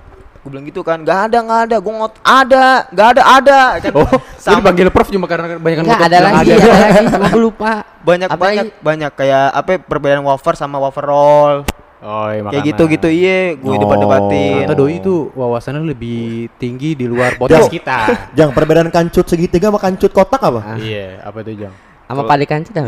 Gue 0.46 0.54
bilang 0.54 0.62
gitu 0.62 0.78
kan. 0.80 1.02
Gak 1.02 1.26
ada 1.26 1.38
nggak 1.42 1.60
ada. 1.66 1.76
Gue 1.82 1.90
ngot 1.92 2.14
ada. 2.22 2.66
Gak 2.88 3.08
ada 3.12 3.22
ada. 3.26 3.58
Kan 3.82 3.90
Oh, 3.92 4.06
sama 4.38 4.62
dipanggil 4.62 4.94
prof 4.94 5.10
cuma 5.10 5.26
karena 5.26 5.58
banyak 5.58 5.78
Enggak 5.82 6.06
ada 6.06 6.18
lagi, 6.22 6.54
ada 6.54 6.54
lagi. 6.54 7.06
Cuma 7.10 7.26
gue 7.26 7.40
lupa. 7.42 7.72
banyak 7.98 8.28
Apalagi- 8.30 8.54
banyak 8.54 8.68
banyak 8.78 9.12
kayak 9.12 9.46
apa 9.50 9.70
perbedaan 9.82 10.22
wafer 10.22 10.54
sama 10.54 10.78
wafer 10.78 11.02
roll. 11.02 11.54
Oh, 11.98 12.30
iya, 12.30 12.38
Kayak 12.38 12.44
makanan. 12.46 12.68
gitu 12.70 12.82
gitu 12.86 13.08
iya. 13.10 13.38
Gue 13.58 13.74
Oh. 13.74 13.80
debat-debatin. 13.82 14.70
Doi 14.70 14.94
itu 14.96 15.14
wawasannya 15.34 15.82
lebih 15.82 16.46
tinggi 16.54 16.94
di 16.94 17.04
luar 17.04 17.34
podcast 17.34 17.66
kita. 17.66 18.30
Jang 18.30 18.54
perbedaan 18.54 18.86
kancut 18.88 19.26
segitiga 19.26 19.66
sama 19.66 19.82
kancut 19.82 20.14
kotak 20.14 20.38
apa? 20.38 20.78
Iya, 20.78 21.26
apa 21.26 21.42
itu 21.42 21.66
Jang? 21.66 21.74
Sama 22.06 22.22
Pade 22.22 22.46
Kanci 22.46 22.70
dah. 22.70 22.86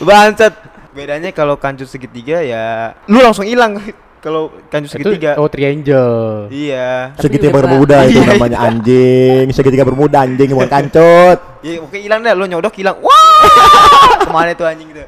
Bangsat. 0.00 0.54
Bedanya 0.92 1.32
kalau 1.32 1.56
kancut 1.56 1.88
segitiga 1.88 2.38
ya 2.38 2.92
lu 3.08 3.16
langsung 3.18 3.42
hilang 3.42 3.80
kalau 4.22 4.54
kancut 4.70 4.86
segitiga. 4.88 5.34
Itu 5.34 5.42
oh 5.42 5.48
triangle. 5.50 6.46
Iya. 6.48 7.10
Tapi 7.12 7.22
Segitiga 7.26 7.50
bermuda 7.52 7.96
itu 8.06 8.22
Iya. 8.22 8.28
namanya 8.30 8.58
anjing. 8.62 9.46
Segitiga 9.50 9.82
bermuda 9.82 10.22
anjing 10.22 10.48
bukan 10.48 10.70
kancut. 10.70 11.38
Ya 11.66 11.78
oke 11.78 11.94
hilang 11.94 12.22
dah 12.22 12.34
lu 12.34 12.46
nyodok 12.46 12.74
hilang. 12.74 12.98
Wah! 12.98 13.42
Ke 14.26 14.30
mana 14.30 14.50
tuh 14.54 14.66
anjing 14.66 14.90
itu? 14.90 15.02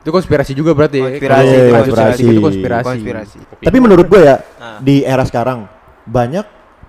Itu 0.00 0.12
konspirasi 0.12 0.52
juga 0.52 0.72
berarti 0.72 1.00
ya. 1.00 1.08
Konspirasi, 1.12 1.44
itu 1.48 1.60
lanjut 1.64 1.92
konspirasi. 1.92 2.22
itu 2.24 2.40
konspirasi. 2.40 2.84
Konspirasi. 2.88 3.38
Tapi 3.60 3.76
menurut 3.80 4.04
gue 4.04 4.20
ya 4.20 4.36
Ah. 4.60 4.76
di 4.80 5.00
era 5.00 5.24
sekarang 5.24 5.64
banyak 6.04 6.44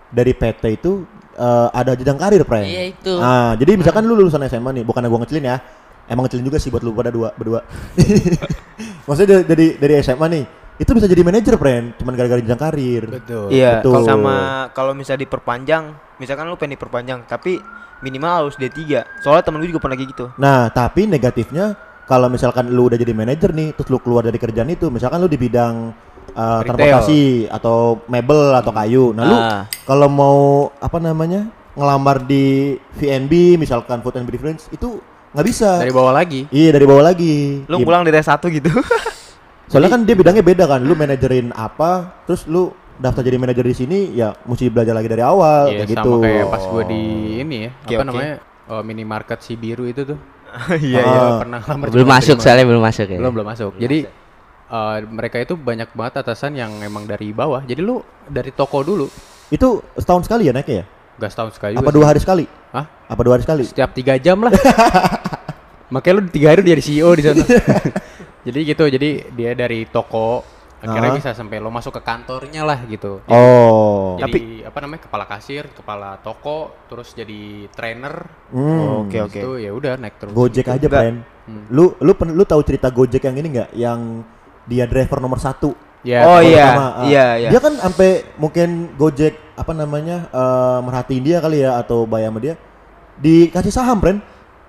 dari 0.09 0.31
PT 0.31 0.63
itu 0.73 1.03
eh, 1.31 1.67
ada 1.71 1.91
jenjang 1.95 2.15
karir, 2.15 2.43
Pre. 2.43 2.63
Iya, 2.63 2.95
itu. 2.95 3.11
Ah, 3.19 3.55
jadi 3.55 3.75
misalkan 3.75 4.03
lu 4.03 4.15
lulusan 4.15 4.39
SMA 4.47 4.71
nih, 4.71 4.83
bukan 4.87 5.03
gua 5.03 5.19
ngecilin 5.19 5.43
ya. 5.43 5.59
Emang 6.07 6.23
ngecilin 6.23 6.47
juga 6.47 6.59
sih 6.59 6.71
buat 6.71 6.79
lu 6.79 6.95
pada 6.95 7.11
dua 7.11 7.35
berdua. 7.35 7.59
Maksudnya 9.07 9.43
dari, 9.43 9.45
dari 9.45 9.67
dari 9.75 9.93
SMA 9.99 10.27
nih, 10.31 10.43
itu 10.75 10.91
bisa 10.91 11.07
jadi 11.07 11.21
manajer, 11.21 11.55
Pren, 11.55 11.95
cuman 11.95 12.13
gara-gara 12.13 12.39
jenjang 12.39 12.59
karir. 12.59 13.03
Betul. 13.07 13.47
Iya, 13.47 13.79
Betul. 13.79 13.91
kalau 13.95 14.05
sama 14.05 14.35
kalau 14.71 14.91
misalnya 14.91 15.23
diperpanjang, 15.23 15.83
misalkan 16.17 16.45
lu 16.45 16.55
pengen 16.55 16.75
diperpanjang, 16.75 17.23
tapi 17.23 17.59
minimal 17.99 18.47
harus 18.47 18.59
D3. 18.59 19.03
Soalnya 19.23 19.43
temen 19.43 19.63
gue 19.63 19.71
juga 19.71 19.79
pernah 19.79 19.95
kayak 19.95 20.09
gitu. 20.11 20.25
Nah, 20.35 20.67
tapi 20.69 21.07
negatifnya 21.07 21.73
kalau 22.03 22.27
misalkan 22.27 22.69
lu 22.69 22.85
udah 22.85 22.99
jadi 22.99 23.15
manajer 23.15 23.49
nih, 23.49 23.71
terus 23.71 23.87
lu 23.87 23.97
keluar 23.97 24.21
dari 24.21 24.35
kerjaan 24.35 24.67
itu, 24.67 24.91
misalkan 24.91 25.23
lu 25.23 25.31
di 25.31 25.39
bidang 25.39 25.95
uh, 26.35 26.59
Retail. 26.59 26.67
transportasi 26.67 27.21
atau 27.47 28.03
mebel 28.05 28.51
atau 28.53 28.71
kayu. 28.71 29.05
Nah, 29.15 29.23
lu 29.23 29.35
Ah. 29.35 29.61
kalau 29.83 30.07
mau 30.11 30.39
apa 30.77 30.99
namanya? 30.99 31.47
ngelamar 31.75 32.23
di 32.23 32.71
VNB 32.95 33.59
misalkan 33.59 33.99
food 33.99 34.15
and 34.15 34.23
beverage 34.23 34.63
itu 34.71 34.95
nggak 35.35 35.43
bisa. 35.43 35.75
Dari 35.75 35.91
bawah 35.91 36.15
lagi. 36.15 36.47
Iya, 36.47 36.71
dari 36.71 36.87
bawah 36.87 37.03
lagi. 37.03 37.67
Lu 37.67 37.83
pulang 37.83 38.07
dari 38.07 38.15
S1 38.15 38.39
gitu. 38.47 38.71
Soalnya 39.65 39.89
kan 39.89 40.01
dia 40.03 40.13
bidangnya 40.13 40.41
beda 40.41 40.63
kan. 40.65 40.79
Lu 40.79 40.93
manajerin 40.93 41.49
apa, 41.51 42.21
terus 42.23 42.45
lu 42.45 42.69
daftar 42.95 43.21
jadi 43.21 43.35
manajer 43.35 43.61
di 43.61 43.75
sini 43.75 43.99
ya 44.13 44.31
mesti 44.41 44.71
belajar 44.71 44.95
lagi 44.95 45.09
dari 45.09 45.19
awal 45.19 45.67
Iya, 45.67 45.83
kayak 45.83 45.89
sama 45.91 45.99
gitu. 45.99 46.11
kayak 46.23 46.45
pas 46.47 46.63
gue 46.63 46.83
di 46.87 47.01
ini 47.37 47.57
ya, 47.59 47.71
Oke, 47.75 47.91
apa 47.91 47.95
oke. 47.97 48.07
namanya? 48.07 48.33
Oh, 48.65 48.81
minimarket 48.81 49.39
si 49.39 49.53
biru 49.53 49.83
itu 49.83 50.05
tuh. 50.05 50.19
Iya, 50.71 51.03
iya. 51.03 51.23
pernah 51.35 51.59
lamar 51.59 51.91
belum 51.91 52.07
masuk 52.07 52.39
terima. 52.39 52.45
soalnya 52.47 52.65
belum 52.65 52.79
masuk 52.81 53.05
ya. 53.05 53.17
belum 53.19 53.31
belum 53.35 53.47
masuk 53.51 53.71
jadi 53.75 53.97
eh, 54.65 54.97
mereka 55.03 55.37
itu 55.37 55.53
banyak 55.53 55.91
banget 55.91 56.13
atasan 56.17 56.55
yang 56.55 56.71
emang 56.79 57.03
dari 57.03 57.35
bawah 57.35 57.59
jadi 57.59 57.83
lu 57.83 57.99
dari 58.25 58.49
toko 58.49 58.79
dulu 58.79 59.11
Itu 59.45 59.83
setahun 59.93 60.23
sekali 60.23 60.47
ya 60.47 60.55
naiknya 60.55 60.75
ya? 60.81 60.85
gak 61.17 61.29
setahun 61.29 61.51
sekali 61.53 61.75
Apa 61.75 61.83
juga 61.83 61.91
dua 61.91 61.99
sih. 61.99 62.07
hari 62.07 62.19
sekali? 62.23 62.45
Hah? 62.71 62.85
Apa 62.87 63.21
dua 63.21 63.33
hari 63.35 63.43
sekali? 63.43 63.63
setiap 63.67 63.91
tiga 63.91 64.15
jam 64.15 64.39
lah 64.39 64.53
makanya 65.93 66.13
lu 66.15 66.21
tiga 66.27 66.47
hari 66.49 66.63
jadi 66.63 66.79
CEO 66.79 67.09
di 67.11 67.21
sana 67.21 67.43
jadi 68.45 68.59
gitu 68.63 68.83
jadi 68.87 69.09
dia 69.29 69.51
dari 69.51 69.83
toko 69.85 70.45
akhirnya 70.77 71.11
Ah. 71.11 71.17
bisa 71.17 71.31
sampai 71.31 71.57
lo 71.57 71.67
masuk 71.67 71.97
ke 71.97 72.01
kantornya 72.01 72.61
lah 72.61 72.77
gitu 72.85 73.17
Oh. 73.25 74.15
jadi 74.15 74.65
apa 74.65 74.77
namanya 74.79 75.01
kepala 75.03 75.25
kasir 75.25 75.65
kepala 75.71 76.19
toko 76.19 76.69
terus 76.85 77.11
jadi 77.11 77.65
trainer 77.69 78.29
Hmm. 78.47 79.03
Oke, 79.03 79.17
oke. 79.19 79.33
itu 79.35 79.51
ya 79.57 79.71
udah 79.71 79.97
naik 79.97 80.15
terus 80.15 80.31
Gojek 80.31 80.67
aja, 80.67 80.77
Enggak. 80.79 81.01
Pren. 81.01 81.15
Hmm. 81.45 81.65
Lu 81.69 81.97
lu 81.97 82.13
pen- 82.13 82.31
lu 82.31 82.43
tahu 82.43 82.61
cerita 82.61 82.87
Gojek 82.87 83.23
yang 83.23 83.35
ini 83.35 83.47
nggak? 83.51 83.69
Yang 83.73 83.99
dia 84.63 84.85
driver 84.85 85.17
nomor 85.17 85.37
satu. 85.37 85.73
ya 86.01 86.21
Oh, 86.23 86.37
iya. 86.37 86.69
pertama, 86.69 86.85
ah. 86.93 87.03
Iya, 87.03 87.25
iya. 87.35 87.49
Dia 87.49 87.59
kan 87.59 87.73
sampai 87.75 88.09
mungkin 88.37 88.69
Gojek 88.93 89.33
apa 89.57 89.73
namanya 89.73 90.29
eh, 90.29 90.79
merhatiin 90.79 91.23
dia 91.23 91.37
kali 91.39 91.57
ya 91.59 91.77
atau 91.77 92.05
bayar 92.05 92.29
sama 92.29 92.39
dia 92.39 92.55
dikasih 93.17 93.73
saham, 93.73 93.97
Pren. 93.97 94.21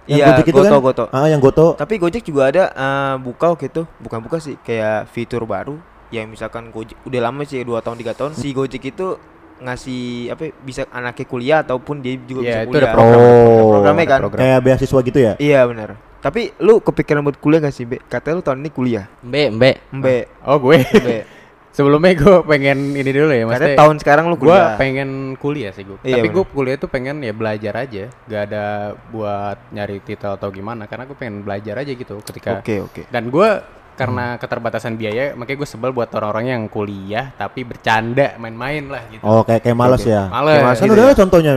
Yang 0.06 0.16
Iya, 0.16 0.26
Gojek 0.28 0.46
itu 0.46 0.54
Goto, 0.56 0.70
kan? 0.70 0.80
Goto. 0.80 1.04
Ah, 1.10 1.26
yang 1.26 1.40
Goto. 1.40 1.66
Tapi 1.74 1.94
Gojek 1.96 2.22
juga 2.22 2.42
ada 2.46 2.64
eh, 2.68 3.14
buka 3.18 3.46
waktu 3.50 3.66
itu, 3.66 3.82
bukan 3.98 4.18
buka 4.20 4.38
sih, 4.38 4.54
kayak 4.58 5.10
fitur 5.10 5.42
baru 5.42 5.76
yang 6.08 6.26
misalkan 6.26 6.70
Gojek 6.70 6.94
udah 7.02 7.20
lama 7.20 7.42
sih 7.42 7.60
2 7.60 7.74
tahun 7.80 7.98
3 7.98 8.14
tahun 8.14 8.32
si 8.32 8.50
Gojek 8.50 8.82
itu 8.86 9.18
ngasih 9.56 10.02
apa 10.30 10.42
ya, 10.42 10.52
bisa 10.60 10.82
anaknya 10.88 11.24
kuliah 11.24 11.58
ataupun 11.60 11.98
dia 11.98 12.14
juga 12.20 12.40
Iya, 12.40 12.46
bisa 12.46 12.60
itu 12.60 12.68
kuliah. 12.68 12.80
ada 12.80 12.92
program. 12.92 13.18
Oh. 13.18 13.68
programnya 13.72 13.98
ada 13.98 14.08
kan. 14.08 14.20
program. 14.20 14.40
Kayak 14.40 14.58
beasiswa 14.62 15.00
gitu 15.02 15.18
ya? 15.18 15.32
Iya 15.36 15.60
benar. 15.64 15.88
Tapi 16.16 16.40
lu 16.58 16.74
kepikiran 16.78 17.22
buat 17.22 17.38
kuliah 17.38 17.60
gak 17.60 17.70
sih, 17.70 17.82
Be? 17.82 18.02
Katanya 18.02 18.34
lu 18.36 18.42
tahun 18.42 18.58
ini 18.60 18.70
kuliah. 18.70 19.04
Mbak, 19.22 19.48
mbak. 19.52 19.76
Mbe, 19.92 20.16
oh 20.42 20.58
gue 20.60 20.76
Mbe. 20.82 21.18
sebelumnya 21.76 22.16
gue 22.16 22.36
pengen 22.42 22.78
ini 22.94 23.10
dulu 23.10 23.28
ya 23.30 23.44
maksudnya 23.44 23.76
tahun 23.76 23.96
sekarang 23.98 24.24
lu 24.26 24.36
gue 24.38 24.48
kuliah. 24.48 24.74
pengen 24.74 25.10
kuliah 25.36 25.70
sih 25.70 25.84
gue 25.84 26.00
Iya, 26.00 26.16
tapi 26.16 26.28
gue 26.30 26.44
kuliah 26.46 26.76
tuh 26.76 26.88
pengen 26.88 27.20
ya 27.20 27.30
belajar 27.30 27.74
aja 27.76 28.08
gak 28.24 28.42
ada 28.46 28.64
buat 29.06 29.60
nyari 29.70 30.00
titel 30.00 30.32
atau 30.32 30.48
gimana 30.48 30.84
karena 30.84 31.04
gue 31.04 31.12
pengen 31.14 31.44
belajar 31.44 31.76
aja 31.76 31.92
gitu 31.92 32.16
ketika 32.24 32.58
Oke, 32.58 32.80
oke. 32.80 33.02
dan 33.06 33.28
gue 33.28 33.48
karena 33.94 34.36
keterbatasan 34.36 34.92
biaya 34.94 35.32
makanya 35.32 35.56
gue 35.58 35.68
sebel 35.70 35.88
buat 35.90 36.08
orang-orang 36.10 36.46
yang 36.50 36.62
kuliah 36.66 37.32
tapi 37.34 37.60
bercanda 37.62 38.36
main-main 38.36 38.84
lah 38.86 39.04
gitu 39.08 39.20
Oh, 39.20 39.40
kayak 39.40 39.60
kayak 39.62 39.72
males 39.74 40.00
Oke. 40.00 40.10
ya. 40.10 40.28
males 40.28 40.52
Kayak 40.52 40.64
males 40.64 40.76
Kan 40.76 40.84
gitu 40.84 40.92
udah 40.92 41.00
ya. 41.00 41.06
ada 41.06 41.16
contohnya. 41.18 41.52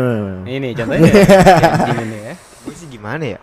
ini 0.45 0.69
contohnya 0.73 1.03
kayak 1.09 1.71
anjing 1.79 1.99
ini 2.01 2.19
ya 2.21 2.33
Gue 2.59 2.73
sih 2.75 2.87
gimana 2.87 3.23
ya? 3.25 3.39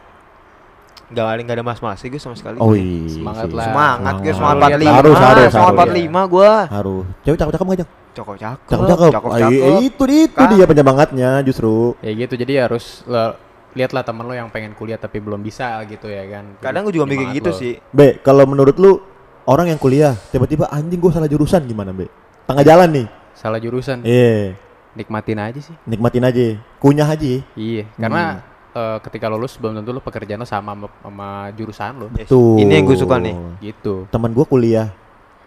Gak 1.07 1.23
ada 1.23 1.39
nggak 1.39 1.57
ada 1.57 1.65
mas-mas 1.65 1.97
sih 1.97 2.09
gue 2.09 2.19
sama 2.19 2.35
sekali. 2.35 2.59
Oh 2.59 2.75
iya. 2.75 3.07
Semangat 3.09 3.47
sih. 3.47 3.55
lah. 3.55 3.67
Semangat 3.69 4.15
gue 4.17 4.33
Semangat. 4.33 4.35
semangat 4.35 4.57
Harus, 4.59 4.83
45. 4.83 4.91
harus, 4.91 5.17
harus, 5.17 5.51
semangat 5.51 5.75
harus. 5.77 5.95
45 5.95 6.27
gue. 6.27 6.51
Harus. 6.69 7.05
Cewek 7.23 7.37
cakep-cakep 7.37 7.65
enggak, 7.65 7.79
Jang? 7.79 7.91
Cakep 8.13 8.35
cakep. 8.37 8.59
Cakep-cakep. 8.67 9.11
Cakep 9.13 9.29
Ah, 9.29 9.39
iya, 9.39 9.47
cakep. 9.47 9.81
Itu 9.85 10.05
itu 10.09 10.35
Kan? 10.35 10.49
dia 10.51 10.67
penyemangatnya 10.67 11.31
justru. 11.43 11.75
ya 12.01 12.11
gitu 12.13 12.35
jadi 12.35 12.53
harus 12.65 12.85
lo, 13.05 13.37
lihatlah 13.73 14.03
temen 14.03 14.25
lo 14.25 14.33
yang 14.33 14.49
pengen 14.49 14.73
kuliah 14.73 14.97
tapi 14.97 15.21
belum 15.21 15.39
bisa 15.39 15.79
gitu 15.85 16.07
ya 16.07 16.25
kan 16.27 16.45
Kadang 16.59 16.83
gue 16.83 16.95
juga 16.95 17.05
mikir 17.05 17.23
Semangat 17.23 17.37
gitu 17.37 17.51
lo. 17.51 17.57
sih. 17.57 17.73
Be, 17.89 18.19
kalau 18.19 18.43
menurut 18.45 18.75
lu 18.75 18.99
orang 19.45 19.69
yang 19.69 19.79
kuliah 19.79 20.17
tiba-tiba 20.27 20.67
anjing 20.69 20.97
gue 20.97 21.13
salah 21.13 21.27
jurusan 21.27 21.63
gimana, 21.63 21.93
Be? 21.93 22.11
Tengah 22.45 22.65
jalan 22.65 22.89
nih. 22.91 23.07
salah 23.33 23.61
jurusan 23.61 24.01
Iya, 24.01 24.57
nikmatin 24.93 25.37
aja 25.37 25.61
sih 25.61 25.77
nikmatin 25.85 26.25
aja. 26.25 26.57
Kunyah 26.79 27.05
aja. 27.07 27.45
iya 27.53 27.85
karena 27.95 28.41
eh, 28.77 28.99
ketika 29.01 29.27
lulus 29.27 29.57
belum 29.57 29.81
tentu 29.81 29.91
lu 29.91 30.05
pekerjaan 30.05 30.37
lu 30.37 30.47
sama 30.47 30.77
sama, 30.77 30.87
sama 31.01 31.29
jurusan 31.57 31.93
lu. 31.97 32.07
Yes. 32.15 32.29
Tuh. 32.29 32.61
Ini 32.61 32.73
yang 32.77 32.85
gue 32.85 32.99
suka 33.01 33.17
nih. 33.17 33.35
Gitu. 33.65 34.05
Temen 34.13 34.31
gua 34.31 34.45
kuliah 34.45 34.93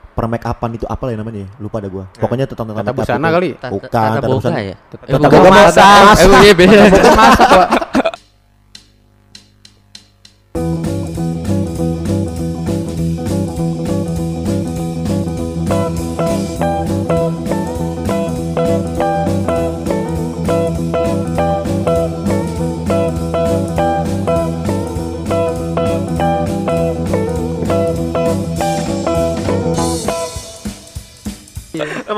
per 0.09 0.27
make 0.27 0.43
upan 0.43 0.75
itu 0.75 0.83
apa 0.83 0.99
lah 1.07 1.11
ya 1.15 1.17
namanya? 1.21 1.45
ya? 1.45 1.49
Lupa 1.61 1.79
ada 1.79 1.87
gua. 1.87 2.03
Pokoknya 2.11 2.43
tentang 2.43 2.67
tentang 2.67 2.83
Tata 2.83 2.91
make 2.91 2.99
up 2.99 3.07
busana 3.07 3.27
kali. 3.31 3.49
Tata, 3.55 3.69
Bukan, 3.71 4.07
tata 4.11 4.27
busana. 4.27 4.59
ya? 4.59 4.75
Tata 4.75 5.03
Eh, 5.05 5.13
Tata 5.13 5.19
bukan. 5.21 5.29
boga 5.31 5.49
masak. 5.53 5.85
Eh, 6.19 6.53
iya. 6.59 6.83
Tata 6.89 7.11
masak, 7.15 7.47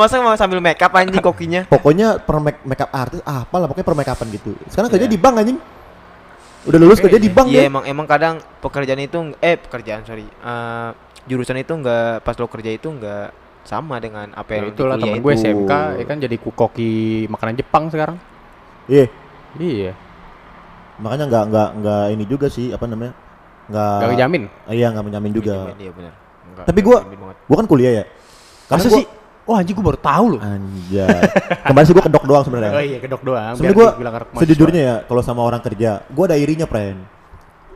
Masa 0.01 0.17
mau 0.17 0.33
sambil 0.33 0.57
make 0.57 0.81
up 0.81 0.89
anjing 0.91 1.21
kokinya? 1.21 1.61
Pokoknya 1.73 2.17
per 2.17 2.41
make, 2.41 2.57
make 2.65 2.81
up 2.81 2.89
artis 2.89 3.21
apa 3.21 3.53
lah 3.53 3.69
pokoknya 3.69 3.85
per 3.85 3.93
make 3.93 4.09
upan 4.09 4.27
gitu. 4.33 4.51
Sekarang 4.65 4.89
kerja 4.89 5.05
Iya. 5.05 5.13
di 5.13 5.19
bank 5.21 5.35
anjing. 5.37 5.57
Udah 6.61 6.77
lulus 6.77 6.97
kerja 6.97 7.17
di 7.17 7.29
bank 7.29 7.47
Iya 7.47 7.61
ya. 7.61 7.69
emang 7.69 7.83
emang 7.85 8.05
kadang 8.05 8.35
pekerjaan 8.57 8.97
itu 8.97 9.17
eh 9.37 9.57
pekerjaan 9.57 10.01
sorry 10.01 10.25
Eh, 10.25 10.89
jurusan 11.25 11.57
itu 11.57 11.69
enggak 11.69 12.21
pas 12.21 12.33
lo 12.33 12.49
kerja 12.49 12.69
itu 12.69 12.89
enggak 12.89 13.29
sama 13.61 14.01
dengan 14.01 14.33
apa 14.33 14.49
Ya 14.51 14.65
yang 14.65 14.73
itulah 14.73 14.97
di 14.97 15.05
kuliah 15.05 15.13
temen 15.13 15.21
gue 15.21 15.33
itu. 15.33 15.41
SMK 15.45 15.71
ya 15.93 16.05
kan 16.05 16.17
jadi 16.17 16.35
kukoki 16.35 16.91
makanan 17.29 17.53
Jepang 17.55 17.83
sekarang. 17.89 18.17
Iya. 18.89 19.05
Iya. 19.55 19.91
Makanya 20.97 21.25
nggak 21.27 21.43
nggak 21.45 21.69
nggak 21.77 22.03
ini 22.09 22.23
juga 22.25 22.47
sih 22.49 22.73
apa 22.73 22.85
namanya? 22.85 23.13
Nggak 23.69 23.93
Gak 23.97 24.09
ngejamin. 24.11 24.43
Ah, 24.65 24.73
Iya 24.73 24.87
nggak 24.89 25.05
menjamin 25.05 25.31
juga. 25.31 25.55
Iya 25.77 25.91
benar. 25.93 26.13
Enggak, 26.49 26.65
Tapi 26.65 26.79
jamin 26.81 27.19
banget. 27.21 27.37
Gua 27.45 27.55
kan 27.55 27.67
kuliah 27.67 27.91
ya. 27.91 28.03
Karena 28.65 28.81
Masa 28.81 28.89
gua, 28.89 28.97
sih? 28.97 29.05
Wah 29.41 29.57
anjing 29.57 29.73
gue 29.73 29.83
baru 29.83 29.97
tahu 29.97 30.25
loh. 30.37 30.39
Anjay. 30.39 31.21
Kemarin 31.65 31.85
sih 31.85 31.93
gua 31.93 32.05
kedok 32.05 32.23
doang 32.23 32.43
sebenarnya. 32.45 32.71
Oh 32.71 32.83
iya 32.83 32.97
kedok 32.97 33.21
doang. 33.21 33.53
Sebenarnya 33.57 33.77
mahasiswa. 33.97 34.39
sejujurnya 34.39 34.81
ya 34.81 34.95
kalau 35.03 35.21
sama 35.21 35.41
orang 35.41 35.59
kerja, 35.59 36.05
gua 36.09 36.25
ada 36.25 36.37
irinya, 36.37 36.65
friend. 36.65 37.01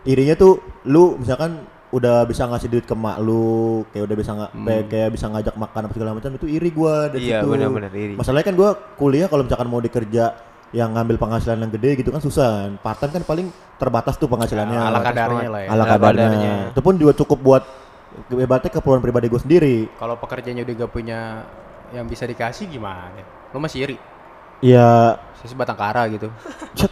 Irinya 0.05 0.35
tuh 0.35 0.61
lu 0.85 1.17
misalkan 1.17 1.65
udah 1.89 2.27
bisa 2.27 2.45
ngasih 2.45 2.67
duit 2.67 2.85
ke 2.85 2.93
mak 2.93 3.17
lu, 3.17 3.81
kayak 3.89 4.03
udah 4.05 4.15
bisa 4.15 4.31
nggak 4.31 4.51
Hmm. 4.51 4.65
kayak, 4.67 4.83
kayak 4.91 5.09
bisa 5.09 5.25
ngajak 5.25 5.55
makan 5.55 5.81
apa 5.81 5.93
segala 5.93 6.11
macam 6.13 6.31
itu 6.31 6.45
iri 6.45 6.69
gua 6.69 7.07
dari 7.07 7.23
Iya 7.25 7.39
situ. 7.39 7.47
benar-benar 7.49 7.91
iri. 7.91 8.13
Masalahnya 8.13 8.45
kan 8.45 8.55
gua 8.55 8.69
kuliah 8.95 9.25
kalau 9.25 9.41
misalkan 9.41 9.65
mau 9.65 9.79
dikerja 9.79 10.23
yang 10.69 10.91
ngambil 10.91 11.15
penghasilan 11.17 11.57
yang 11.57 11.71
gede 11.71 11.91
gitu 11.97 12.09
kan 12.11 12.19
susah. 12.19 12.67
Part 12.77 12.99
time 12.99 13.15
kan 13.15 13.23
paling 13.23 13.47
terbatas 13.75 14.19
tuh 14.19 14.27
penghasilannya. 14.27 14.75
Ya, 14.75 14.85
ala 14.85 14.99
kadarnya 14.99 15.49
lah 15.49 15.61
ya. 15.63 15.69
ala 15.71 15.83
kadarnya. 15.87 16.53
Itu 16.69 16.81
pun 16.83 16.93
juga 16.95 17.15
cukup 17.15 17.39
buat 17.39 17.63
ibaratnya 18.31 18.71
keperluan 18.71 18.99
pribadi 18.99 19.27
gue 19.27 19.37
sendiri. 19.37 19.75
Kalau 19.95 20.15
pekerjaannya 20.15 20.63
udah 20.63 20.75
gak 20.77 20.91
punya 20.91 21.19
yang 21.91 22.05
bisa 22.05 22.23
dikasih 22.23 22.65
gimana? 22.65 23.11
Lo 23.51 23.59
masih 23.59 23.85
iri? 23.85 23.97
Ya, 24.59 25.19
Saya 25.35 25.47
sebatang 25.47 25.75
kara 25.75 26.07
gitu. 26.07 26.31
cet. 26.79 26.91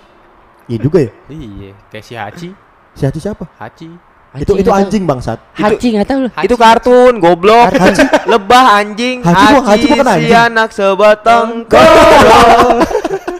Iya 0.63 0.79
juga 0.79 0.99
ya. 1.01 1.11
iya, 1.27 1.71
kayak 1.87 2.03
si 2.03 2.13
Hachi. 2.13 2.49
Si 2.93 3.03
Haji 3.03 3.19
siapa? 3.19 3.43
Hachi. 3.57 3.89
itu 4.33 4.49
itu 4.55 4.71
anjing 4.71 5.03
bangsat. 5.03 5.37
Haji 5.53 5.87
nggak 5.93 6.07
tahu 6.07 6.19
loh. 6.25 6.31
Itu 6.39 6.55
kartun, 6.55 7.13
goblok. 7.19 7.69
Lebah 8.31 8.79
anjing, 8.79 9.21
Haji 9.21 9.43
bukan- 9.53 9.67
Haji 9.67 9.85
bukan 9.91 10.05
si 10.05 10.11
anjing. 10.15 10.33
anak 10.39 10.69
sebatang 10.71 11.47
kara. 11.67 12.81